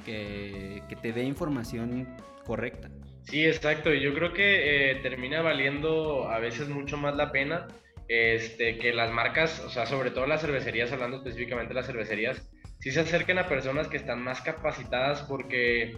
que, 0.05 0.83
te 1.03 1.13
dé 1.13 1.25
información 1.25 2.07
correcta. 2.45 2.91
Sí, 3.23 3.45
exacto, 3.45 3.93
y 3.93 4.01
yo 4.01 4.15
creo 4.15 4.33
que 4.33 4.91
eh, 4.91 4.95
termina 4.97 5.43
valiendo 5.43 6.29
a 6.31 6.39
veces 6.39 6.69
mucho 6.69 6.97
más 6.97 7.15
la 7.15 7.31
pena 7.31 7.69
este, 8.09 8.79
que 8.79 8.93
las 8.93 9.11
marcas, 9.13 9.61
o 9.61 9.71
sea, 9.71 9.87
sobre 9.87 10.11
todo 10.11 10.27
las 10.27 10.41
cervecerías, 10.41 10.93
hablando 10.93 11.19
específicamente 11.19 11.71
de 11.71 11.81
las 11.81 11.87
cervecerías, 11.87 12.49
sí 12.81 12.91
se 12.91 13.01
acerquen 13.01 13.39
a 13.39 13.49
personas 13.49 13.89
que 13.89 13.97
están 13.97 14.23
más 14.23 14.41
capacitadas 14.41 15.23
porque 15.23 15.97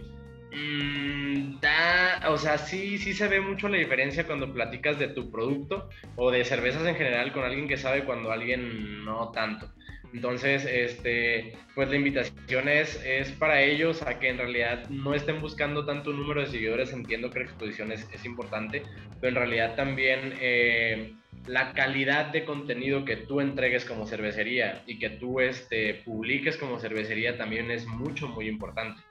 Mm, 0.53 1.59
da, 1.61 2.29
o 2.29 2.37
sea, 2.37 2.57
sí, 2.57 2.97
sí 2.97 3.13
se 3.13 3.27
ve 3.29 3.39
mucho 3.39 3.69
la 3.69 3.77
diferencia 3.77 4.27
cuando 4.27 4.53
platicas 4.53 4.99
de 4.99 5.07
tu 5.07 5.31
producto 5.31 5.89
o 6.17 6.29
de 6.29 6.43
cervezas 6.43 6.85
en 6.85 6.95
general 6.95 7.31
con 7.31 7.43
alguien 7.43 7.67
que 7.69 7.77
sabe 7.77 8.03
cuando 8.03 8.31
alguien 8.31 9.05
no 9.05 9.31
tanto. 9.31 9.69
Entonces, 10.13 10.65
este, 10.65 11.53
pues 11.73 11.89
la 11.89 11.95
invitación 11.95 12.67
es, 12.67 13.01
es 13.05 13.31
para 13.31 13.61
ellos 13.61 14.01
a 14.01 14.19
que 14.19 14.27
en 14.27 14.39
realidad 14.39 14.89
no 14.89 15.13
estén 15.13 15.39
buscando 15.39 15.85
tanto 15.85 16.11
número 16.11 16.41
de 16.41 16.47
seguidores. 16.47 16.91
Entiendo 16.91 17.31
que 17.31 17.39
la 17.39 17.45
exposición 17.45 17.93
es, 17.93 18.05
es 18.11 18.25
importante, 18.25 18.83
pero 19.21 19.29
en 19.29 19.35
realidad 19.35 19.75
también 19.75 20.33
eh, 20.41 21.13
la 21.47 21.73
calidad 21.73 22.27
de 22.27 22.45
contenido 22.45 23.05
que 23.05 23.17
tú 23.17 23.41
entregues 23.41 23.85
como 23.85 24.05
cervecería 24.05 24.83
y 24.85 24.99
que 24.99 25.09
tú 25.09 25.39
este, 25.39 25.95
publiques 26.05 26.57
como 26.57 26.79
cervecería 26.79 27.37
también 27.37 27.71
es 27.71 27.85
mucho, 27.87 28.27
muy 28.27 28.47
importante 28.47 29.01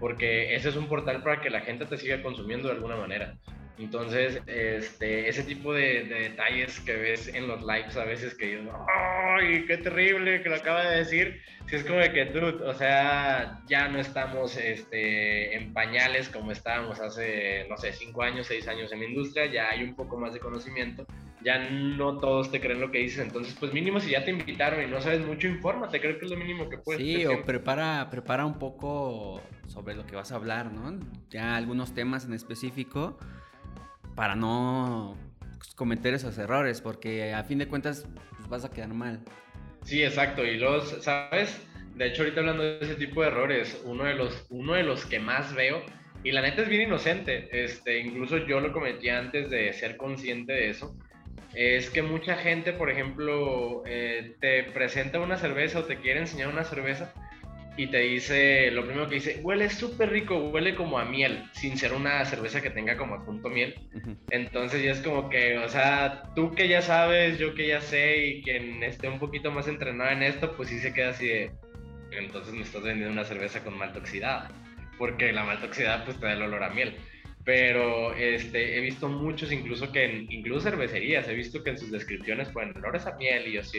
porque 0.00 0.54
ese 0.54 0.68
es 0.68 0.76
un 0.76 0.86
portal 0.86 1.22
para 1.22 1.40
que 1.40 1.50
la 1.50 1.60
gente 1.60 1.86
te 1.86 1.98
siga 1.98 2.22
consumiendo 2.22 2.68
de 2.68 2.74
alguna 2.74 2.96
manera. 2.96 3.36
Entonces, 3.78 4.42
este, 4.46 5.28
ese 5.28 5.44
tipo 5.44 5.72
de, 5.72 6.04
detalles 6.04 6.80
que 6.80 6.96
ves 6.96 7.28
en 7.28 7.46
los 7.46 7.60
lives 7.60 7.96
a 7.96 8.04
veces 8.04 8.34
que 8.34 8.46
dices, 8.46 8.68
¡ay, 8.88 9.64
qué 9.66 9.76
terrible 9.76 10.42
que 10.42 10.48
lo 10.48 10.56
acaba 10.56 10.84
de 10.84 10.98
decir! 10.98 11.40
Si 11.66 11.76
es 11.76 11.84
como 11.84 11.98
de 11.98 12.12
que, 12.12 12.24
dude, 12.26 12.64
o 12.64 12.74
sea, 12.74 13.60
ya 13.66 13.88
no 13.88 14.00
estamos 14.00 14.56
este, 14.56 15.54
en 15.54 15.72
pañales 15.72 16.28
como 16.28 16.50
estábamos 16.50 16.98
hace, 16.98 17.66
no 17.68 17.76
sé, 17.76 17.92
cinco 17.92 18.22
años, 18.22 18.46
seis 18.46 18.66
años 18.66 18.90
en 18.92 19.00
la 19.00 19.06
industria, 19.06 19.46
ya 19.46 19.70
hay 19.70 19.84
un 19.84 19.94
poco 19.94 20.18
más 20.18 20.32
de 20.32 20.40
conocimiento 20.40 21.06
ya 21.44 21.70
no 21.70 22.18
todos 22.18 22.50
te 22.50 22.60
creen 22.60 22.80
lo 22.80 22.90
que 22.90 22.98
dices. 22.98 23.20
Entonces, 23.20 23.54
pues 23.58 23.72
mínimo 23.72 24.00
si 24.00 24.10
ya 24.10 24.24
te 24.24 24.30
invitaron 24.30 24.82
y 24.82 24.86
no 24.86 25.00
sabes 25.00 25.24
mucho, 25.24 25.46
infórmate. 25.46 26.00
Creo 26.00 26.18
que 26.18 26.24
es 26.24 26.30
lo 26.30 26.36
mínimo 26.36 26.68
que 26.68 26.78
puedes. 26.78 27.00
Sí, 27.00 27.24
o 27.26 27.44
prepara, 27.44 28.08
prepara 28.10 28.44
un 28.44 28.58
poco 28.58 29.40
sobre 29.66 29.94
lo 29.94 30.06
que 30.06 30.16
vas 30.16 30.32
a 30.32 30.36
hablar, 30.36 30.72
¿no? 30.72 30.98
Ya 31.30 31.56
algunos 31.56 31.94
temas 31.94 32.24
en 32.24 32.34
específico 32.34 33.18
para 34.18 34.34
no 34.34 35.16
cometer 35.76 36.12
esos 36.12 36.36
errores, 36.38 36.80
porque 36.80 37.32
a 37.32 37.44
fin 37.44 37.58
de 37.58 37.68
cuentas 37.68 38.04
pues, 38.36 38.48
vas 38.48 38.64
a 38.64 38.70
quedar 38.70 38.88
mal. 38.88 39.20
Sí, 39.84 40.02
exacto. 40.02 40.44
Y 40.44 40.58
los, 40.58 41.04
¿sabes? 41.04 41.56
De 41.94 42.08
hecho, 42.08 42.24
ahorita 42.24 42.40
hablando 42.40 42.64
de 42.64 42.78
ese 42.80 42.96
tipo 42.96 43.22
de 43.22 43.28
errores, 43.28 43.80
uno 43.84 44.02
de 44.02 44.14
los, 44.14 44.44
uno 44.50 44.74
de 44.74 44.82
los 44.82 45.06
que 45.06 45.20
más 45.20 45.54
veo, 45.54 45.84
y 46.24 46.32
la 46.32 46.42
neta 46.42 46.62
es 46.62 46.68
bien 46.68 46.82
inocente, 46.82 47.48
este, 47.52 48.00
incluso 48.00 48.38
yo 48.38 48.58
lo 48.58 48.72
cometí 48.72 49.08
antes 49.08 49.50
de 49.50 49.72
ser 49.72 49.96
consciente 49.96 50.52
de 50.52 50.70
eso, 50.70 50.96
es 51.54 51.88
que 51.88 52.02
mucha 52.02 52.34
gente, 52.34 52.72
por 52.72 52.90
ejemplo, 52.90 53.84
eh, 53.86 54.34
te 54.40 54.64
presenta 54.64 55.20
una 55.20 55.36
cerveza 55.36 55.78
o 55.78 55.84
te 55.84 55.98
quiere 55.98 56.18
enseñar 56.18 56.48
una 56.48 56.64
cerveza 56.64 57.14
y 57.78 57.86
te 57.86 57.98
dice, 57.98 58.72
lo 58.72 58.84
primero 58.84 59.08
que 59.08 59.14
dice, 59.14 59.40
huele 59.40 59.70
súper 59.70 60.10
rico, 60.10 60.50
huele 60.50 60.74
como 60.74 60.98
a 60.98 61.04
miel, 61.04 61.44
sin 61.52 61.78
ser 61.78 61.92
una 61.92 62.24
cerveza 62.24 62.60
que 62.60 62.70
tenga 62.70 62.96
como 62.96 63.24
punto 63.24 63.48
miel. 63.48 63.76
Entonces 64.30 64.82
ya 64.82 64.90
es 64.90 65.00
como 65.00 65.30
que, 65.30 65.58
o 65.58 65.68
sea, 65.68 66.24
tú 66.34 66.52
que 66.56 66.66
ya 66.66 66.82
sabes, 66.82 67.38
yo 67.38 67.54
que 67.54 67.68
ya 67.68 67.80
sé 67.80 68.26
y 68.26 68.42
quien 68.42 68.82
esté 68.82 69.08
un 69.08 69.20
poquito 69.20 69.52
más 69.52 69.68
entrenado 69.68 70.10
en 70.10 70.24
esto, 70.24 70.56
pues 70.56 70.70
sí 70.70 70.80
se 70.80 70.92
queda 70.92 71.10
así 71.10 71.28
de, 71.28 71.52
entonces 72.10 72.52
me 72.52 72.62
estás 72.62 72.82
vendiendo 72.82 73.12
una 73.12 73.24
cerveza 73.24 73.62
con 73.62 73.78
malta 73.78 74.00
oxidada, 74.00 74.50
porque 74.98 75.32
la 75.32 75.44
malta 75.44 75.66
oxidada 75.66 76.04
pues 76.04 76.18
te 76.18 76.26
da 76.26 76.32
el 76.32 76.42
olor 76.42 76.64
a 76.64 76.70
miel 76.70 76.96
pero 77.48 78.12
este, 78.12 78.76
he 78.76 78.80
visto 78.82 79.08
muchos, 79.08 79.50
incluso 79.50 79.90
que 79.90 80.04
en 80.04 80.30
incluso 80.30 80.60
cervecerías, 80.60 81.26
he 81.28 81.34
visto 81.34 81.64
que 81.64 81.70
en 81.70 81.78
sus 81.78 81.90
descripciones 81.90 82.50
ponen 82.50 82.76
olores 82.76 83.06
a 83.06 83.16
miel 83.16 83.48
y 83.48 83.54
yo 83.54 83.62
así, 83.62 83.78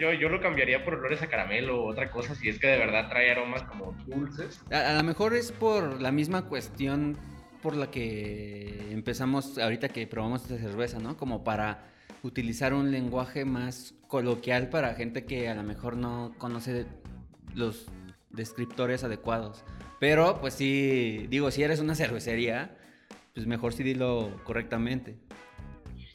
yo, 0.00 0.12
yo 0.12 0.28
lo 0.28 0.40
cambiaría 0.40 0.84
por 0.84 0.94
olores 0.94 1.22
a 1.22 1.28
caramelo 1.28 1.84
o 1.84 1.86
otra 1.86 2.10
cosa, 2.10 2.34
si 2.34 2.48
es 2.48 2.58
que 2.58 2.66
de 2.66 2.78
verdad 2.78 3.08
trae 3.08 3.30
aromas 3.30 3.62
como 3.62 3.92
dulces. 4.08 4.60
A, 4.72 4.94
lo 4.94 5.04
mejor 5.04 5.34
es 5.34 5.52
por 5.52 6.02
la 6.02 6.10
misma 6.10 6.46
cuestión 6.46 7.16
por 7.62 7.76
la 7.76 7.92
que 7.92 8.88
empezamos 8.90 9.56
ahorita 9.56 9.88
que 9.90 10.08
probamos 10.08 10.42
esta 10.42 10.58
cerveza, 10.58 10.98
¿no? 10.98 11.16
Como 11.16 11.44
para 11.44 11.84
utilizar 12.24 12.74
un 12.74 12.90
lenguaje 12.90 13.44
más 13.44 13.94
coloquial 14.08 14.68
para 14.68 14.96
gente 14.96 15.24
que 15.26 15.48
a 15.48 15.54
lo 15.54 15.62
mejor 15.62 15.96
no 15.96 16.34
conoce 16.38 16.86
los 17.54 17.86
descriptores 18.30 19.04
adecuados. 19.04 19.62
Pero, 20.00 20.40
pues 20.40 20.54
sí, 20.54 21.28
digo, 21.30 21.52
si 21.52 21.62
eres 21.62 21.78
una 21.78 21.94
cervecería, 21.94 22.76
pues 23.36 23.46
mejor 23.46 23.74
sí 23.74 23.82
dilo 23.82 24.40
correctamente. 24.44 25.14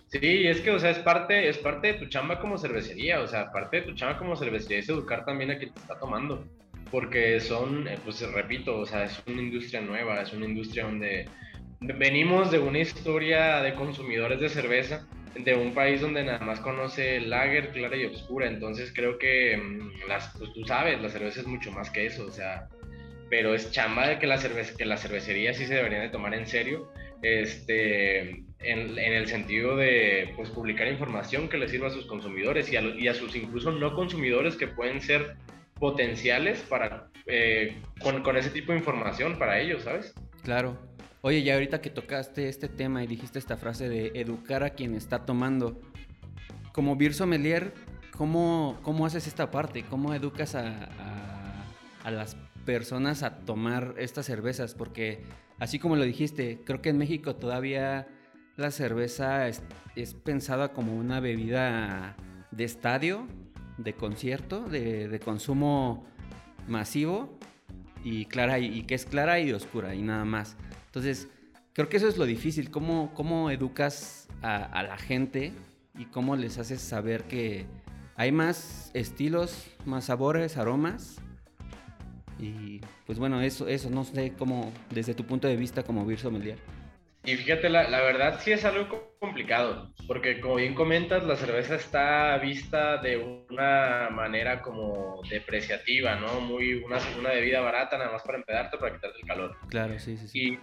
Sí, 0.08 0.48
es 0.48 0.60
que, 0.62 0.72
o 0.72 0.80
sea, 0.80 0.90
es 0.90 0.98
parte, 0.98 1.48
es 1.48 1.58
parte 1.60 1.94
de 1.94 1.94
tu 1.94 2.08
chamba 2.08 2.42
como 2.42 2.58
cervecería, 2.58 3.22
o 3.22 3.28
sea, 3.28 3.52
parte 3.52 3.78
de 3.78 3.84
tu 3.84 3.94
chamba 3.94 4.18
como 4.18 4.36
cervecería 4.36 4.80
es 4.80 4.90
educar 4.90 5.24
también 5.24 5.52
a 5.52 5.58
quien 5.60 5.72
te 5.72 5.80
está 5.80 6.00
tomando, 6.00 6.44
porque 6.90 7.40
son, 7.40 7.88
eh, 7.88 8.00
pues 8.04 8.20
repito, 8.34 8.80
o 8.80 8.86
sea, 8.88 9.04
es 9.04 9.22
una 9.28 9.40
industria 9.40 9.82
nueva, 9.82 10.20
es 10.20 10.34
una 10.34 10.48
industria 10.48 10.86
donde 10.86 11.30
venimos 11.80 12.50
de 12.50 12.58
una 12.58 12.80
historia 12.80 13.62
de 13.62 13.76
consumidores 13.76 14.40
de 14.40 14.50
cerveza 14.50 15.08
de 15.36 15.54
un 15.54 15.76
país 15.76 16.02
donde 16.02 16.24
nada 16.24 16.40
más 16.40 16.60
conoce 16.60 17.22
lager, 17.22 17.70
clara 17.70 17.96
y 17.96 18.06
oscura. 18.06 18.48
Entonces 18.48 18.92
creo 18.94 19.20
que 19.20 19.58
mm, 19.58 20.10
las, 20.10 20.36
pues 20.40 20.52
tú 20.54 20.66
sabes, 20.66 21.00
la 21.00 21.10
cerveza 21.10 21.42
es 21.42 21.48
mucho 21.48 21.72
más 21.72 21.92
que 21.92 22.08
eso, 22.08 22.26
o 22.26 22.32
sea, 22.32 22.68
pero 23.30 23.56
es 23.56 23.72
chamba 23.72 24.10
de 24.10 24.20
que 24.20 24.28
la, 24.28 24.38
cerveza, 24.38 24.76
que 24.78 24.86
la 24.86 24.98
cervecería 24.98 25.54
sí 25.54 25.66
se 25.66 25.76
deberían 25.76 26.02
de 26.02 26.10
tomar 26.10 26.34
en 26.34 26.46
serio, 26.46 26.92
este, 27.22 28.30
en, 28.60 28.98
en 28.98 29.14
el 29.14 29.28
sentido 29.28 29.76
de 29.76 30.34
pues, 30.36 30.50
publicar 30.50 30.88
información 30.88 31.50
que 31.50 31.58
les 31.58 31.72
sirva 31.72 31.88
a 31.88 31.92
sus 31.92 32.06
consumidores 32.06 32.72
y 32.72 32.78
a, 32.78 32.82
y 32.82 33.08
a 33.08 33.14
sus 33.14 33.36
incluso 33.36 33.72
no 33.72 33.96
consumidores 33.96 34.56
que 34.56 34.68
pueden 34.68 35.02
ser 35.02 35.36
potenciales 35.80 36.60
para, 36.70 37.10
eh, 37.26 37.82
con, 38.02 38.22
con 38.24 38.38
ese 38.38 38.52
tipo 38.52 38.72
de 38.72 38.80
información 38.80 39.38
para 39.40 39.60
ellos, 39.60 39.84
¿sabes? 39.84 40.14
Claro. 40.44 40.78
Oye, 41.24 41.44
ya 41.44 41.54
ahorita 41.54 41.82
que 41.82 41.92
tocaste 41.92 42.50
este 42.50 42.68
tema 42.68 43.04
y 43.04 43.08
dijiste 43.08 43.38
esta 43.38 43.58
frase 43.58 43.90
de 43.90 44.12
educar 44.16 44.64
a 44.64 44.72
quien 44.72 44.96
está 44.96 45.26
tomando, 45.26 45.80
como 46.72 46.96
Beer 46.96 47.14
Sommelier, 47.14 47.74
¿cómo, 48.18 48.80
cómo 48.82 49.06
haces 49.06 49.28
esta 49.28 49.52
parte? 49.52 49.84
¿Cómo 49.84 50.14
educas 50.14 50.56
a, 50.56 50.88
a, 52.04 52.12
las 52.12 52.38
personas 52.66 53.24
a 53.24 53.38
tomar 53.38 53.96
estas 53.98 54.26
cervezas? 54.26 54.74
Porque 54.74 55.24
así 55.62 55.78
como 55.78 55.96
lo 55.96 56.04
dijiste, 56.04 56.60
creo 56.66 56.82
que 56.82 56.90
en 56.90 56.98
México 56.98 57.36
todavía 57.36 58.08
la 58.58 58.72
cerveza 58.72 59.48
es, 59.48 59.62
pensada 60.24 60.74
como 60.74 60.98
una 60.98 61.20
bebida 61.20 62.18
de 62.50 62.64
estadio, 62.64 63.28
de 63.78 63.94
concierto, 63.94 64.62
de, 64.62 65.22
consumo 65.24 66.04
masivo 66.68 67.38
y 68.04 68.26
clara 68.26 68.58
y, 68.58 68.82
que 68.84 68.96
es 68.96 69.06
clara 69.06 69.40
y 69.40 69.54
oscura 69.54 69.94
y 69.94 70.02
nada 70.02 70.26
más. 70.26 70.58
Entonces, 70.88 71.30
creo 71.74 71.90
que 71.90 71.98
eso 71.98 72.08
es 72.08 72.18
lo 72.18 72.26
difícil, 72.26 72.72
cómo, 72.72 73.14
cómo 73.14 73.52
educas 73.52 74.30
a, 74.42 74.64
a, 74.64 74.82
la 74.82 74.98
gente 74.98 75.54
y 75.96 76.06
cómo 76.06 76.36
les 76.36 76.58
haces 76.58 76.82
saber 76.82 77.26
que 77.26 77.68
hay 78.16 78.32
más 78.32 78.90
estilos, 78.96 79.68
más 79.86 80.06
sabores, 80.06 80.58
aromas. 80.58 81.22
Y 82.42 82.82
pues 83.06 83.20
bueno, 83.20 83.42
eso, 83.42 83.68
eso 83.68 83.90
no 83.90 84.04
sé 84.04 84.34
cómo, 84.38 84.74
desde 84.90 85.14
tu 85.14 85.26
punto 85.26 85.48
de 85.48 85.56
vista 85.56 85.84
como 85.84 86.06
Beer 86.06 86.20
Sommelier. 86.20 86.58
Y 87.24 87.36
fíjate, 87.36 87.70
la, 87.70 87.88
la, 87.88 88.02
verdad 88.02 88.40
sí 88.42 88.52
es 88.52 88.66
algo 88.66 89.14
complicado, 89.20 89.94
porque 90.08 90.40
como 90.40 90.56
bien 90.56 90.74
comentas, 90.74 91.24
la 91.24 91.36
cerveza 91.36 91.76
está 91.76 92.36
vista 92.40 92.98
de 92.98 93.18
una 93.18 94.10
manera 94.10 94.64
como 94.64 95.22
depreciativa, 95.30 96.16
¿no? 96.16 96.42
Muy 96.42 96.74
una, 96.84 96.98
una 97.20 97.30
bebida 97.30 97.62
barata 97.62 98.00
nada 98.00 98.12
más 98.12 98.24
para 98.24 98.40
empedarte, 98.40 98.80
para 98.80 98.96
quitarte 98.96 99.20
el 99.22 99.28
calor. 99.28 99.56
Claro, 99.70 100.00
sí, 100.00 100.18
sí. 100.18 100.28
sí. 100.28 100.60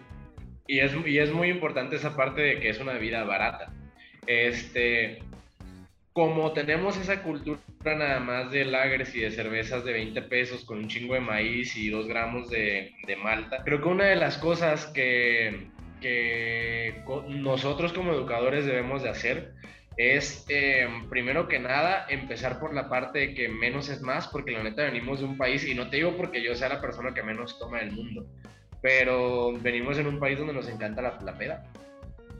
Y, 0.66 0.74
y, 0.74 0.80
es, 0.80 0.92
y 1.06 1.18
es 1.18 1.32
muy 1.32 1.48
importante 1.48 1.94
esa 1.94 2.16
parte 2.16 2.40
de 2.40 2.58
que 2.58 2.70
es 2.70 2.80
una 2.80 2.94
bebida 2.94 3.22
barata. 3.22 3.72
Este, 4.26 5.22
como 6.12 6.52
tenemos 6.52 6.96
esa 6.96 7.22
cultura 7.22 7.60
nada 7.84 8.20
más 8.20 8.50
de 8.50 8.64
lagers 8.64 9.14
y 9.14 9.20
de 9.20 9.30
cervezas 9.30 9.84
de 9.84 9.92
20 9.92 10.22
pesos 10.22 10.64
con 10.64 10.78
un 10.78 10.88
chingo 10.88 11.14
de 11.14 11.20
maíz 11.20 11.76
y 11.76 11.90
2 11.90 12.08
gramos 12.08 12.50
de, 12.50 12.92
de 13.06 13.16
malta, 13.16 13.62
creo 13.64 13.80
que 13.80 13.88
una 13.88 14.06
de 14.06 14.16
las 14.16 14.38
cosas 14.38 14.86
que 14.86 15.68
que 16.00 17.02
nosotros 17.28 17.92
como 17.92 18.12
educadores 18.12 18.66
debemos 18.66 19.02
de 19.02 19.08
hacer 19.08 19.52
es, 19.96 20.46
eh, 20.48 20.86
primero 21.10 21.48
que 21.48 21.58
nada, 21.58 22.06
empezar 22.08 22.60
por 22.60 22.72
la 22.72 22.88
parte 22.88 23.18
de 23.18 23.34
que 23.34 23.48
menos 23.48 23.88
es 23.88 24.00
más, 24.00 24.28
porque 24.28 24.52
la 24.52 24.62
neta 24.62 24.84
venimos 24.84 25.18
de 25.18 25.24
un 25.24 25.36
país, 25.36 25.66
y 25.66 25.74
no 25.74 25.90
te 25.90 25.96
digo 25.96 26.16
porque 26.16 26.40
yo 26.40 26.54
sea 26.54 26.68
la 26.68 26.80
persona 26.80 27.12
que 27.12 27.22
menos 27.24 27.58
toma 27.58 27.78
del 27.78 27.90
mundo, 27.90 28.24
pero 28.80 29.52
venimos 29.58 29.98
en 29.98 30.06
un 30.06 30.20
país 30.20 30.38
donde 30.38 30.54
nos 30.54 30.68
encanta 30.68 31.02
la, 31.02 31.18
la 31.24 31.34
peda. 31.36 31.64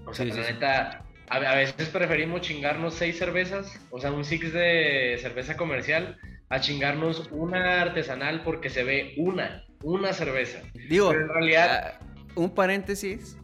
O 0.07 0.15
sea, 0.15 0.25
sí, 0.25 0.31
la 0.31 0.45
sí, 0.45 0.53
neta, 0.53 1.05
a, 1.31 1.55
veces 1.55 1.89
preferimos 1.89 2.43
chingarnos 2.43 2.95
seis 2.95 3.19
cervezas, 3.19 3.79
o 3.91 4.01
sea, 4.01 4.13
un 4.13 4.25
six 4.25 4.53
de 4.53 5.19
cerveza 5.21 5.57
comercial, 5.57 6.17
a 6.49 6.61
chingarnos 6.61 7.29
una 7.31 7.83
artesanal 7.83 8.43
porque 8.43 8.71
se 8.71 8.85
ve 8.85 9.15
una, 9.17 9.65
una 9.83 10.13
cerveza. 10.13 10.61
Digo, 10.89 11.11
pero 11.11 11.23
en 11.23 11.29
realidad... 11.29 12.01
Uh, 12.35 12.43
un 12.43 12.55
paréntesis, 12.55 13.37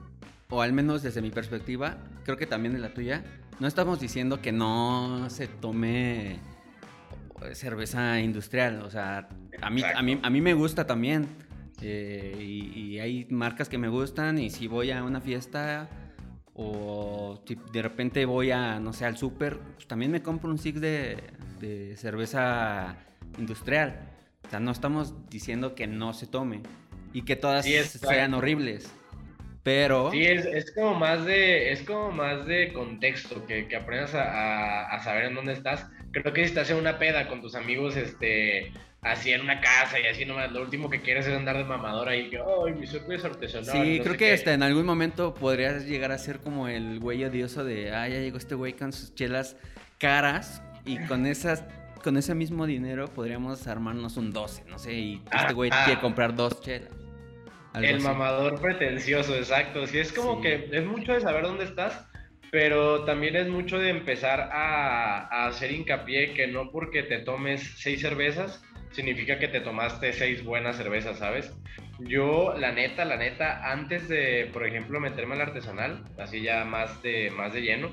o 0.48 0.62
al 0.62 0.72
menos 0.72 1.02
desde 1.02 1.20
mi 1.20 1.30
perspectiva, 1.30 1.98
creo 2.24 2.36
que 2.36 2.46
también 2.46 2.74
de 2.74 2.80
la 2.80 2.94
tuya, 2.94 3.24
no 3.60 3.66
estamos 3.66 4.00
diciendo 4.00 4.40
que 4.40 4.52
no 4.52 5.28
se 5.30 5.48
tome 5.48 6.38
cerveza 7.52 8.20
industrial. 8.20 8.82
O 8.82 8.90
sea, 8.90 9.28
a 9.60 9.70
mí, 9.70 9.82
a 9.82 10.02
mí, 10.02 10.18
a 10.22 10.30
mí 10.30 10.40
me 10.40 10.54
gusta 10.54 10.86
también. 10.86 11.26
Eh, 11.82 12.36
y, 12.38 12.94
y, 12.94 13.00
hay 13.00 13.26
marcas 13.30 13.68
que 13.68 13.78
me 13.78 13.88
gustan 13.88 14.38
y 14.38 14.48
si 14.48 14.68
voy 14.68 14.92
a 14.92 15.02
una 15.02 15.20
fiesta 15.20 15.88
o 16.54 17.40
si 17.46 17.58
de 17.72 17.82
repente 17.82 18.24
voy 18.26 18.50
a, 18.50 18.78
no 18.78 18.92
sé, 18.92 19.04
al 19.04 19.16
súper, 19.16 19.58
pues 19.58 19.86
también 19.86 20.12
me 20.12 20.22
compro 20.22 20.50
un 20.50 20.58
six 20.58 20.80
de, 20.80 21.16
de 21.60 21.96
cerveza 21.96 22.96
industrial. 23.38 24.08
O 24.46 24.50
sea, 24.50 24.60
no 24.60 24.70
estamos 24.70 25.14
diciendo 25.30 25.74
que 25.74 25.86
no 25.86 26.12
se 26.12 26.26
tome 26.26 26.60
y 27.12 27.22
que 27.22 27.36
todas 27.36 27.64
sí, 27.64 27.74
sean 27.82 28.34
horribles. 28.34 28.92
Pero... 29.62 30.10
Sí, 30.10 30.22
es, 30.22 30.44
es, 30.44 30.72
como 30.72 30.94
más 30.94 31.24
de, 31.24 31.72
es 31.72 31.82
como 31.82 32.12
más 32.12 32.46
de 32.46 32.72
contexto, 32.72 33.46
que, 33.46 33.66
que 33.66 33.76
aprendas 33.76 34.14
a, 34.14 34.24
a, 34.24 34.94
a, 34.94 35.02
saber 35.02 35.24
en 35.24 35.34
dónde 35.34 35.54
estás. 35.54 35.86
Creo 36.10 36.34
que 36.34 36.42
si 36.42 36.48
estás 36.48 36.70
en 36.70 36.76
una 36.76 36.98
peda 36.98 37.28
con 37.28 37.40
tus 37.40 37.54
amigos, 37.54 37.96
este, 37.96 38.72
así 39.04 39.32
en 39.32 39.42
una 39.42 39.60
casa 39.60 40.00
y 40.00 40.06
así 40.06 40.24
nomás, 40.24 40.50
lo 40.50 40.62
último 40.62 40.88
que 40.88 41.00
quieres 41.00 41.26
es 41.26 41.34
andar 41.34 41.56
de 41.56 41.64
mamadora 41.64 42.16
y 42.16 42.30
que, 42.30 42.38
ay, 42.38 42.72
mi 42.72 42.86
cerveza 42.86 43.28
artesanal. 43.28 43.70
Sí, 43.70 43.98
no 43.98 44.04
creo 44.04 44.16
que 44.16 44.32
hasta 44.32 44.54
en 44.54 44.62
algún 44.62 44.86
momento 44.86 45.34
podrías 45.34 45.84
llegar 45.84 46.10
a 46.10 46.18
ser 46.18 46.40
como 46.40 46.68
el 46.68 46.98
güey 47.00 47.22
odioso 47.24 47.64
de, 47.64 47.94
ah, 47.94 48.08
ya 48.08 48.18
llegó 48.18 48.38
este 48.38 48.54
güey 48.54 48.72
con 48.72 48.92
sus 48.92 49.14
chelas 49.14 49.56
caras 49.98 50.62
y 50.84 50.98
con 51.06 51.26
esas 51.26 51.64
con 52.02 52.18
ese 52.18 52.34
mismo 52.34 52.66
dinero 52.66 53.08
podríamos 53.08 53.66
armarnos 53.66 54.18
un 54.18 54.30
12, 54.30 54.64
no 54.68 54.78
sé, 54.78 54.92
y 54.92 55.22
este 55.32 55.54
güey 55.54 55.70
quiere 55.70 56.00
comprar 56.00 56.34
dos 56.34 56.60
chelas. 56.60 56.90
El 57.74 57.96
así. 57.96 58.04
mamador 58.04 58.60
pretencioso, 58.60 59.34
exacto. 59.34 59.86
Sí, 59.86 59.98
es 59.98 60.12
como 60.12 60.36
sí. 60.36 60.42
que 60.42 60.68
es 60.70 60.84
mucho 60.84 61.12
de 61.12 61.20
saber 61.20 61.44
dónde 61.44 61.64
estás, 61.64 62.06
pero 62.52 63.04
también 63.04 63.36
es 63.36 63.48
mucho 63.48 63.78
de 63.78 63.88
empezar 63.88 64.40
a, 64.52 65.26
a, 65.28 65.46
hacer 65.46 65.72
hincapié 65.72 66.34
que 66.34 66.46
no 66.46 66.70
porque 66.70 67.02
te 67.02 67.18
tomes 67.18 67.72
seis 67.78 68.02
cervezas 68.02 68.62
significa 68.94 69.38
que 69.38 69.48
te 69.48 69.60
tomaste 69.60 70.12
seis 70.12 70.44
buenas 70.44 70.76
cervezas, 70.76 71.18
¿sabes? 71.18 71.52
Yo, 71.98 72.54
la 72.58 72.72
neta, 72.72 73.04
la 73.04 73.16
neta, 73.16 73.70
antes 73.70 74.08
de, 74.08 74.48
por 74.52 74.66
ejemplo, 74.66 75.00
meterme 75.00 75.34
al 75.34 75.42
artesanal, 75.42 76.04
así 76.18 76.42
ya 76.42 76.64
más 76.64 77.02
de, 77.02 77.30
más 77.30 77.52
de 77.52 77.62
lleno, 77.62 77.92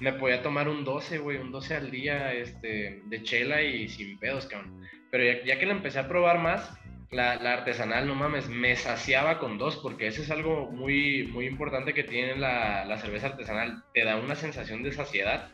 me 0.00 0.12
podía 0.12 0.42
tomar 0.42 0.68
un 0.68 0.84
12, 0.84 1.18
güey, 1.18 1.38
un 1.38 1.52
12 1.52 1.74
al 1.74 1.90
día 1.90 2.32
este, 2.32 3.02
de 3.04 3.22
chela 3.22 3.62
y 3.62 3.88
sin 3.88 4.18
pedos, 4.18 4.46
cabrón. 4.46 4.80
Pero 5.10 5.44
ya, 5.44 5.58
que 5.58 5.66
la 5.66 5.72
empecé 5.72 5.98
a 5.98 6.08
probar 6.08 6.38
más, 6.38 6.72
la, 7.10 7.36
la, 7.36 7.52
artesanal, 7.52 8.06
no 8.06 8.14
mames, 8.14 8.48
me 8.48 8.74
saciaba 8.74 9.38
con 9.38 9.58
dos, 9.58 9.76
porque 9.76 10.06
eso 10.06 10.22
es 10.22 10.30
algo 10.30 10.70
muy, 10.70 11.24
muy 11.24 11.46
importante 11.46 11.92
que 11.92 12.04
tiene 12.04 12.36
la, 12.36 12.86
la, 12.86 12.98
cerveza 12.98 13.28
artesanal. 13.28 13.84
Te 13.92 14.04
da 14.04 14.16
una 14.16 14.34
sensación 14.34 14.82
de 14.82 14.92
saciedad, 14.92 15.50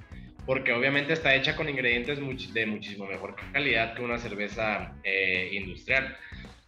porque 0.49 0.73
obviamente 0.73 1.13
está 1.13 1.35
hecha 1.35 1.55
con 1.55 1.69
ingredientes 1.69 2.21
much, 2.21 2.47
de 2.55 2.65
muchísimo 2.65 3.07
mejor 3.07 3.37
calidad 3.53 3.93
que 3.93 4.01
una 4.01 4.17
cerveza 4.17 4.95
eh, 5.05 5.51
industrial. 5.53 6.17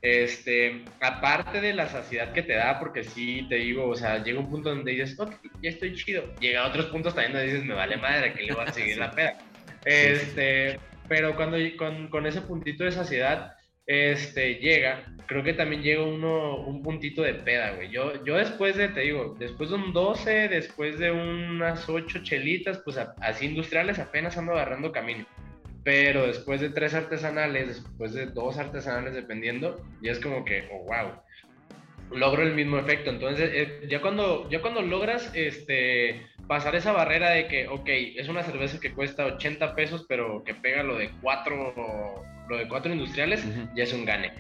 Este, 0.03 0.85
aparte 1.01 1.62
de 1.62 1.73
la 1.73 1.88
saciedad 1.88 2.35
que 2.35 2.43
te 2.43 2.53
da, 2.53 2.79
porque 2.79 3.05
sí 3.05 3.47
te 3.49 3.55
digo, 3.55 3.88
o 3.88 3.97
sea, 3.97 4.23
llega 4.23 4.38
un 4.38 4.51
punto 4.51 4.69
donde 4.69 4.93
dices, 4.93 5.19
ok, 5.19 5.33
ya 5.62 5.71
estoy 5.71 5.95
chido. 5.95 6.25
Llega 6.40 6.62
a 6.62 6.69
otros 6.69 6.87
puntos 6.87 7.14
también 7.14 7.33
donde 7.33 7.47
dices, 7.47 7.64
me 7.64 7.73
vale 7.73 7.97
madre, 7.97 8.35
que 8.35 8.43
le 8.43 8.53
voy 8.53 8.66
a 8.66 8.71
seguir 8.71 8.99
la 8.99 9.12
peda. 9.12 9.38
Este, 9.87 10.79
pero 11.09 11.35
cuando 11.35 11.57
con, 11.79 12.09
con 12.09 12.27
ese 12.27 12.43
puntito 12.43 12.85
de 12.85 12.93
saciedad, 12.93 13.55
este, 13.90 14.55
llega, 14.61 15.03
creo 15.26 15.42
que 15.42 15.53
también 15.53 15.83
llega 15.83 16.05
uno, 16.05 16.59
un 16.59 16.81
puntito 16.81 17.22
de 17.22 17.35
peda, 17.35 17.72
güey. 17.72 17.90
Yo, 17.90 18.24
yo 18.24 18.37
después 18.37 18.76
de, 18.76 18.87
te 18.87 19.00
digo, 19.00 19.35
después 19.37 19.70
de 19.70 19.76
un 19.76 19.92
12, 19.92 20.48
después 20.48 21.00
de 21.00 21.11
unas 21.11 21.88
8 21.88 22.22
chelitas, 22.22 22.79
pues 22.85 22.96
así 22.98 23.46
industriales 23.46 23.98
apenas 23.98 24.38
ando 24.38 24.53
agarrando 24.53 24.92
camino. 24.92 25.26
Pero 25.83 26.29
después 26.29 26.61
de 26.61 26.70
tres 26.70 26.94
artesanales, 26.94 27.83
después 27.83 28.12
de 28.12 28.26
dos 28.26 28.59
artesanales, 28.59 29.14
dependiendo, 29.14 29.85
ya 30.03 30.12
es 30.12 30.20
como 30.20 30.44
que, 30.44 30.68
oh, 30.70 30.85
wow, 30.85 32.16
logro 32.16 32.44
el 32.44 32.55
mismo 32.55 32.79
efecto. 32.79 33.11
Entonces, 33.11 33.50
eh, 33.53 33.88
ya, 33.88 34.00
cuando, 34.00 34.48
ya 34.50 34.61
cuando 34.61 34.83
logras 34.83 35.33
este, 35.35 36.29
pasar 36.51 36.75
esa 36.75 36.91
barrera 36.91 37.31
de 37.31 37.47
que, 37.47 37.69
ok, 37.69 37.89
es 38.17 38.29
una 38.29 38.43
cerveza 38.43 38.81
que 38.81 38.93
cuesta 38.93 39.25
80 39.25 39.77
pesos, 39.77 40.05
pero 40.09 40.43
que 40.43 40.53
pega 40.53 40.83
lo 40.83 40.99
de 40.99 41.09
cuatro 41.23 41.73
lo 42.49 42.57
de 42.59 42.67
cuatro 42.67 42.93
industriales, 42.93 43.45
uh 43.45 43.49
-huh. 43.51 43.71
ya 43.77 43.85
es 43.85 43.93
un 43.93 44.05
gane. 44.05 44.33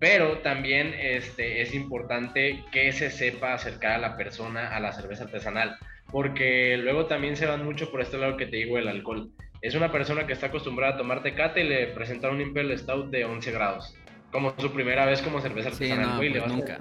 Pero 0.00 0.38
también 0.38 0.92
este, 0.98 1.62
es 1.62 1.72
importante 1.72 2.64
que 2.72 2.90
se 2.90 3.10
sepa 3.10 3.54
acercar 3.54 3.92
a 3.92 3.98
la 3.98 4.16
persona 4.16 4.74
a 4.74 4.80
la 4.80 4.90
cerveza 4.90 5.22
artesanal, 5.22 5.76
porque 6.10 6.76
luego 6.78 7.06
también 7.06 7.36
se 7.36 7.46
van 7.46 7.64
mucho 7.64 7.92
por 7.92 8.00
este 8.00 8.18
lado 8.18 8.36
que 8.36 8.46
te 8.46 8.56
digo 8.56 8.76
el 8.76 8.88
alcohol. 8.88 9.30
Es 9.60 9.76
una 9.76 9.92
persona 9.92 10.26
que 10.26 10.32
está 10.32 10.48
acostumbrada 10.48 10.94
a 10.94 10.96
tomar 10.96 11.22
tecate 11.22 11.60
y 11.60 11.68
le 11.68 11.86
presentan 11.86 12.32
un 12.32 12.40
Imperial 12.40 12.76
Stout 12.76 13.10
de 13.10 13.24
11 13.24 13.52
grados, 13.52 13.96
como 14.32 14.52
su 14.58 14.72
primera 14.72 15.06
vez 15.06 15.22
como 15.22 15.40
cerveza 15.40 15.68
artesanal. 15.68 16.18
Sí, 16.20 16.28
no, 16.28 16.40
pues 16.40 16.52
nunca. 16.52 16.80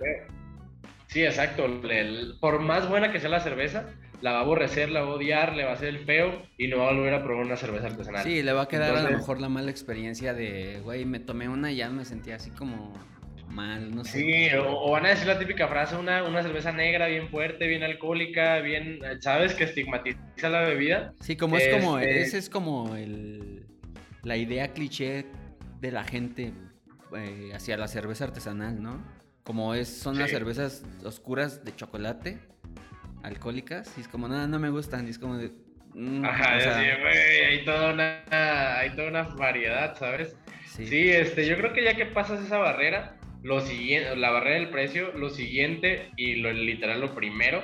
Sí, 1.05 1.23
exacto. 1.23 1.67
Por 2.39 2.61
más 2.61 2.89
buena 2.89 3.11
que 3.11 3.19
sea 3.19 3.29
la 3.29 3.41
cerveza, 3.41 3.85
la 4.21 4.33
va 4.33 4.39
a 4.39 4.41
aborrecer, 4.41 4.89
la 4.89 5.01
va 5.01 5.11
a 5.11 5.15
odiar, 5.15 5.55
le 5.55 5.63
va 5.65 5.71
a 5.71 5.73
hacer 5.73 5.89
el 5.89 5.99
feo 6.05 6.43
y 6.57 6.67
no 6.67 6.77
va 6.77 6.89
a 6.89 6.93
volver 6.93 7.13
a 7.13 7.23
probar 7.23 7.45
una 7.45 7.57
cerveza 7.57 7.87
artesanal. 7.87 8.23
Sí, 8.23 8.43
le 8.43 8.53
va 8.53 8.63
a 8.63 8.67
quedar 8.67 8.95
a 8.95 9.03
lo 9.03 9.17
mejor 9.17 9.41
la 9.41 9.49
mala 9.49 9.71
experiencia 9.71 10.33
de, 10.33 10.79
güey, 10.83 11.05
me 11.05 11.19
tomé 11.19 11.49
una 11.49 11.71
y 11.71 11.77
ya 11.77 11.89
me 11.89 12.05
sentía 12.05 12.35
así 12.35 12.51
como 12.51 12.93
mal, 13.49 13.93
no 13.93 14.03
sé. 14.03 14.19
Sí, 14.19 14.57
o, 14.57 14.91
van 14.91 15.05
a 15.05 15.09
decir 15.09 15.27
la 15.27 15.37
típica 15.37 15.67
frase, 15.67 15.95
una, 15.95 16.23
una 16.23 16.41
cerveza 16.41 16.71
negra 16.71 17.07
bien 17.07 17.29
fuerte, 17.29 17.67
bien 17.67 17.83
alcohólica, 17.83 18.59
bien, 18.59 18.99
¿sabes? 19.19 19.53
Que 19.53 19.65
estigmatiza 19.65 20.49
la 20.49 20.61
bebida. 20.61 21.13
Sí, 21.19 21.35
como 21.35 21.57
es 21.57 21.67
como, 21.67 21.99
este 21.99 22.21
ese 22.21 22.37
es 22.37 22.49
como 22.49 22.95
el, 22.95 23.65
la 24.23 24.37
idea 24.37 24.69
cliché 24.69 25.25
de 25.79 25.91
la 25.91 26.03
gente 26.03 26.53
eh, 27.15 27.51
hacia 27.53 27.77
la 27.77 27.87
cerveza 27.87 28.25
artesanal, 28.25 28.81
¿no? 28.81 29.03
Como 29.43 29.73
es, 29.73 29.89
son 29.89 30.19
las 30.19 30.29
cervezas 30.29 30.83
oscuras 31.03 31.65
de 31.65 31.75
chocolate, 31.75 32.39
alcohólicas, 33.23 33.93
y 33.97 34.01
es 34.01 34.07
como, 34.07 34.27
no, 34.27 34.47
no 34.47 34.59
me 34.59 34.69
gustan, 34.69 35.07
y 35.07 35.11
es 35.11 35.19
como 35.19 35.37
de... 35.37 35.51
Mm, 35.93 36.23
Ajá, 36.25 36.59
sí, 36.59 36.87
güey, 37.01 37.43
hay 37.43 37.65
toda 37.65 37.93
una, 37.93 38.23
hay 38.79 38.91
toda 38.91 39.09
una 39.09 39.23
variedad, 39.23 39.97
¿sabes? 39.97 40.35
Sí. 40.65 40.87
sí, 40.87 41.09
este, 41.09 41.45
yo 41.45 41.57
creo 41.57 41.73
que 41.73 41.83
ya 41.83 41.95
que 41.95 42.05
pasas 42.05 42.39
esa 42.41 42.57
barrera, 42.57 43.17
lo 43.43 43.59
siguiente, 43.61 44.15
la 44.15 44.29
barrera 44.29 44.55
del 44.55 44.69
precio, 44.69 45.11
lo 45.13 45.29
siguiente 45.29 46.11
y 46.15 46.35
lo 46.35 46.53
literal 46.53 47.01
lo 47.01 47.13
primero 47.13 47.61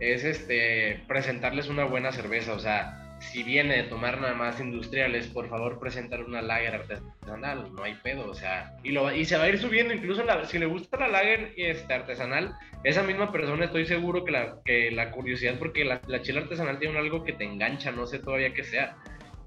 es 0.00 0.24
este 0.24 1.02
presentarles 1.06 1.68
una 1.68 1.84
buena 1.84 2.10
cerveza, 2.12 2.52
o 2.54 2.58
sea, 2.58 2.99
si 3.20 3.42
viene 3.42 3.76
de 3.76 3.82
tomar 3.84 4.20
nada 4.20 4.34
más 4.34 4.60
industriales, 4.60 5.26
por 5.28 5.48
favor 5.48 5.78
presentar 5.78 6.24
una 6.24 6.40
lager 6.40 6.74
artesanal, 6.74 7.72
no 7.74 7.82
hay 7.82 7.94
pedo, 8.02 8.28
o 8.28 8.34
sea, 8.34 8.76
y, 8.82 8.92
lo, 8.92 9.14
y 9.14 9.26
se 9.26 9.36
va 9.36 9.44
a 9.44 9.48
ir 9.50 9.58
subiendo, 9.58 9.92
incluso 9.92 10.22
si 10.46 10.58
le 10.58 10.66
gusta 10.66 10.96
la 10.96 11.08
lager 11.08 11.52
este, 11.56 11.92
artesanal, 11.92 12.54
esa 12.82 13.02
misma 13.02 13.30
persona 13.30 13.66
estoy 13.66 13.84
seguro 13.84 14.24
que 14.24 14.32
la, 14.32 14.56
que 14.64 14.90
la 14.90 15.10
curiosidad, 15.10 15.58
porque 15.58 15.84
la, 15.84 16.00
la 16.06 16.22
chela 16.22 16.40
artesanal 16.40 16.78
tiene 16.78 16.98
algo 16.98 17.22
que 17.22 17.34
te 17.34 17.44
engancha, 17.44 17.92
no 17.92 18.06
sé 18.06 18.20
todavía 18.20 18.54
qué 18.54 18.64
sea, 18.64 18.96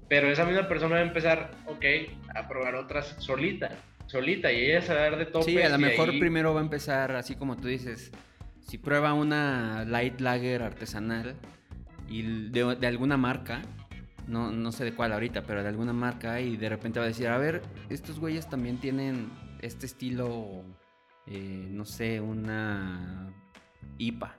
pero 0.08 0.30
esa 0.30 0.44
misma 0.44 0.68
persona 0.68 0.94
va 0.94 1.00
a 1.00 1.04
empezar, 1.04 1.50
ok, 1.66 1.84
a 2.34 2.46
probar 2.46 2.76
otras 2.76 3.16
solita, 3.18 3.72
solita, 4.06 4.52
y 4.52 4.70
ella 4.70 4.82
se 4.82 4.94
va 4.94 5.00
a 5.00 5.10
dar 5.10 5.18
de 5.18 5.26
todo. 5.26 5.42
Sí, 5.42 5.60
a 5.60 5.68
lo 5.68 5.78
mejor 5.78 6.16
primero 6.20 6.54
va 6.54 6.60
a 6.60 6.64
empezar, 6.64 7.10
así 7.12 7.34
como 7.34 7.56
tú 7.56 7.66
dices, 7.66 8.12
si 8.60 8.78
prueba 8.78 9.14
una 9.14 9.84
light 9.84 10.20
lager 10.20 10.62
artesanal, 10.62 11.34
y 12.08 12.48
de, 12.50 12.86
alguna 12.86 13.16
marca, 13.16 13.62
no, 14.26 14.50
no 14.50 14.72
sé 14.72 14.84
de 14.84 14.94
cuál 14.94 15.12
ahorita, 15.12 15.42
pero 15.42 15.62
de 15.62 15.68
alguna 15.68 15.92
marca 15.92 16.40
y 16.40 16.56
de 16.56 16.68
repente 16.68 16.98
va 16.98 17.06
a 17.06 17.08
decir, 17.08 17.28
a 17.28 17.38
ver, 17.38 17.62
estos 17.90 18.18
güeyes 18.18 18.48
también 18.48 18.78
tienen 18.78 19.30
este 19.60 19.86
estilo, 19.86 20.64
eh, 21.26 21.66
no 21.70 21.84
sé, 21.84 22.20
una 22.20 23.32
IPA, 23.98 24.36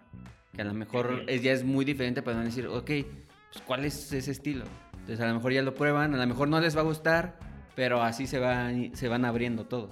que 0.54 0.62
a 0.62 0.65
lo 0.65 0.73
mejor 0.73 1.23
es, 1.28 1.41
ya 1.41 1.51
es 1.51 1.63
muy 1.63 1.86
diferente, 1.86 2.21
pero 2.21 2.38
van 2.38 2.45
a 2.45 2.49
decir, 2.49 2.67
ok, 2.67 2.86
pues 2.86 3.63
¿cuál 3.65 3.86
es 3.86 4.12
ese 4.12 4.32
estilo? 4.32 4.65
Entonces 4.93 5.19
a 5.21 5.28
lo 5.28 5.36
mejor 5.36 5.54
ya 5.54 5.62
lo 5.62 5.73
prueban, 5.73 6.13
a 6.13 6.17
lo 6.17 6.28
mejor 6.28 6.47
no 6.47 6.60
les 6.60 6.75
va 6.75 6.82
a 6.82 6.86
gustar, 6.86 7.38
pero 7.75 8.01
así 8.01 8.28
se, 8.28 8.39
van 8.39 8.95
se 8.95 9.08
van 9.08 9.25
abriendo 9.25 9.65
todos. 9.65 9.91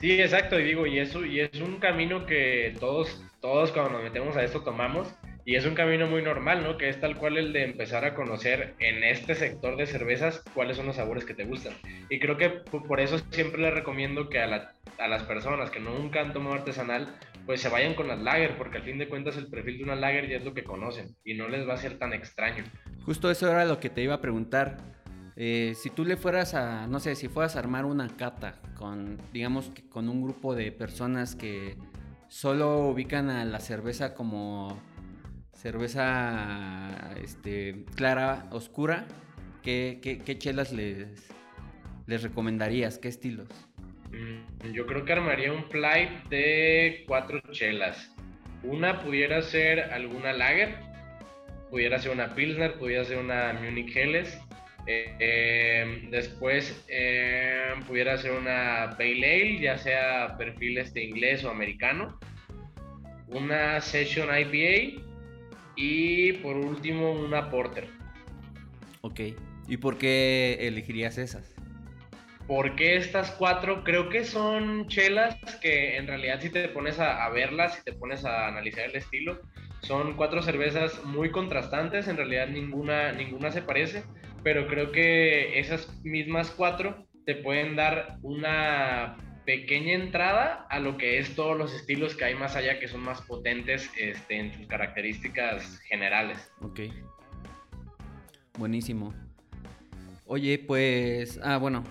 Sí, 0.00 0.20
exacto, 0.20 0.58
y 0.58 0.64
digo, 0.64 0.86
y 0.86 0.98
eso, 0.98 1.24
y 1.24 1.40
es 1.40 1.60
un 1.60 1.76
camino 1.76 2.26
que 2.26 2.76
todos, 2.80 3.24
todos 3.40 3.70
cuando 3.72 3.92
nos 3.92 4.02
metemos 4.02 4.36
a 4.36 4.42
esto 4.42 4.60
tomamos, 4.60 5.08
y 5.46 5.56
es 5.56 5.66
un 5.66 5.74
camino 5.74 6.06
muy 6.06 6.22
normal, 6.22 6.62
¿no? 6.62 6.78
Que 6.78 6.88
es 6.88 7.00
tal 7.00 7.16
cual 7.16 7.36
el 7.36 7.52
de 7.52 7.64
empezar 7.64 8.04
a 8.04 8.14
conocer 8.14 8.74
en 8.78 9.04
este 9.04 9.34
sector 9.34 9.76
de 9.76 9.86
cervezas 9.86 10.42
cuáles 10.54 10.76
son 10.76 10.86
los 10.86 10.96
sabores 10.96 11.24
que 11.24 11.34
te 11.34 11.44
gustan. 11.44 11.74
Y 12.08 12.18
creo 12.18 12.38
que 12.38 12.48
por 12.48 13.00
eso 13.00 13.18
siempre 13.30 13.60
les 13.60 13.74
recomiendo 13.74 14.30
que 14.30 14.40
a, 14.40 14.46
las 14.46 15.22
personas 15.24 15.70
que 15.70 15.80
nunca 15.80 16.20
han 16.20 16.32
tomado 16.32 16.56
artesanal, 16.56 17.14
pues 17.44 17.60
se 17.60 17.68
vayan 17.68 17.94
con 17.94 18.08
las 18.08 18.20
lager, 18.20 18.56
porque 18.56 18.78
al 18.78 18.84
fin 18.84 18.98
de 18.98 19.08
cuentas 19.08 19.36
el 19.36 19.48
perfil 19.48 19.78
de 19.78 19.84
una 19.84 19.96
lager 19.96 20.28
ya 20.28 20.38
es 20.38 20.44
lo 20.44 20.54
que 20.54 20.64
conocen 20.64 21.14
y 21.24 21.34
no 21.34 21.48
les 21.48 21.68
va 21.68 21.74
a 21.74 21.78
ser 21.78 21.98
tan 21.98 22.14
extraño. 22.14 22.64
Justo 23.04 23.30
eso 23.30 23.50
era 23.50 23.66
lo 23.66 23.78
que 23.80 23.90
te 23.90 24.02
iba 24.02 24.14
a 24.14 24.20
preguntar. 24.22 24.78
Eh, 25.36 25.74
si 25.76 25.90
tú 25.90 26.06
le 26.06 26.16
fueras 26.16 26.54
a, 26.54 26.86
no 26.86 27.00
sé, 27.00 27.16
si 27.16 27.28
fueras 27.28 27.56
a 27.56 27.58
armar 27.58 27.84
una 27.84 28.08
cata 28.16 28.62
con, 28.78 29.18
digamos, 29.32 29.72
con 29.90 30.08
un 30.08 30.22
grupo 30.22 30.54
de 30.54 30.72
personas 30.72 31.34
que 31.34 31.76
solo 32.28 32.88
ubican 32.88 33.28
a 33.28 33.44
la 33.44 33.60
cerveza 33.60 34.14
como 34.14 34.80
cerveza 35.64 37.14
este, 37.22 37.86
clara, 37.96 38.48
oscura, 38.50 39.06
¿qué, 39.62 39.98
qué, 40.02 40.38
chelas 40.38 40.74
les, 40.74 41.32
les 42.06 42.22
recomendarías? 42.22 42.98
¿Qué 42.98 43.08
estilos? 43.08 43.48
Mm, 44.12 44.72
yo 44.74 44.84
creo 44.84 45.06
que 45.06 45.14
armaría 45.14 45.54
un 45.54 45.64
flight 45.70 46.28
de 46.28 47.04
cuatro 47.08 47.40
chelas. 47.50 48.14
Una 48.62 49.00
pudiera 49.00 49.40
ser 49.40 49.80
alguna 49.90 50.34
lager, 50.34 50.74
pudiera 51.70 51.98
ser 51.98 52.12
una 52.12 52.34
Pilsner, 52.34 52.74
pudiera 52.74 53.06
ser 53.06 53.16
una 53.16 53.54
Munich 53.54 53.96
Helles. 53.96 54.38
Em, 54.86 56.10
después 56.10 56.84
em, 56.88 57.82
pudiera 57.84 58.18
ser 58.18 58.32
una 58.32 58.96
Pale 58.98 59.14
Ale, 59.14 59.60
ya 59.60 59.78
sea 59.78 60.36
perfil 60.36 60.76
este 60.76 61.02
inglés 61.02 61.42
o 61.42 61.48
americano. 61.48 62.20
Una 63.28 63.80
Session 63.80 64.28
IPA 64.28 65.03
y 65.76 66.32
por 66.34 66.56
último, 66.56 67.12
una 67.12 67.50
Porter. 67.50 67.88
Ok. 69.00 69.20
¿Y 69.68 69.76
por 69.78 69.98
qué 69.98 70.58
elegirías 70.60 71.18
esas? 71.18 71.54
Porque 72.46 72.96
estas 72.96 73.30
cuatro 73.32 73.84
creo 73.84 74.10
que 74.10 74.24
son 74.24 74.86
chelas 74.88 75.36
que 75.62 75.96
en 75.96 76.06
realidad 76.06 76.40
si 76.40 76.50
te 76.50 76.68
pones 76.68 76.98
a, 76.98 77.26
verlas, 77.30 77.74
si 77.76 77.82
te 77.84 77.92
pones 77.92 78.24
a 78.24 78.48
analizar 78.48 78.84
el 78.84 78.96
estilo, 78.96 79.40
son 79.80 80.14
cuatro 80.14 80.42
cervezas 80.42 81.02
muy 81.04 81.30
contrastantes, 81.30 82.06
en 82.06 82.18
realidad 82.18 82.48
ninguna, 82.48 83.12
ninguna 83.12 83.50
se 83.50 83.62
parece, 83.62 84.04
pero 84.42 84.66
creo 84.66 84.92
que 84.92 85.58
esas 85.58 85.88
mismas 86.04 86.50
cuatro 86.50 87.06
te 87.24 87.34
pueden 87.34 87.76
dar 87.76 88.18
una 88.22 89.16
pequeña 89.44 89.92
entrada 89.92 90.66
a 90.70 90.80
lo 90.80 90.96
que 90.96 91.18
es 91.18 91.34
todos 91.34 91.56
los 91.56 91.74
estilos 91.74 92.16
que 92.16 92.24
hay 92.24 92.34
más 92.34 92.56
allá 92.56 92.78
que 92.78 92.88
son 92.88 93.02
más 93.02 93.20
potentes 93.22 93.90
este, 93.96 94.38
en 94.38 94.54
sus 94.54 94.66
características 94.66 95.78
generales. 95.80 96.50
Ok. 96.60 96.80
Buenísimo. 98.58 99.12
Oye, 100.26 100.58
pues, 100.58 101.38
ah, 101.42 101.58
bueno, 101.58 101.84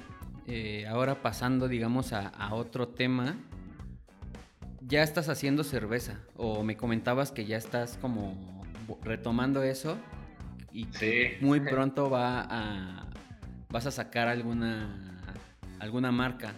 eh, 0.48 0.86
ahora 0.88 1.22
pasando, 1.22 1.68
digamos, 1.68 2.13
a, 2.13 2.54
otro 2.54 2.88
tema. 2.88 3.38
Ya 4.82 5.04
estás 5.04 5.30
haciendo 5.30 5.63
cerveza, 5.63 6.20
o 6.36 6.63
me 6.63 6.76
comentabas 6.76 7.32
que 7.32 7.46
ya 7.46 7.58
estás 7.58 7.98
como 7.98 8.66
retomando 9.04 9.63
eso 9.63 9.98
y 10.74 10.88
muy 11.39 11.60
pronto 11.70 12.10
va 12.10 12.42
a, 12.42 13.08
vas 13.70 13.86
a 13.86 13.92
sacar 13.92 14.28
alguna, 14.28 15.22
alguna 15.80 16.12
marca. 16.12 16.54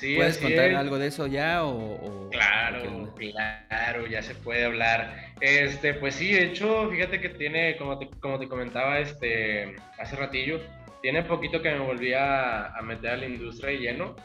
¿Puedes 0.00 0.38
contar 0.38 0.74
algo 0.74 0.98
de 0.98 1.08
eso 1.08 1.26
ya 1.26 1.64
o, 1.64 2.28
claro, 2.30 3.14
claro, 3.16 4.06
ya 4.06 4.22
se 4.22 4.34
puede 4.34 4.64
hablar. 4.64 5.32
Este, 5.40 5.94
pues 5.94 6.16
sí, 6.16 6.32
de 6.32 6.44
hecho, 6.44 6.90
fíjate 6.90 7.20
que 7.20 7.30
tiene, 7.30 7.76
como 7.76 7.98
te, 7.98 8.08
como 8.20 8.38
te 8.38 8.48
comentaba 8.48 8.98
este, 8.98 9.76
hace 9.98 10.16
ratillo, 10.16 10.60
tiene 11.02 11.22
poquito 11.22 11.62
que 11.62 11.70
me 11.70 11.80
volví 11.80 12.12
a, 12.14 12.74
meter 12.82 13.10
a 13.10 13.16
la 13.16 13.26
industria 13.26 13.70
de 13.70 13.78
lleno. 13.78 14.16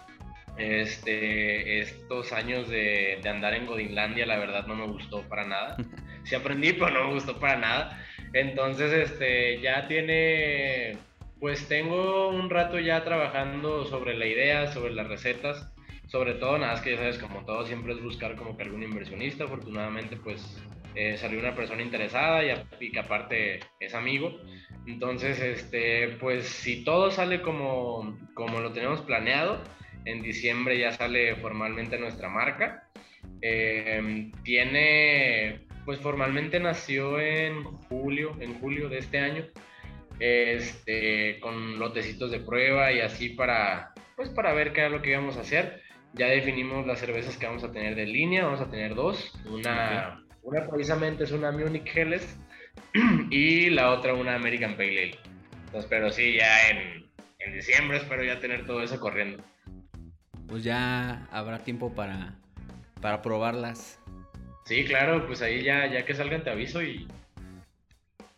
Este, 0.58 1.80
estos 1.80 2.34
años 2.34 2.68
de, 2.70 3.20
de, 3.24 3.30
andar 3.30 3.54
en 3.54 3.66
Godinlandia, 3.66 4.26
la 4.26 4.38
verdad 4.38 4.68
no 4.68 4.76
me 4.76 4.88
gustó 4.88 5.22
para 5.24 5.46
nada. 5.46 5.78
Sí 6.26 6.36
aprendí, 6.36 6.74
pero 6.74 6.92
no 6.92 7.08
me 7.08 7.14
gustó 7.14 7.40
para 7.40 7.56
nada. 7.56 8.06
Entonces, 8.34 8.92
este, 8.92 9.60
ya 9.62 9.88
tiene 9.88 10.98
pues 11.40 11.68
tengo 11.68 12.30
un 12.30 12.50
rato 12.50 12.80
ya 12.80 13.04
trabajando 13.04 13.86
sobre 13.86 14.18
la 14.18 14.26
idea, 14.26 14.68
sobre 14.68 14.94
las 14.94 15.08
recetas, 15.08 15.72
sobre 16.08 16.34
todo 16.34 16.58
nada 16.58 16.74
más 16.74 16.82
que 16.82 16.92
ya 16.92 16.98
sabes, 16.98 17.18
como 17.18 17.46
todo 17.46 17.66
siempre 17.66 17.94
es 17.94 18.02
buscar 18.02 18.36
como 18.36 18.58
que 18.58 18.64
algún 18.64 18.84
inversionista, 18.84 19.46
afortunadamente 19.46 20.18
pues 20.18 20.62
eh, 20.96 21.18
salió 21.18 21.40
una 21.40 21.56
persona 21.56 21.82
interesada 21.82 22.44
y, 22.44 22.92
que 22.92 23.00
aparte 23.00 23.60
es 23.80 23.94
amigo. 23.94 24.38
Entonces, 24.86 25.40
este, 25.40 26.10
pues 26.20 26.46
si 26.46 26.84
todo 26.84 27.12
sale 27.12 27.42
como, 27.42 28.18
como 28.34 28.60
lo 28.60 28.74
tenemos 28.74 29.02
planeado, 29.02 29.62
en 30.06 30.22
diciembre 30.22 30.80
ya 30.80 30.92
sale 30.92 31.36
formalmente 31.36 32.00
nuestra 32.00 32.28
marca. 32.28 32.90
Eh, 33.42 34.32
tiene, 34.44 35.68
pues 35.86 36.00
formalmente 36.00 36.60
nació 36.60 37.20
en 37.20 37.64
julio, 37.64 38.36
en 38.40 38.60
julio 38.60 38.90
de 38.90 38.98
este 38.98 39.20
año 39.20 39.46
este, 40.20 41.40
con 41.40 41.80
lotecitos 41.80 42.32
de 42.32 42.40
prueba 42.40 42.92
y 42.92 43.02
así 43.02 43.30
para, 43.30 43.94
pues 44.16 44.30
para 44.30 44.54
ver 44.54 44.74
qué 44.74 44.86
es 44.86 44.92
lo 44.92 45.02
que 45.02 45.12
íbamos 45.12 45.38
a 45.38 45.42
hacer. 45.42 45.82
Ya 46.14 46.28
definimos 46.28 46.86
las 46.88 47.00
cervezas 47.00 47.38
que 47.38 47.46
vamos 47.46 47.64
a 47.64 47.72
tener 47.72 47.96
de 47.96 48.06
línea, 48.06 48.46
vamos 48.46 48.62
a 48.62 48.70
tener 48.70 48.96
dos. 48.96 49.32
Una, 49.46 50.24
una 50.44 50.68
precisamente 50.68 51.24
es 51.24 51.32
una 51.32 51.52
Munich 51.52 51.90
Helles 51.96 52.38
y 53.30 53.70
la 53.70 53.92
otra 53.92 54.14
una 54.14 54.36
American 54.36 54.76
Pale 54.76 55.04
Ale. 55.04 55.20
Entonces, 55.66 55.88
pero 55.90 56.12
sí, 56.12 56.34
ya 56.34 56.70
en, 56.70 57.06
en 57.40 57.54
diciembre 57.54 57.98
espero 57.98 58.24
ya 58.24 58.40
tener 58.40 58.66
todo 58.66 58.82
eso 58.82 59.00
corriendo. 59.00 59.44
Pues 60.48 60.64
ya 60.64 61.28
habrá 61.32 61.60
tiempo 61.60 61.94
para, 61.94 62.34
para 63.02 63.22
probarlas. 63.22 64.00
Sí, 64.66 64.84
claro, 64.86 65.26
pues 65.28 65.42
ahí 65.44 65.64
ya, 65.64 65.86
ya 65.88 66.06
que 66.06 66.16
salgan 66.16 66.44
te 66.44 66.50
aviso 66.50 66.82
y, 66.82 67.08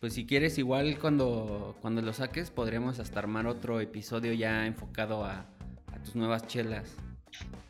Pues 0.02 0.14
si 0.14 0.26
quieres, 0.26 0.58
igual 0.58 0.98
cuando, 0.98 1.76
cuando 1.80 2.02
lo 2.02 2.12
saques, 2.12 2.50
podremos 2.50 2.98
hasta 2.98 3.20
armar 3.20 3.46
otro 3.46 3.78
episodio 3.78 4.32
ya 4.32 4.66
enfocado 4.66 5.24
a, 5.24 5.46
a 5.92 6.02
tus 6.02 6.16
nuevas 6.16 6.44
chelas. 6.48 6.98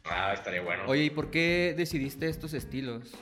Ah, 0.07 0.33
estaría 0.33 0.62
bueno. 0.62 0.85
Oye, 0.87 1.03
¿y 1.03 1.11
por 1.11 1.30
qué 1.30 1.74
decidiste 1.76 2.30
estos 2.30 2.55
estilos? 2.55 3.12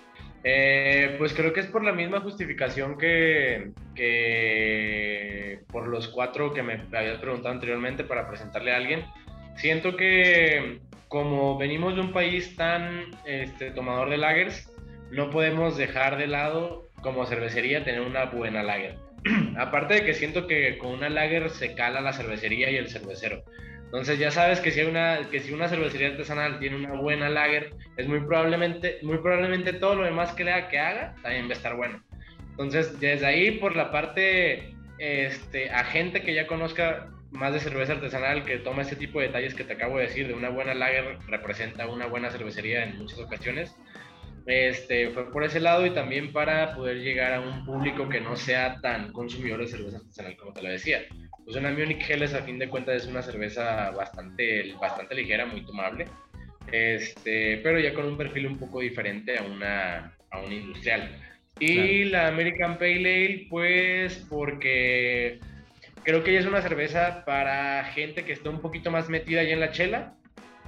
Eh, 0.44 1.16
pues 1.18 1.32
creo 1.32 1.52
que 1.52 1.58
es 1.58 1.66
por 1.66 1.82
la 1.82 1.92
misma 1.92 2.20
justificación 2.20 2.96
que, 2.98 3.72
que 3.96 5.64
por 5.72 5.88
los 5.88 6.06
cuatro 6.06 6.54
que 6.54 6.62
me 6.62 6.74
habías 6.96 7.18
preguntado 7.18 7.52
anteriormente 7.52 8.04
para 8.04 8.28
presentarle 8.28 8.72
a 8.72 8.76
alguien. 8.76 9.04
Siento 9.56 9.96
que 9.96 10.82
como 11.08 11.58
venimos 11.58 11.96
de 11.96 12.02
un 12.02 12.12
país 12.12 12.54
tan 12.54 13.06
este, 13.26 13.72
tomador 13.72 14.08
de 14.08 14.18
lagers, 14.18 14.72
no 15.10 15.30
podemos 15.30 15.76
dejar 15.76 16.16
de 16.16 16.28
lado 16.28 16.89
como 17.02 17.26
cervecería 17.26 17.84
tener 17.84 18.00
una 18.00 18.26
buena 18.26 18.62
lager. 18.62 18.96
Aparte 19.58 19.94
de 19.94 20.04
que 20.04 20.14
siento 20.14 20.46
que 20.46 20.78
con 20.78 20.92
una 20.92 21.08
lager 21.08 21.50
se 21.50 21.74
cala 21.74 22.00
la 22.00 22.12
cervecería 22.12 22.70
y 22.70 22.76
el 22.76 22.88
cervecero. 22.88 23.42
Entonces 23.84 24.20
ya 24.20 24.30
sabes 24.30 24.60
que 24.60 24.70
si, 24.70 24.82
una, 24.82 25.18
que 25.32 25.40
si 25.40 25.52
una 25.52 25.68
cervecería 25.68 26.08
artesanal 26.08 26.60
tiene 26.60 26.76
una 26.76 26.92
buena 26.92 27.28
lager, 27.28 27.74
es 27.96 28.06
muy 28.06 28.20
probablemente, 28.20 28.98
muy 29.02 29.18
probablemente 29.18 29.72
todo 29.72 29.96
lo 29.96 30.04
demás 30.04 30.32
que, 30.32 30.44
le, 30.44 30.52
que 30.68 30.78
haga 30.78 31.16
también 31.22 31.46
va 31.46 31.50
a 31.50 31.54
estar 31.54 31.74
bueno. 31.74 32.00
Entonces 32.50 33.00
desde 33.00 33.26
ahí 33.26 33.52
por 33.52 33.74
la 33.74 33.90
parte 33.90 34.74
este, 34.98 35.70
a 35.70 35.82
gente 35.82 36.22
que 36.22 36.34
ya 36.34 36.46
conozca 36.46 37.08
más 37.32 37.52
de 37.52 37.60
cerveza 37.60 37.94
artesanal, 37.94 38.44
que 38.44 38.58
toma 38.58 38.82
ese 38.82 38.96
tipo 38.96 39.20
de 39.20 39.26
detalles 39.26 39.54
que 39.54 39.64
te 39.64 39.72
acabo 39.72 39.96
de 39.96 40.04
decir, 40.04 40.28
de 40.28 40.34
una 40.34 40.50
buena 40.50 40.74
lager 40.74 41.18
representa 41.26 41.86
una 41.86 42.06
buena 42.06 42.30
cervecería 42.30 42.84
en 42.84 42.98
muchas 42.98 43.18
ocasiones. 43.18 43.74
Este, 44.50 45.10
fue 45.10 45.30
por 45.30 45.44
ese 45.44 45.60
lado 45.60 45.86
y 45.86 45.90
también 45.90 46.32
para 46.32 46.74
poder 46.74 46.98
llegar 46.98 47.34
a 47.34 47.40
un 47.40 47.64
público 47.64 48.08
que 48.08 48.20
no 48.20 48.34
sea 48.34 48.80
tan 48.80 49.12
consumidor 49.12 49.60
de 49.60 49.68
cerveza 49.68 49.98
artesanal 49.98 50.36
como 50.36 50.52
te 50.52 50.62
lo 50.62 50.70
decía. 50.70 51.02
Pues 51.44 51.56
una 51.56 51.70
Munich 51.70 52.04
Helles 52.08 52.34
a 52.34 52.42
fin 52.42 52.58
de 52.58 52.68
cuentas 52.68 53.04
es 53.04 53.06
una 53.08 53.22
cerveza 53.22 53.90
bastante, 53.92 54.74
bastante 54.80 55.14
ligera, 55.14 55.46
muy 55.46 55.64
tomable, 55.64 56.06
este, 56.72 57.58
pero 57.58 57.78
ya 57.78 57.94
con 57.94 58.06
un 58.06 58.16
perfil 58.16 58.48
un 58.48 58.58
poco 58.58 58.80
diferente 58.80 59.38
a 59.38 59.44
una, 59.44 60.16
a 60.30 60.40
una 60.40 60.54
industrial. 60.54 61.16
Y 61.60 62.04
la 62.04 62.26
American 62.26 62.76
Pale 62.76 62.96
Ale, 62.96 63.46
pues 63.48 64.26
porque 64.28 65.38
creo 66.02 66.24
que 66.24 66.30
ella 66.30 66.40
es 66.40 66.46
una 66.46 66.62
cerveza 66.62 67.24
para 67.24 67.84
gente 67.84 68.24
que 68.24 68.32
está 68.32 68.50
un 68.50 68.60
poquito 68.60 68.90
más 68.90 69.08
metida 69.08 69.44
ya 69.44 69.52
en 69.52 69.60
la 69.60 69.70
chela, 69.70 70.14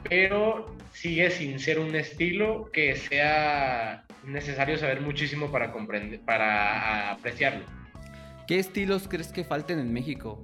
pero 0.08 0.74
sigue 0.92 1.30
sin 1.30 1.58
ser 1.58 1.78
un 1.78 1.94
estilo 1.94 2.70
que 2.72 2.96
sea 2.96 4.04
necesario 4.24 4.76
saber 4.78 5.00
muchísimo 5.00 5.50
para 5.50 5.72
comprender, 5.72 6.20
para 6.20 7.12
apreciarlo. 7.12 7.64
¿Qué 8.46 8.58
estilos 8.58 9.08
crees 9.08 9.32
que 9.32 9.44
falten 9.44 9.78
en 9.78 9.92
México? 9.92 10.42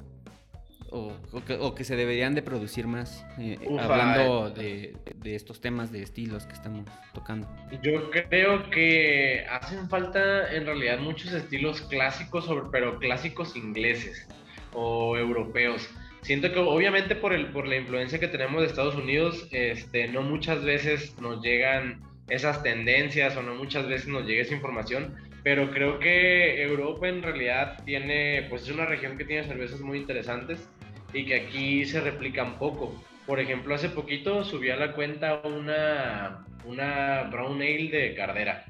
o, 0.90 1.74
que, 1.74 1.84
se 1.84 1.96
deberían 1.96 2.34
de 2.34 2.42
producir 2.42 2.86
más, 2.86 3.26
eh, 3.38 3.58
hablando 3.78 4.50
de, 4.50 4.96
estos 5.24 5.60
temas 5.60 5.92
de 5.92 6.02
estilos 6.02 6.46
que 6.46 6.54
estamos 6.54 6.84
tocando? 7.12 7.48
Yo 7.82 8.10
creo 8.10 8.70
que 8.70 9.44
hacen 9.50 9.88
falta 9.88 10.52
en 10.54 10.64
realidad 10.64 10.98
muchos 10.98 11.32
estilos 11.32 11.82
clásicos, 11.82 12.48
pero 12.72 12.98
clásicos 12.98 13.56
ingleses 13.56 14.26
o 14.72 15.16
europeos. 15.16 15.88
Siento 16.28 16.52
que 16.52 16.58
obviamente 16.58 17.16
por, 17.16 17.32
el, 17.32 17.46
por 17.52 17.66
la 17.66 17.76
influencia 17.76 18.20
que 18.20 18.28
tenemos 18.28 18.60
de 18.60 18.66
Estados 18.66 18.94
Unidos, 18.94 19.48
este, 19.50 20.08
no 20.08 20.20
muchas 20.20 20.62
veces 20.62 21.18
nos 21.18 21.40
llegan 21.40 22.02
esas 22.28 22.62
tendencias 22.62 23.34
o 23.38 23.42
no 23.42 23.54
muchas 23.54 23.88
veces 23.88 24.08
nos 24.08 24.26
llega 24.26 24.42
esa 24.42 24.54
información, 24.54 25.16
pero 25.42 25.70
creo 25.70 25.98
que 25.98 26.62
Europa 26.62 27.08
en 27.08 27.22
realidad 27.22 27.82
tiene, 27.86 28.46
pues 28.50 28.64
es 28.64 28.68
una 28.68 28.84
región 28.84 29.16
que 29.16 29.24
tiene 29.24 29.44
cervezas 29.44 29.80
muy 29.80 29.96
interesantes 29.96 30.68
y 31.14 31.24
que 31.24 31.34
aquí 31.34 31.86
se 31.86 32.02
replican 32.02 32.58
poco. 32.58 33.02
Por 33.26 33.40
ejemplo, 33.40 33.74
hace 33.74 33.88
poquito 33.88 34.44
subí 34.44 34.68
a 34.68 34.76
la 34.76 34.92
cuenta 34.92 35.40
una, 35.44 36.44
una 36.66 37.22
Brown 37.30 37.62
Ale 37.62 37.88
de 37.88 38.14
Cardera. 38.14 38.66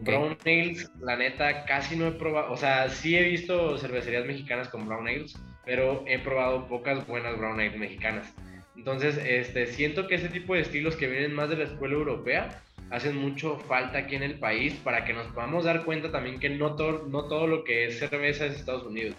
Brown 0.00 0.38
Ales, 0.44 0.88
la 1.00 1.16
neta, 1.16 1.64
casi 1.64 1.96
no 1.96 2.06
he 2.06 2.12
probado, 2.12 2.52
o 2.52 2.56
sea, 2.56 2.88
sí 2.88 3.16
he 3.16 3.24
visto 3.24 3.76
cervecerías 3.78 4.26
mexicanas 4.26 4.68
con 4.68 4.86
Brown 4.86 5.08
Ales, 5.08 5.34
pero 5.68 6.02
he 6.06 6.18
probado 6.18 6.66
pocas 6.66 7.06
buenas 7.06 7.36
Brown 7.36 7.60
Ales 7.60 7.76
mexicanas. 7.76 8.32
Entonces, 8.74 9.20
este, 9.22 9.66
siento 9.66 10.06
que 10.06 10.14
ese 10.14 10.30
tipo 10.30 10.54
de 10.54 10.62
estilos 10.62 10.96
que 10.96 11.08
vienen 11.08 11.34
más 11.34 11.50
de 11.50 11.58
la 11.58 11.64
escuela 11.64 11.92
europea 11.92 12.62
hacen 12.88 13.14
mucho 13.14 13.58
falta 13.58 13.98
aquí 13.98 14.16
en 14.16 14.22
el 14.22 14.38
país 14.38 14.72
para 14.82 15.04
que 15.04 15.12
nos 15.12 15.26
podamos 15.26 15.64
dar 15.64 15.84
cuenta 15.84 16.10
también 16.10 16.40
que 16.40 16.48
no, 16.48 16.74
todo, 16.74 17.06
no 17.08 17.24
todo 17.24 17.46
lo 17.46 17.64
que 17.64 17.84
es 17.84 17.98
cerveza 17.98 18.46
es 18.46 18.54
Estados 18.54 18.84
Unidos. 18.84 19.16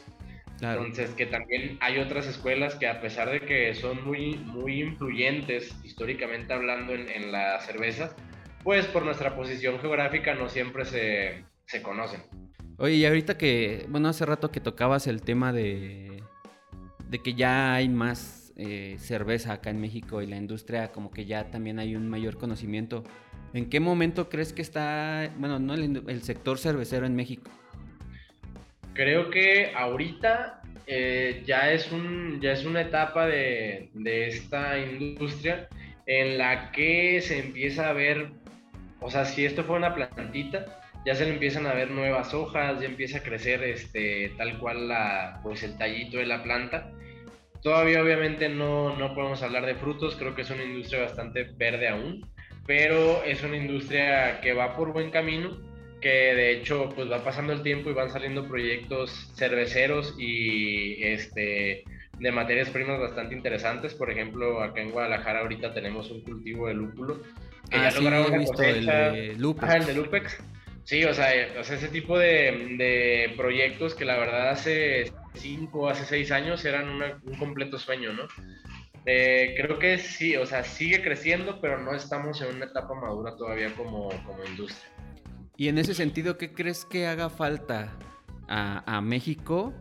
Entonces, 0.59 1.11
que 1.11 1.27
también 1.27 1.77
hay 1.81 1.99
otras 1.99 2.25
escuelas 2.25 2.73
que 2.73 2.87
a 2.87 2.99
pesar 2.99 3.29
de 3.29 3.41
que 3.41 3.75
son 3.75 4.03
muy, 4.03 4.33
muy 4.37 4.81
influyentes 4.81 5.75
históricamente 5.83 6.51
hablando 6.51 6.95
en, 6.95 7.31
la 7.31 7.59
cerveza, 7.59 8.15
pues 8.63 8.87
por 8.87 9.05
nuestra 9.05 9.35
posición 9.35 9.79
geográfica 9.79 10.33
no 10.33 10.49
siempre 10.49 10.83
se, 10.85 11.43
se 11.67 11.83
conocen. 11.83 12.21
Oye, 12.79 12.95
y 12.95 13.05
ahorita 13.05 13.37
que, 13.37 13.85
bueno, 13.87 14.09
hace 14.09 14.25
rato 14.25 14.51
que 14.51 14.59
tocabas 14.59 15.05
el 15.05 15.21
tema 15.21 15.53
de, 15.53 16.23
de 17.09 17.19
que 17.19 17.33
ya 17.33 17.73
hay 17.73 17.89
más 17.89 18.53
eh, 18.55 18.95
cerveza 18.99 19.53
acá 19.53 19.69
en 19.69 19.81
México 19.81 20.21
y 20.21 20.27
la 20.27 20.37
industria 20.37 20.91
como 20.91 21.11
que 21.11 21.25
ya 21.25 21.51
también 21.51 21.79
hay 21.79 21.95
un 21.95 22.09
mayor 22.09 22.37
conocimiento. 22.37 23.03
¿En 23.53 23.69
qué 23.69 23.79
momento 23.79 24.29
crees 24.29 24.53
que 24.53 24.61
está, 24.61 25.31
bueno, 25.37 25.59
no 25.59 25.73
el 25.73 26.21
sector 26.23 26.59
cervecero 26.59 27.05
en 27.05 27.15
México? 27.15 27.49
creo 28.99 29.29
que 29.29 29.71
ahorita 29.73 30.61
eh, 30.85 31.41
ya, 31.45 31.71
es 31.71 31.89
un, 31.89 32.41
ya 32.41 32.51
es 32.51 32.65
una 32.65 32.81
etapa 32.81 33.27
de, 33.27 33.89
de, 33.93 34.27
esta 34.27 34.77
industria 34.77 35.69
en 36.05 36.37
la 36.37 36.73
que 36.73 37.21
se 37.21 37.39
empieza 37.39 37.87
a 37.87 37.93
ver, 37.93 38.31
o 38.99 39.09
sea, 39.09 39.23
si 39.23 39.45
esto 39.45 39.63
fue 39.63 39.77
una 39.77 39.95
plantita, 39.95 40.65
ya 41.05 41.15
se 41.15 41.23
le 41.23 41.31
empiezan 41.31 41.65
a 41.65 41.73
ver 41.73 41.91
nuevas 41.91 42.33
hojas, 42.33 42.81
ya 42.81 42.87
empieza 42.87 43.19
a 43.19 43.23
crecer 43.23 43.63
este, 43.63 44.33
tal 44.37 44.59
cual 44.59 44.89
la, 44.89 45.39
pues 45.43 45.63
el 45.63 45.77
tallito 45.77 46.17
de 46.17 46.25
la 46.25 46.43
planta. 46.43 46.91
Todavía 47.61 48.01
obviamente 48.01 48.49
no, 48.49 48.95
no 48.95 49.13
podemos 49.13 49.41
hablar 49.43 49.65
de 49.65 49.75
frutos, 49.75 50.15
creo 50.15 50.33
que 50.35 50.43
es 50.43 50.49
una 50.49 50.63
industria 50.63 51.01
bastante 51.01 51.43
verde 51.43 51.89
aún, 51.89 52.25
pero 52.65 53.23
es 53.23 53.43
una 53.43 53.57
industria 53.57 54.39
que 54.41 54.53
va 54.53 54.75
por 54.75 54.93
buen 54.93 55.11
camino, 55.11 55.57
que 55.99 56.09
de 56.09 56.51
hecho 56.51 56.89
pues 56.95 57.11
va 57.11 57.23
pasando 57.23 57.51
el 57.51 57.61
tiempo 57.61 57.89
y 57.89 57.93
van 57.93 58.09
saliendo 58.09 58.47
proyectos 58.47 59.31
cerveceros 59.35 60.15
y 60.17 61.03
este, 61.03 61.83
de 62.19 62.31
materias 62.31 62.69
primas 62.69 62.99
bastante 62.99 63.35
interesantes. 63.35 63.93
Por 63.93 64.11
ejemplo, 64.11 64.61
acá 64.61 64.81
en 64.81 64.91
Guadalajara 64.91 65.41
ahorita 65.41 65.73
tenemos 65.73 66.11
un 66.11 66.21
cultivo 66.21 66.67
de 66.67 66.73
lúpulo. 66.75 67.21
Que 67.69 67.77
ya 67.77 67.87
ah, 67.87 67.91
sí, 67.91 68.03
lograron 68.03 68.33
he 68.33 68.37
visto 68.39 68.63
el 68.63 68.85
de 68.85 69.35
Lupex. 69.37 70.37
Sí, 70.83 71.03
o 71.03 71.13
sea, 71.13 71.27
o 71.59 71.63
sea 71.63 71.75
ese 71.75 71.89
tipo 71.89 72.17
de, 72.17 73.31
proyectos 73.37 73.93
que 73.93 74.05
la 74.05 74.17
verdad 74.17 74.55
se, 74.55 75.11
cinco 75.33 75.89
hace 75.89 76.05
seis 76.05 76.31
años 76.31 76.63
eran 76.65 77.01
un 77.23 77.35
completo 77.37 77.77
sueño, 77.77 78.13
¿no? 78.13 78.23
Eh, 79.05 79.55
creo 79.57 79.79
que 79.79 79.97
sí, 79.97 80.35
o 80.35 80.45
sea, 80.45 80.63
sigue 80.63 81.01
creciendo, 81.01 81.59
pero 81.61 81.79
no 81.79 81.95
estamos 81.95 82.41
en 82.41 82.55
una 82.55 82.65
etapa 82.65 82.93
madura 82.93 83.35
todavía 83.35 83.73
como, 83.75 84.09
como 84.25 84.43
industria. 84.45 84.89
Y 85.57 85.67
en 85.67 85.77
ese 85.77 85.93
sentido, 85.93 86.37
¿qué 86.37 86.53
crees 86.53 86.85
que 86.85 87.07
haga 87.07 87.29
falta 87.29 87.97
a, 88.47 89.01
México 89.01 89.73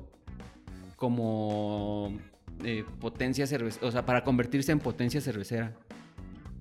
como 0.97 2.19
eh, 2.65 2.85
potencia 3.01 3.47
cervecera, 3.47 3.87
o 3.87 3.91
sea, 3.91 4.05
para 4.05 4.25
convertirse 4.25 4.73
en 4.73 4.81
potencia 4.81 5.21
cervecera? 5.21 5.75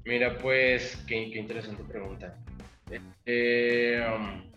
Mira, 0.05 0.37
pues, 0.37 1.03
qué, 1.07 1.15
interesante 1.15 1.83
pregunta. 1.83 2.37
Eh, 2.91 3.01
eh 3.25 4.07
um, 4.15 4.56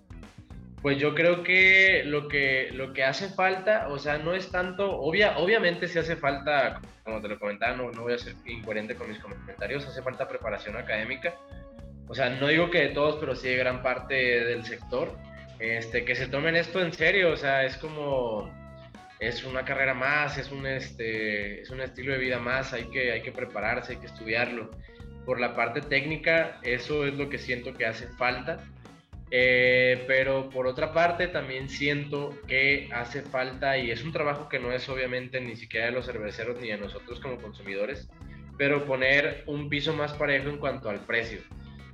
pues 0.82 0.98
yo 0.98 1.14
creo 1.14 1.42
que 1.42 2.02
lo, 2.04 2.28
que 2.28 2.70
lo 2.72 2.92
que 2.92 3.04
hace 3.04 3.28
falta, 3.28 3.88
o 3.88 3.98
sea, 3.98 4.18
no 4.18 4.34
es 4.34 4.50
tanto, 4.50 4.98
obvia, 4.98 5.36
obviamente 5.38 5.88
si 5.88 5.98
hace 5.98 6.16
falta, 6.16 6.80
como 7.04 7.20
te 7.20 7.28
lo 7.28 7.38
comentaba, 7.38 7.76
no, 7.76 7.90
no 7.90 8.02
voy 8.02 8.14
a 8.14 8.18
ser 8.18 8.34
incoherente 8.46 8.94
con 8.94 9.08
mis 9.08 9.18
comentarios, 9.18 9.86
hace 9.86 10.02
falta 10.02 10.26
preparación 10.26 10.76
académica, 10.76 11.34
o 12.08 12.14
sea, 12.14 12.30
no 12.30 12.48
digo 12.48 12.70
que 12.70 12.80
de 12.80 12.88
todos, 12.88 13.16
pero 13.20 13.36
sí 13.36 13.48
de 13.48 13.56
gran 13.56 13.82
parte 13.82 14.14
del 14.14 14.64
sector, 14.64 15.16
este, 15.58 16.04
que 16.04 16.16
se 16.16 16.26
tomen 16.26 16.56
esto 16.56 16.80
en 16.80 16.92
serio, 16.92 17.32
o 17.32 17.36
sea, 17.36 17.64
es 17.64 17.76
como, 17.76 18.50
es 19.20 19.44
una 19.44 19.64
carrera 19.64 19.92
más, 19.92 20.38
es 20.38 20.50
un, 20.50 20.66
este, 20.66 21.60
es 21.60 21.70
un 21.70 21.82
estilo 21.82 22.12
de 22.12 22.18
vida 22.18 22.38
más, 22.38 22.72
hay 22.72 22.84
que, 22.84 23.12
hay 23.12 23.22
que 23.22 23.30
prepararse, 23.30 23.92
hay 23.92 23.98
que 23.98 24.06
estudiarlo. 24.06 24.70
Por 25.26 25.38
la 25.38 25.54
parte 25.54 25.82
técnica, 25.82 26.58
eso 26.62 27.06
es 27.06 27.14
lo 27.14 27.28
que 27.28 27.36
siento 27.36 27.74
que 27.74 27.84
hace 27.84 28.08
falta. 28.08 28.64
Eh, 29.32 30.04
pero 30.08 30.50
por 30.50 30.66
otra 30.66 30.92
parte 30.92 31.28
también 31.28 31.68
siento 31.68 32.36
que 32.48 32.88
hace 32.92 33.22
falta, 33.22 33.78
y 33.78 33.90
es 33.90 34.02
un 34.02 34.12
trabajo 34.12 34.48
que 34.48 34.58
no 34.58 34.72
es 34.72 34.88
obviamente 34.88 35.40
ni 35.40 35.54
siquiera 35.56 35.86
de 35.86 35.92
los 35.92 36.06
cerveceros 36.06 36.60
ni 36.60 36.68
de 36.68 36.78
nosotros 36.78 37.20
como 37.20 37.36
consumidores, 37.36 38.08
pero 38.58 38.84
poner 38.84 39.44
un 39.46 39.68
piso 39.68 39.94
más 39.94 40.12
parejo 40.14 40.48
en 40.48 40.58
cuanto 40.58 40.90
al 40.90 41.06
precio. 41.06 41.40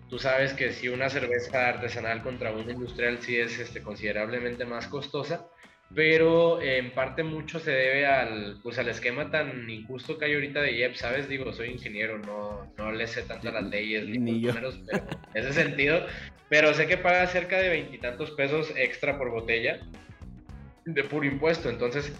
Tú 0.09 0.19
sabes 0.19 0.55
que 0.55 0.73
si 0.73 0.89
una 0.89 1.11
cerveza 1.11 1.69
artesanal 1.69 2.23
contra 2.23 2.53
una 2.53 2.73
industrial 2.73 3.19
sí 3.19 3.39
es 3.39 3.59
este, 3.59 3.83
considerablemente 3.83 4.65
más 4.65 4.87
costosa, 4.87 5.49
pero 5.95 6.61
en 6.61 6.91
parte 6.91 7.23
mucho 7.23 7.59
se 7.61 7.71
debe 7.71 8.07
al, 8.07 8.59
pues, 8.63 8.79
al 8.79 8.89
esquema 8.89 9.31
tan 9.31 9.69
injusto 9.71 10.19
que 10.19 10.25
hay 10.25 10.35
ahorita 10.35 10.61
de 10.61 10.73
IEP, 10.73 10.95
¿sabes? 10.97 11.29
Digo, 11.29 11.53
soy 11.53 11.71
ingeniero, 11.71 12.19
no, 12.19 12.73
no 12.77 12.93
le 12.93 13.07
sé 13.07 13.23
tanto 13.23 13.51
las 13.51 13.65
leyes 13.65 14.07
ni, 14.07 14.19
ni 14.19 14.41
números, 14.41 14.81
pero 14.87 15.05
en 15.35 15.45
ese 15.45 15.53
sentido, 15.53 16.05
pero 16.49 16.75
sé 16.75 16.87
que 16.87 16.97
paga 16.97 17.27
cerca 17.27 17.59
de 17.59 17.69
veintitantos 17.69 18.33
pesos 18.33 18.73
extra 18.77 19.17
por 19.17 19.31
botella 19.31 19.81
de 20.85 21.05
puro 21.05 21.27
impuesto, 21.27 21.71
entonces 21.71 22.13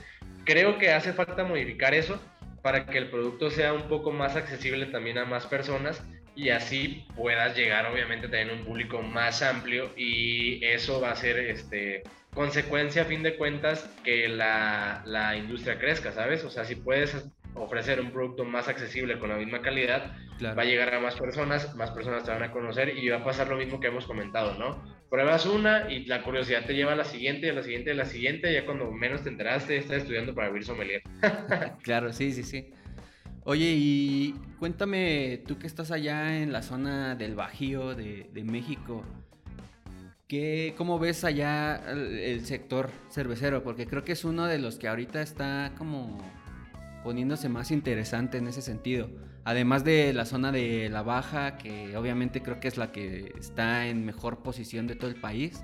creo 0.45 0.79
que 0.79 0.93
hace 0.93 1.13
falta 1.13 1.45
modificar 1.45 1.95
eso 1.95 2.21
para 2.63 2.87
que 2.87 2.99
el 2.99 3.11
producto 3.11 3.51
sea 3.51 3.73
un 3.73 3.89
poco 3.89 4.11
más 4.11 4.37
accesible 4.37 4.87
también 4.87 5.19
a 5.19 5.25
más 5.25 5.47
personas 5.47 6.03
y 6.37 6.51
así 6.51 7.07
puedas 7.17 7.57
llegar 7.57 7.87
obviamente 7.87 8.29
también 8.29 8.51
a 8.51 8.53
un 8.53 8.65
público 8.65 9.03
más 9.03 9.43
amplio 9.43 9.91
y 9.97 10.65
eso 10.65 11.01
va 11.01 11.11
a 11.11 11.17
ser 11.17 11.39
este 11.39 12.03
consecuencia 12.35 13.03
a 13.03 13.05
fin 13.07 13.23
de 13.23 13.37
cuentas 13.37 13.91
que 14.05 14.29
la, 14.29 15.03
la 15.07 15.37
industria 15.37 15.79
crezca, 15.79 16.13
¿sabes? 16.13 16.45
O 16.45 16.51
sea, 16.51 16.67
si 16.67 16.75
puedes 16.77 17.27
ofrecer 17.55 17.99
un 17.99 18.11
producto 18.11 18.45
más 18.45 18.69
accesible 18.69 19.19
con 19.19 19.31
la 19.31 19.37
misma 19.37 19.63
calidad, 19.63 20.13
va 20.45 20.61
a 20.61 20.65
llegar 20.67 20.95
a 20.95 21.01
más 21.01 21.15
personas, 21.17 21.75
más 21.75 21.91
personas 21.93 22.25
te 22.25 22.31
van 22.31 22.43
a 22.43 22.53
conocer 22.53 22.97
y 22.97 23.09
va 23.09 23.19
a 23.19 23.25
pasar 23.25 23.49
lo 23.49 23.57
mismo 23.57 23.81
que 23.81 23.87
hemos 23.87 24.07
comentado, 24.07 24.55
¿no? 24.59 24.85
Pruebas 25.09 25.47
una 25.47 25.91
y 25.91 26.05
la 26.05 26.23
curiosidad 26.23 26.67
te 26.67 26.75
lleva 26.75 26.93
a 26.93 26.97
la 26.97 27.05
siguiente, 27.05 27.49
a 27.49 27.55
la 27.55 27.63
siguiente, 27.63 27.93
a 27.93 27.95
la 27.95 28.05
siguiente, 28.05 28.53
ya 28.53 28.67
cuando 28.67 28.91
menos 28.91 29.23
te 29.23 29.31
enteraste, 29.31 29.79
estás 29.79 29.99
estudiando 29.99 30.35
para 30.35 30.49
abrir 30.49 30.65
sommelier. 30.65 31.03
claro, 31.83 32.13
sí, 32.13 32.33
sí, 32.33 32.43
sí. 32.43 32.71
Oye, 33.49 33.75
y 33.77 34.35
cuéntame, 34.59 35.41
tú 35.47 35.57
que 35.57 35.69
estás 35.69 35.93
allá 35.93 36.43
en 36.43 36.53
la 36.53 36.63
zona 36.63 37.15
del 37.15 37.37
Bajío 37.37 37.95
de, 37.95 38.29
México, 38.45 39.05
¿qué, 40.27 40.75
¿cómo 40.77 40.99
ves 40.99 41.23
allá 41.23 41.77
el, 41.93 42.45
sector 42.45 42.91
cervecero? 43.09 43.63
Porque 43.63 43.87
creo 43.87 44.03
que 44.03 44.11
es 44.11 44.25
uno 44.25 44.47
de 44.47 44.59
los 44.59 44.79
que 44.79 44.89
ahorita 44.89 45.23
está 45.23 45.71
como 45.79 46.19
poniéndose 47.05 47.49
más 47.49 47.71
interesante 47.71 48.39
en 48.39 48.49
ese 48.49 48.63
sentido. 48.63 49.11
Además 49.45 49.85
de 49.85 50.13
la 50.13 50.25
zona 50.25 50.51
de 50.51 50.89
la 50.89 51.03
Baja, 51.03 51.57
que 51.57 51.97
obviamente 51.97 52.43
creo 52.43 52.59
que 52.59 52.67
es 52.67 52.77
la 52.77 52.91
que 52.91 53.33
está 53.39 53.87
en 53.87 54.05
mejor 54.05 54.43
posición 54.43 54.89
de 54.89 54.97
todo 54.97 55.09
el 55.09 55.21
país. 55.21 55.63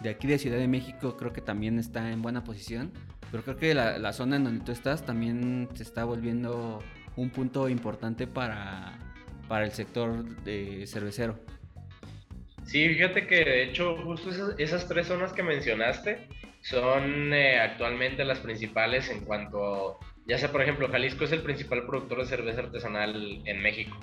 De 0.00 0.08
aquí 0.08 0.26
de 0.26 0.38
Ciudad 0.38 0.56
de 0.56 0.66
México 0.66 1.18
creo 1.18 1.34
que 1.34 1.42
también 1.42 1.78
está 1.78 2.10
en 2.10 2.22
buena 2.22 2.42
posición. 2.42 2.90
Pero 3.30 3.42
creo 3.44 3.58
que 3.58 3.74
la, 3.74 3.98
la 3.98 4.14
zona 4.14 4.36
en 4.36 4.44
donde 4.44 4.64
tú 4.64 4.72
estás 4.72 5.04
también 5.04 5.68
se 5.74 5.82
está 5.82 6.04
volviendo 6.04 6.82
un 7.18 7.30
punto 7.30 7.68
importante 7.68 8.26
para, 8.26 8.96
para 9.48 9.64
el 9.64 9.72
sector 9.72 10.24
de 10.44 10.86
cervecero. 10.86 11.38
Sí, 12.64 12.88
fíjate 12.88 13.26
que 13.26 13.44
de 13.44 13.64
hecho 13.64 13.96
justo 13.96 14.30
esas, 14.58 14.86
tres 14.88 15.06
zonas 15.06 15.32
que 15.32 15.42
mencionaste 15.42 16.28
son 16.60 17.32
eh, 17.32 17.58
actualmente 17.58 18.24
las 18.24 18.40
principales 18.40 19.10
en 19.10 19.24
cuanto, 19.24 19.98
ya 20.26 20.38
sea 20.38 20.52
por 20.52 20.62
ejemplo, 20.62 20.88
Jalisco 20.88 21.24
es 21.24 21.32
el 21.32 21.42
principal 21.42 21.86
productor 21.86 22.20
de 22.20 22.26
cerveza 22.26 22.60
artesanal 22.60 23.42
en 23.44 23.62
México, 23.62 23.98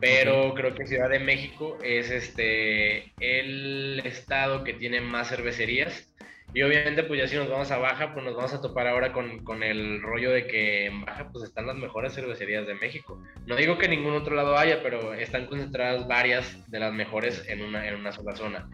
pero 0.00 0.54
creo 0.54 0.74
que 0.74 0.86
Ciudad 0.86 1.10
de 1.10 1.18
México 1.18 1.76
es 1.82 2.10
este 2.10 3.12
el 3.20 4.00
estado 4.04 4.64
que 4.64 4.74
tiene 4.74 5.00
más 5.00 5.28
cervecerías 5.28 6.14
y 6.54 6.62
obviamente, 6.62 7.02
pues 7.02 7.20
ya 7.20 7.26
si 7.26 7.34
nos 7.34 7.50
vamos 7.50 7.72
a 7.72 7.78
Baja, 7.78 8.14
pues 8.14 8.24
nos 8.24 8.36
vamos 8.36 8.54
a 8.54 8.60
topar 8.60 8.86
ahora 8.86 9.12
con, 9.12 9.42
con, 9.42 9.64
el 9.64 10.00
rollo 10.00 10.30
de 10.30 10.46
que 10.46 10.86
en 10.86 11.04
Baja 11.04 11.28
pues 11.32 11.44
están 11.44 11.66
las 11.66 11.74
mejores 11.74 12.14
cervecerías 12.14 12.64
de 12.64 12.74
México. 12.74 13.20
No 13.46 13.56
digo 13.56 13.76
que 13.76 13.88
ningún 13.88 14.14
otro 14.14 14.36
lado 14.36 14.56
haya, 14.56 14.80
pero 14.80 15.14
están 15.14 15.46
concentradas 15.46 16.06
varias 16.06 16.70
de 16.70 16.78
las 16.78 16.92
mejores 16.92 17.44
en 17.48 17.60
una, 17.60 17.88
en 17.88 17.96
una 17.96 18.12
sola 18.12 18.36
zona. 18.36 18.68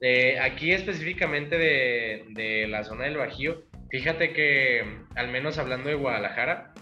Eh, 0.00 0.38
aquí 0.40 0.72
específicamente 0.72 1.58
de, 1.58 2.24
de, 2.30 2.66
la 2.66 2.82
zona 2.84 3.04
del 3.04 3.18
Bajío, 3.18 3.62
fíjate 3.90 4.32
que 4.32 4.82
al 5.14 5.28
menos 5.28 5.58
hablando 5.58 5.90
de 5.90 5.96
Guadalajara 5.96 6.72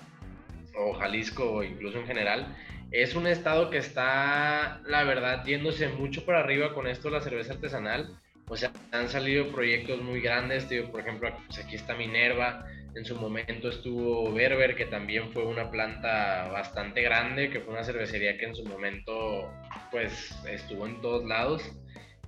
o 0.76 0.92
Jalisco 0.92 1.50
o 1.50 1.64
incluso 1.64 1.98
en 1.98 2.06
general, 2.06 2.56
es 2.92 3.16
un 3.16 3.26
estado 3.26 3.68
que 3.68 3.78
está, 3.78 4.80
la 4.86 5.02
verdad, 5.02 5.44
yéndose 5.44 5.88
mucho 5.88 6.24
para 6.24 6.38
arriba 6.38 6.72
con 6.72 6.86
esto 6.86 7.08
de 7.08 7.14
la 7.14 7.20
cerveza 7.20 7.54
artesanal 7.54 8.16
o 8.48 8.56
sea, 8.56 8.72
han 8.92 9.08
salido 9.08 9.48
proyectos 9.48 10.00
muy 10.02 10.20
grandes, 10.20 10.68
tío, 10.68 10.90
por 10.90 11.00
ejemplo, 11.00 11.32
pues 11.46 11.58
aquí 11.58 11.76
está 11.76 11.94
Minerva, 11.94 12.66
en 12.96 13.04
su 13.04 13.14
momento 13.16 13.68
estuvo 13.68 14.32
Berber, 14.32 14.74
que 14.74 14.86
también 14.86 15.30
fue 15.32 15.44
una 15.44 15.70
planta 15.70 16.48
bastante 16.48 17.02
grande, 17.02 17.50
que 17.50 17.60
fue 17.60 17.74
una 17.74 17.84
cervecería 17.84 18.38
que 18.38 18.46
en 18.46 18.56
su 18.56 18.64
momento, 18.64 19.52
pues, 19.90 20.34
estuvo 20.48 20.86
en 20.86 21.00
todos 21.02 21.26
lados. 21.26 21.62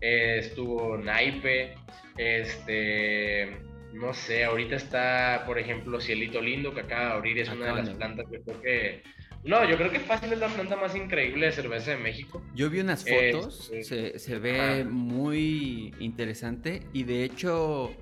Eh, 0.00 0.36
estuvo 0.40 0.98
Naipe, 0.98 1.74
este, 2.18 3.56
no 3.94 4.12
sé, 4.12 4.44
ahorita 4.44 4.76
está, 4.76 5.44
por 5.46 5.58
ejemplo, 5.58 6.00
Cielito 6.00 6.40
Lindo, 6.42 6.74
que 6.74 6.82
acaba 6.82 7.06
de 7.06 7.12
abrir, 7.12 7.38
es 7.38 7.48
una 7.48 7.74
de 7.74 7.82
las 7.82 7.90
plantas 7.90 8.26
que 8.30 8.42
creo 8.42 8.60
que 8.60 9.02
no, 9.44 9.68
yo 9.68 9.76
creo 9.76 9.90
que 9.90 10.00
fácil 10.00 10.32
es 10.32 10.38
la 10.38 10.48
planta 10.48 10.76
más 10.76 10.94
increíble 10.94 11.46
de 11.46 11.52
cerveza 11.52 11.92
de 11.92 11.98
México. 11.98 12.42
Yo 12.54 12.70
vi 12.70 12.80
unas 12.80 13.04
fotos, 13.04 13.70
se, 13.82 14.38
ve 14.38 14.84
muy 14.84 15.94
interesante 16.00 16.82
y 16.92 17.04
de 17.04 17.24
hecho 17.24 17.92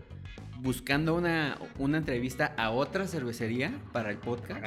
buscando 0.59 1.15
una, 1.15 1.59
entrevista 1.79 2.55
a 2.57 2.71
otra 2.71 3.07
cervecería 3.07 3.73
para 3.93 4.11
el 4.11 4.19
podcast, 4.19 4.65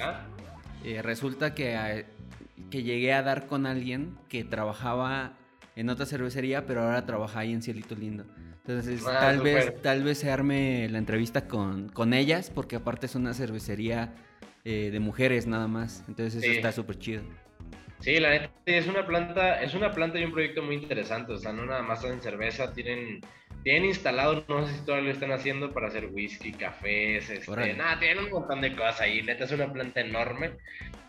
eh, 0.84 1.01
resulta 1.01 1.53
que, 1.53 2.05
que 2.70 2.84
llegué 2.84 3.13
a 3.13 3.24
dar 3.24 3.47
con 3.47 3.65
alguien 3.65 4.17
que 4.30 4.43
trabajaba 4.43 5.34
en 5.76 5.89
otra 5.89 6.05
cervecería, 6.05 6.65
pero 6.65 6.84
ahora 6.84 7.05
trabaja 7.05 7.39
ahí 7.39 7.53
en 7.53 7.61
Cielito 7.61 7.95
Lindo. 7.95 8.26
Entonces, 8.65 9.03
ah, 9.07 9.17
tal, 9.20 9.41
vez, 9.41 9.82
tal 9.82 10.03
vez 10.03 10.20
se 10.20 10.30
arme 10.30 10.88
la 10.89 10.99
entrevista 10.99 11.47
con, 11.47 11.89
con 11.89 12.13
ellas, 12.13 12.51
porque 12.53 12.76
aparte 12.76 13.07
es 13.07 13.15
una 13.15 13.34
cervecería 13.34 14.13
eh, 14.66 14.89
de 14.91 14.99
mujeres 14.99 15.47
nada 15.47 15.68
más. 15.68 16.03
Entonces 16.07 16.43
eso 16.43 16.51
está 16.51 16.72
súper 16.72 16.97
chido. 16.99 17.24
Sí, 17.99 18.18
la 18.20 18.30
neta 18.30 18.49
es 18.66 18.88
una 18.88 19.05
planta, 19.05 19.62
es 19.62 19.74
una 19.74 19.91
planta 19.91 20.20
y 20.20 20.24
un 20.24 20.32
proyecto 20.32 20.64
muy 20.64 20.76
interesante. 20.76 21.34
O 21.34 21.38
sea, 21.38 21.51
no 21.51 21.66
nada 21.66 21.82
más 21.82 21.99
hacen 21.99 22.22
cerveza, 22.22 22.74
tienen, 22.74 23.20
tienen 23.64 23.86
instalado, 23.86 24.45
no 24.47 24.66
sé 24.66 24.74
si 24.74 24.86
todavía 24.86 25.07
lo 25.07 25.14
están 25.14 25.32
haciendo 25.34 25.74
para 25.74 25.88
hacer 25.88 26.05
whisky, 26.05 26.53
cafés, 26.53 27.30
este, 27.30 27.74
nada, 27.74 27.99
tienen 27.99 28.24
un 28.24 28.32
montón 28.32 28.62
de 28.62 28.74
cosas 28.74 29.01
ahí. 29.01 29.22
Neta 29.22 29.43
es 29.43 29.51
una 29.51 29.72
planta 29.72 29.99
enorme. 29.99 30.51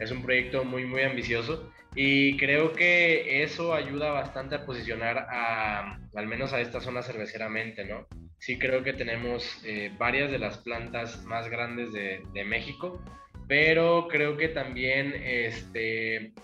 Es 0.00 0.10
un 0.10 0.22
proyecto 0.22 0.64
muy, 0.64 0.84
muy 0.84 1.02
ambicioso. 1.02 1.70
Y 1.94 2.36
creo 2.36 2.72
que 2.72 3.42
eso 3.42 3.74
ayuda 3.74 4.10
bastante 4.10 4.56
a 4.56 4.64
posicionar 4.64 5.18
a, 5.18 5.98
al 6.14 6.26
menos 6.26 6.52
a 6.52 6.60
esta 6.60 6.80
zona 6.80 7.02
cerveceramente, 7.02 7.84
¿no? 7.84 8.06
Sí 8.38 8.58
creo 8.58 8.82
que 8.82 8.92
tenemos 8.92 9.60
eh, 9.64 9.92
varias 9.98 10.30
de 10.30 10.38
las 10.38 10.58
plantas 10.58 11.24
más 11.24 11.48
grandes 11.48 11.92
de, 11.92 12.22
de 12.32 12.44
México 12.44 13.02
pero 13.50 14.06
creo 14.06 14.36
que 14.36 14.46
también 14.46 15.12
este, 15.12 16.34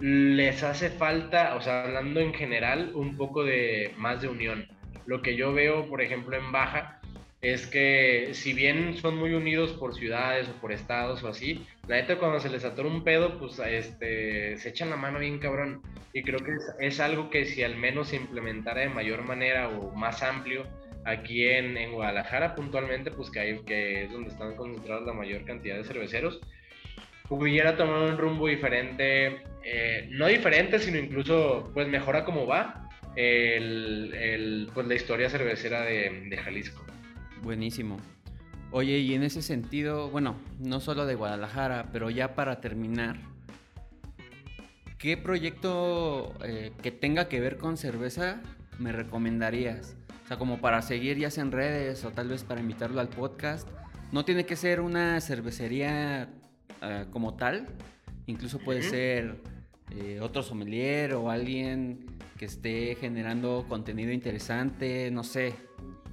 les 0.00 0.64
hace 0.64 0.90
falta, 0.90 1.54
o 1.54 1.60
sea, 1.60 1.84
hablando 1.84 2.18
en 2.18 2.34
general, 2.34 2.90
un 2.96 3.16
poco 3.16 3.44
de 3.44 3.94
más 3.96 4.22
de 4.22 4.26
unión. 4.26 4.66
Lo 5.06 5.22
que 5.22 5.36
yo 5.36 5.52
veo, 5.52 5.88
por 5.88 6.02
ejemplo, 6.02 6.36
en 6.36 6.50
Baja, 6.50 7.00
es 7.42 7.68
que 7.68 8.30
si 8.32 8.54
bien 8.54 8.96
son 8.96 9.16
muy 9.16 9.34
unidos 9.34 9.70
por 9.74 9.94
ciudades 9.94 10.48
o 10.48 10.60
por 10.60 10.72
estados 10.72 11.22
o 11.22 11.28
así, 11.28 11.64
la 11.86 11.94
neta 11.94 12.18
cuando 12.18 12.40
se 12.40 12.50
les 12.50 12.64
atora 12.64 12.88
un 12.88 13.04
pedo, 13.04 13.38
pues 13.38 13.60
este, 13.60 14.56
se 14.56 14.70
echan 14.70 14.90
la 14.90 14.96
mano 14.96 15.20
bien 15.20 15.38
cabrón. 15.38 15.80
Y 16.12 16.24
creo 16.24 16.40
que 16.40 16.54
es, 16.54 16.74
es 16.80 16.98
algo 16.98 17.30
que 17.30 17.44
si 17.44 17.62
al 17.62 17.76
menos 17.76 18.08
se 18.08 18.16
implementara 18.16 18.80
de 18.80 18.88
mayor 18.88 19.22
manera 19.22 19.68
o 19.68 19.94
más 19.94 20.24
amplio, 20.24 20.66
aquí 21.08 21.44
en, 21.44 21.76
en, 21.76 21.92
Guadalajara 21.92 22.54
puntualmente, 22.54 23.10
pues 23.10 23.30
que, 23.30 23.40
hay, 23.40 23.58
que 23.60 24.04
es 24.04 24.12
donde 24.12 24.30
están 24.30 24.56
concentrados 24.56 25.06
la 25.06 25.12
mayor 25.12 25.44
cantidad 25.44 25.76
de 25.76 25.84
cerveceros, 25.84 26.40
hubiera 27.30 27.76
tomado 27.76 28.08
un 28.08 28.18
rumbo 28.18 28.48
diferente, 28.48 29.42
eh, 29.64 30.08
no 30.10 30.26
diferente, 30.26 30.78
sino 30.78 30.98
incluso 30.98 31.70
pues 31.74 31.88
mejora 31.88 32.24
como 32.24 32.46
va 32.46 32.88
el, 33.16 34.14
el, 34.14 34.70
pues, 34.72 34.86
la 34.86 34.94
historia 34.94 35.28
cervecera 35.28 35.82
de, 35.82 36.38
Jalisco. 36.42 36.84
Buenísimo. 37.42 37.98
Oye, 38.70 38.98
y 38.98 39.14
en 39.14 39.22
ese 39.22 39.42
sentido, 39.42 40.10
bueno, 40.10 40.36
no 40.58 40.80
solo 40.80 41.06
de 41.06 41.14
Guadalajara, 41.14 41.86
pero 41.92 42.10
ya 42.10 42.34
para 42.34 42.60
terminar, 42.60 43.16
¿qué 44.98 45.16
proyecto 45.16 46.34
eh, 46.44 46.72
que 46.82 46.90
tenga 46.90 47.28
que 47.28 47.40
ver 47.40 47.56
con 47.56 47.76
cerveza 47.76 48.42
me 48.78 48.92
recomendarías? 48.92 49.97
O 50.28 50.30
sea, 50.30 50.36
como 50.36 50.60
para 50.60 50.82
seguir 50.82 51.16
ya 51.16 51.30
sea 51.30 51.42
en 51.42 51.52
redes 51.52 52.04
o 52.04 52.10
tal 52.10 52.28
vez 52.28 52.44
para 52.44 52.60
invitarlo 52.60 53.00
al 53.00 53.08
podcast. 53.08 53.66
No 54.12 54.26
tiene 54.26 54.44
que 54.44 54.56
ser 54.56 54.82
una 54.82 55.18
cervecería 55.22 56.28
eh, 56.82 57.06
como 57.10 57.34
tal. 57.38 57.66
Incluso 58.26 58.58
puede 58.58 58.82
ser 58.82 59.36
eh, 59.90 60.18
otro 60.20 60.42
sommelier 60.42 61.14
o 61.14 61.30
alguien 61.30 62.04
que 62.36 62.44
esté 62.44 62.94
generando 63.00 63.64
contenido 63.70 64.12
interesante, 64.12 65.10
no 65.10 65.24
sé. 65.24 65.54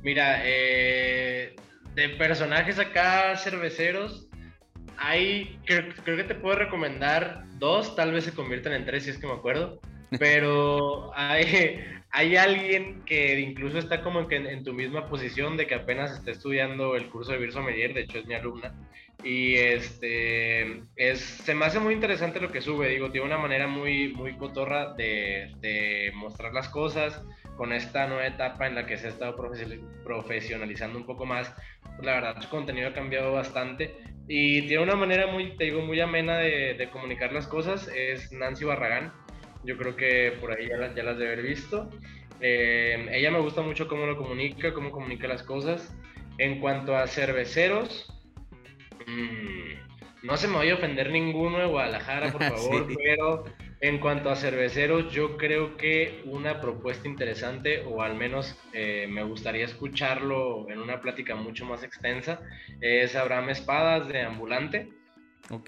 Mira, 0.02 0.44
eh, 0.46 1.54
de 1.94 2.08
personajes 2.08 2.80
acá 2.80 3.36
cerveceros, 3.36 4.30
hay, 4.96 5.60
creo, 5.66 5.94
creo, 6.06 6.16
que 6.16 6.24
te 6.24 6.36
puedo 6.36 6.56
recomendar 6.56 7.44
dos, 7.60 7.98
tal 7.98 8.14
vez 8.14 8.24
se 8.24 8.32
conviertan 8.32 8.72
en 8.72 8.86
tres 8.86 9.04
si 9.04 9.10
es 9.10 9.18
que 9.18 9.28
me 9.28 9.34
acuerdo. 9.34 9.82
pero 10.20 11.12
hay, 11.16 11.80
hay 12.12 12.36
alguien 12.38 13.04
que 13.06 13.40
incluso 13.40 13.78
está 13.78 14.02
como 14.02 14.28
que 14.28 14.38
en, 14.38 14.64
tu 14.64 14.74
misma 14.74 15.08
posición 15.10 15.58
de 15.58 15.68
que 15.68 15.76
apenas 15.76 16.12
está 16.12 16.32
estudiando 16.32 16.96
el 16.96 17.10
curso 17.10 17.34
de 17.34 17.40
Virso 17.40 17.62
Medier, 17.62 17.94
de 17.94 18.02
hecho 18.02 18.20
es 18.20 18.26
mi 18.26 18.34
alumna, 18.34 18.74
y 19.24 19.56
este, 19.56 20.84
es, 20.96 21.20
se 21.20 21.56
me 21.56 21.66
hace 21.66 21.80
muy 21.80 21.94
interesante 21.94 22.40
lo 22.40 22.52
que 22.52 22.62
sube, 22.62 22.90
digo, 22.90 23.12
tiene 23.12 23.28
una 23.28 23.38
manera 23.38 23.68
muy, 23.68 24.14
muy 24.14 24.38
cotorra 24.38 24.94
de, 24.94 25.52
de 25.60 26.12
mostrar 26.16 26.54
las 26.54 26.70
cosas 26.70 27.22
con 27.58 27.74
esta 27.74 28.08
nueva 28.08 28.28
etapa 28.28 28.68
en 28.68 28.76
la 28.76 28.86
que 28.86 28.98
se 28.98 29.08
ha 29.08 29.10
estado 29.10 29.36
profesionalizando 30.04 30.98
un 30.98 31.06
poco 31.06 31.26
más, 31.26 31.54
la 32.02 32.14
verdad 32.14 32.42
su 32.42 32.50
contenido 32.50 32.90
ha 32.90 32.94
cambiado 32.94 33.34
bastante 33.34 33.96
y 34.28 34.64
tiene 34.68 34.84
una 34.84 34.96
manera 34.96 35.28
muy, 35.28 35.56
te 35.58 35.66
digo, 35.66 35.82
muy 35.82 36.00
amena 36.00 36.38
de, 36.38 36.74
de 36.74 36.90
comunicar 36.90 37.32
las 37.32 37.48
cosas, 37.48 37.88
es 37.90 38.32
Nancy 38.32 38.66
Barragán, 38.66 39.14
yo 39.66 39.78
creo 39.78 39.96
que 39.96 40.38
por 40.40 40.52
ahí 40.52 40.70
ya, 40.70 40.78
las, 40.78 40.96
ya 40.96 41.04
las 41.04 41.18
de 41.18 41.28
haber 41.28 41.42
visto. 41.42 41.90
Eh, 42.40 43.08
ella 43.12 43.32
me 43.32 43.40
gusta 43.40 43.62
mucho 43.62 43.88
cómo 43.88 44.06
lo 44.06 44.18
comunica, 44.18 44.74
cómo 44.74 44.92
comunica 44.92 45.28
las 45.28 45.44
cosas. 45.44 45.94
En 46.38 46.60
cuanto 46.60 46.96
a 46.98 47.08
cerveceros, 47.08 48.14
mmm, 49.08 50.26
no 50.26 50.38
se 50.38 50.48
me 50.48 50.58
vaya 50.58 50.74
a 50.74 50.76
ofender 50.78 51.12
ninguno 51.12 51.60
de 51.60 51.66
Guadalajara, 51.66 52.32
por 52.32 52.44
favor, 52.56 52.88
pero 53.04 53.46
en 53.82 54.00
cuanto 54.00 54.30
a 54.30 54.36
cerveceros, 54.36 55.14
yo 55.14 55.38
creo 55.38 55.78
que 55.78 56.22
una 56.26 56.60
propuesta 56.60 57.08
interesante, 57.08 57.84
o 57.86 58.02
al 58.02 58.16
menos 58.16 58.58
eh, 58.74 59.06
me 59.08 59.24
gustaría 59.24 59.66
escucharlo 59.66 60.70
en 60.70 60.80
una 60.80 61.02
plática 61.02 61.36
mucho 61.36 61.66
más 61.66 61.84
extensa, 61.84 62.42
es 62.82 63.16
Abraham 63.16 63.50
Espadas 63.50 64.08
de 64.08 64.22
Ambulante. 64.22 64.90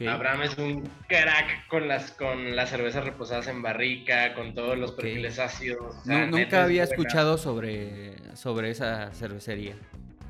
Abraham 0.07 0.41
es 0.41 0.57
un 0.57 0.89
crack 1.07 1.67
con 1.67 1.87
las, 1.87 2.11
con 2.11 2.55
las 2.55 2.69
cervezas 2.69 3.05
reposadas 3.05 3.47
en 3.47 3.61
barrica, 3.61 4.33
con 4.33 4.55
todos 4.55 4.77
los 4.77 4.91
perfiles 4.91 5.39
ácidos. 5.39 5.95
nunca 6.05 6.63
había 6.63 6.83
escuchado 6.83 7.37
sobre, 7.37 8.15
sobre 8.35 8.71
esa 8.71 9.11
cervecería. 9.13 9.75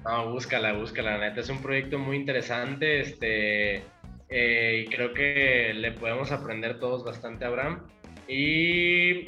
No, 0.05 0.31
búscala, 0.31 0.73
búscala, 0.73 1.17
neta. 1.17 1.41
Es 1.41 1.49
un 1.49 1.61
proyecto 1.61 1.99
muy 1.99 2.17
interesante. 2.17 3.01
Este, 3.01 3.83
eh, 4.29 4.85
y 4.85 4.89
creo 4.89 5.13
que 5.13 5.73
le 5.73 5.91
podemos 5.91 6.31
aprender 6.31 6.79
todos 6.79 7.03
bastante 7.03 7.45
a 7.45 7.49
Abraham. 7.49 7.81
Y 8.27 9.11
eh, 9.11 9.27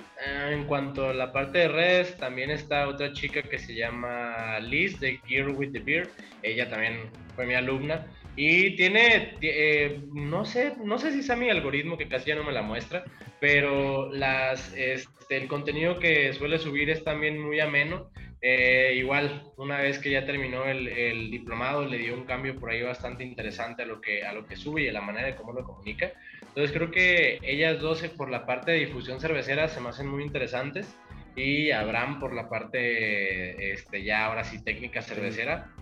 en 0.51 0.65
cuanto 0.65 1.09
a 1.09 1.13
la 1.13 1.31
parte 1.31 1.59
de 1.59 1.67
redes, 1.69 2.17
también 2.17 2.49
está 2.49 2.87
otra 2.87 3.13
chica 3.13 3.41
que 3.41 3.57
se 3.57 3.73
llama 3.73 4.59
Liz 4.59 4.99
de 4.99 5.17
Gear 5.25 5.49
with 5.49 5.71
the 5.71 5.79
Beer. 5.79 6.09
Ella 6.43 6.69
también 6.69 7.09
fue 7.35 7.45
mi 7.45 7.55
alumna. 7.55 8.05
Y 8.41 8.77
tiene, 8.77 9.35
eh, 9.41 9.99
no 10.13 10.45
sé, 10.45 10.71
no 10.81 10.97
sé 10.97 11.11
si 11.11 11.19
es 11.19 11.37
mi 11.37 11.49
algoritmo 11.49 11.97
que 11.97 12.07
casi 12.07 12.29
ya 12.29 12.35
no 12.35 12.45
me 12.45 12.53
la 12.53 12.61
muestra, 12.61 13.03
pero 13.41 14.09
las, 14.13 14.73
este, 14.77 15.35
el 15.35 15.49
contenido 15.49 15.99
que 15.99 16.31
suele 16.31 16.57
subir 16.57 16.89
es 16.89 17.03
también 17.03 17.37
muy 17.37 17.59
ameno. 17.59 18.09
Eh, 18.41 18.93
igual, 18.95 19.43
una 19.57 19.79
vez 19.79 19.99
que 19.99 20.11
ya 20.11 20.25
terminó 20.25 20.63
el, 20.63 20.87
el, 20.87 21.29
diplomado, 21.29 21.85
le 21.85 21.97
dio 21.97 22.13
un 22.13 22.23
cambio 22.23 22.57
por 22.57 22.69
ahí 22.69 22.81
bastante 22.81 23.25
interesante 23.25 23.83
a 23.83 23.85
lo, 23.85 23.99
que, 23.99 24.23
a 24.23 24.31
lo 24.31 24.45
que 24.45 24.55
sube 24.55 24.83
y 24.83 24.87
a 24.87 24.93
la 24.93 25.01
manera 25.01 25.27
de 25.27 25.35
cómo 25.35 25.51
lo 25.51 25.65
comunica. 25.65 26.13
Entonces 26.39 26.71
creo 26.71 26.91
que 26.91 27.39
ellas 27.43 27.81
dos 27.81 28.01
por 28.15 28.31
la 28.31 28.45
parte 28.45 28.71
de 28.71 28.85
difusión 28.85 29.19
cervecera 29.19 29.67
se 29.67 29.81
me 29.81 29.89
hacen 29.89 30.07
muy 30.07 30.23
interesantes 30.23 30.95
y 31.35 31.71
Abraham 31.71 32.21
por 32.21 32.33
la 32.33 32.47
parte, 32.47 33.73
este, 33.73 34.01
ya 34.01 34.27
ahora 34.27 34.45
sí, 34.45 34.63
técnica 34.63 35.01
cervecera. 35.01 35.73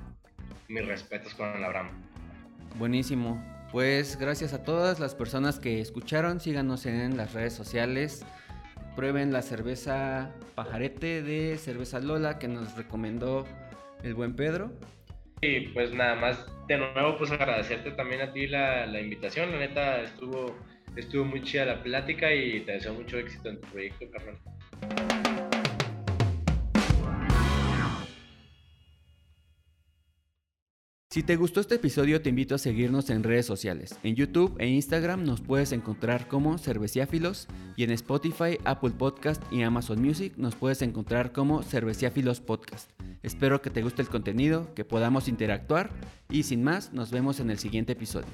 Mis 0.69 0.85
respetos 0.87 1.35
con 1.35 1.55
el 1.55 1.63
Abraham. 1.63 2.06
Buenísimo. 2.77 3.43
Pues 3.71 4.17
gracias 4.19 4.53
a 4.53 4.63
todas 4.63 4.99
las 4.99 5.15
personas 5.15 5.59
que 5.59 5.81
escucharon. 5.81 6.39
Síganos 6.39 6.85
en 6.85 7.17
las 7.17 7.33
redes 7.33 7.53
sociales. 7.53 8.23
Prueben 8.95 9.33
la 9.33 9.41
cerveza 9.41 10.31
pajarete 10.55 11.21
de 11.23 11.57
cerveza 11.57 11.99
Lola 11.99 12.39
que 12.39 12.47
nos 12.47 12.75
recomendó 12.75 13.45
el 14.03 14.13
buen 14.13 14.35
Pedro. 14.35 14.71
Y 15.41 15.67
pues 15.69 15.91
nada 15.93 16.15
más, 16.15 16.45
de 16.67 16.77
nuevo, 16.77 17.17
pues 17.17 17.31
agradecerte 17.31 17.91
también 17.91 18.21
a 18.21 18.31
ti 18.31 18.47
la, 18.47 18.85
la 18.85 19.01
invitación. 19.01 19.51
La 19.51 19.59
neta 19.59 20.01
estuvo, 20.01 20.55
estuvo 20.95 21.25
muy 21.25 21.41
chida 21.43 21.65
la 21.65 21.81
plática 21.81 22.33
y 22.33 22.61
te 22.61 22.73
deseo 22.73 22.93
mucho 22.93 23.17
éxito 23.17 23.49
en 23.49 23.59
tu 23.59 23.67
proyecto, 23.69 24.05
carnal. 24.11 24.37
Si 31.09 31.23
te 31.23 31.37
gustó 31.37 31.61
este 31.61 31.75
episodio 31.75 32.21
te 32.21 32.27
invito 32.27 32.53
a 32.53 32.57
seguirnos 32.57 33.09
en 33.09 33.23
redes 33.23 33.45
sociales. 33.45 33.97
En 34.03 34.15
YouTube 34.15 34.57
e 34.59 34.67
Instagram 34.67 35.23
nos 35.23 35.39
puedes 35.39 35.71
encontrar 35.71 36.27
como 36.27 36.57
Cerveciáfilos 36.57 37.47
y 37.77 37.85
en 37.85 37.91
Spotify, 37.91 38.57
Apple 38.65 38.91
Podcast 38.91 39.41
y 39.49 39.61
Amazon 39.61 40.01
Music 40.01 40.33
nos 40.35 40.55
puedes 40.55 40.81
encontrar 40.81 41.31
como 41.31 41.63
Cerveciáfilos 41.63 42.41
Podcast. 42.41 42.91
Espero 43.23 43.61
que 43.61 43.69
te 43.69 43.83
guste 43.83 44.01
el 44.01 44.09
contenido, 44.09 44.73
que 44.75 44.83
podamos 44.83 45.29
interactuar 45.29 45.91
y 46.29 46.43
sin 46.43 46.61
más 46.61 46.91
nos 46.91 47.09
vemos 47.09 47.39
en 47.39 47.51
el 47.51 47.57
siguiente 47.57 47.93
episodio. 47.93 48.27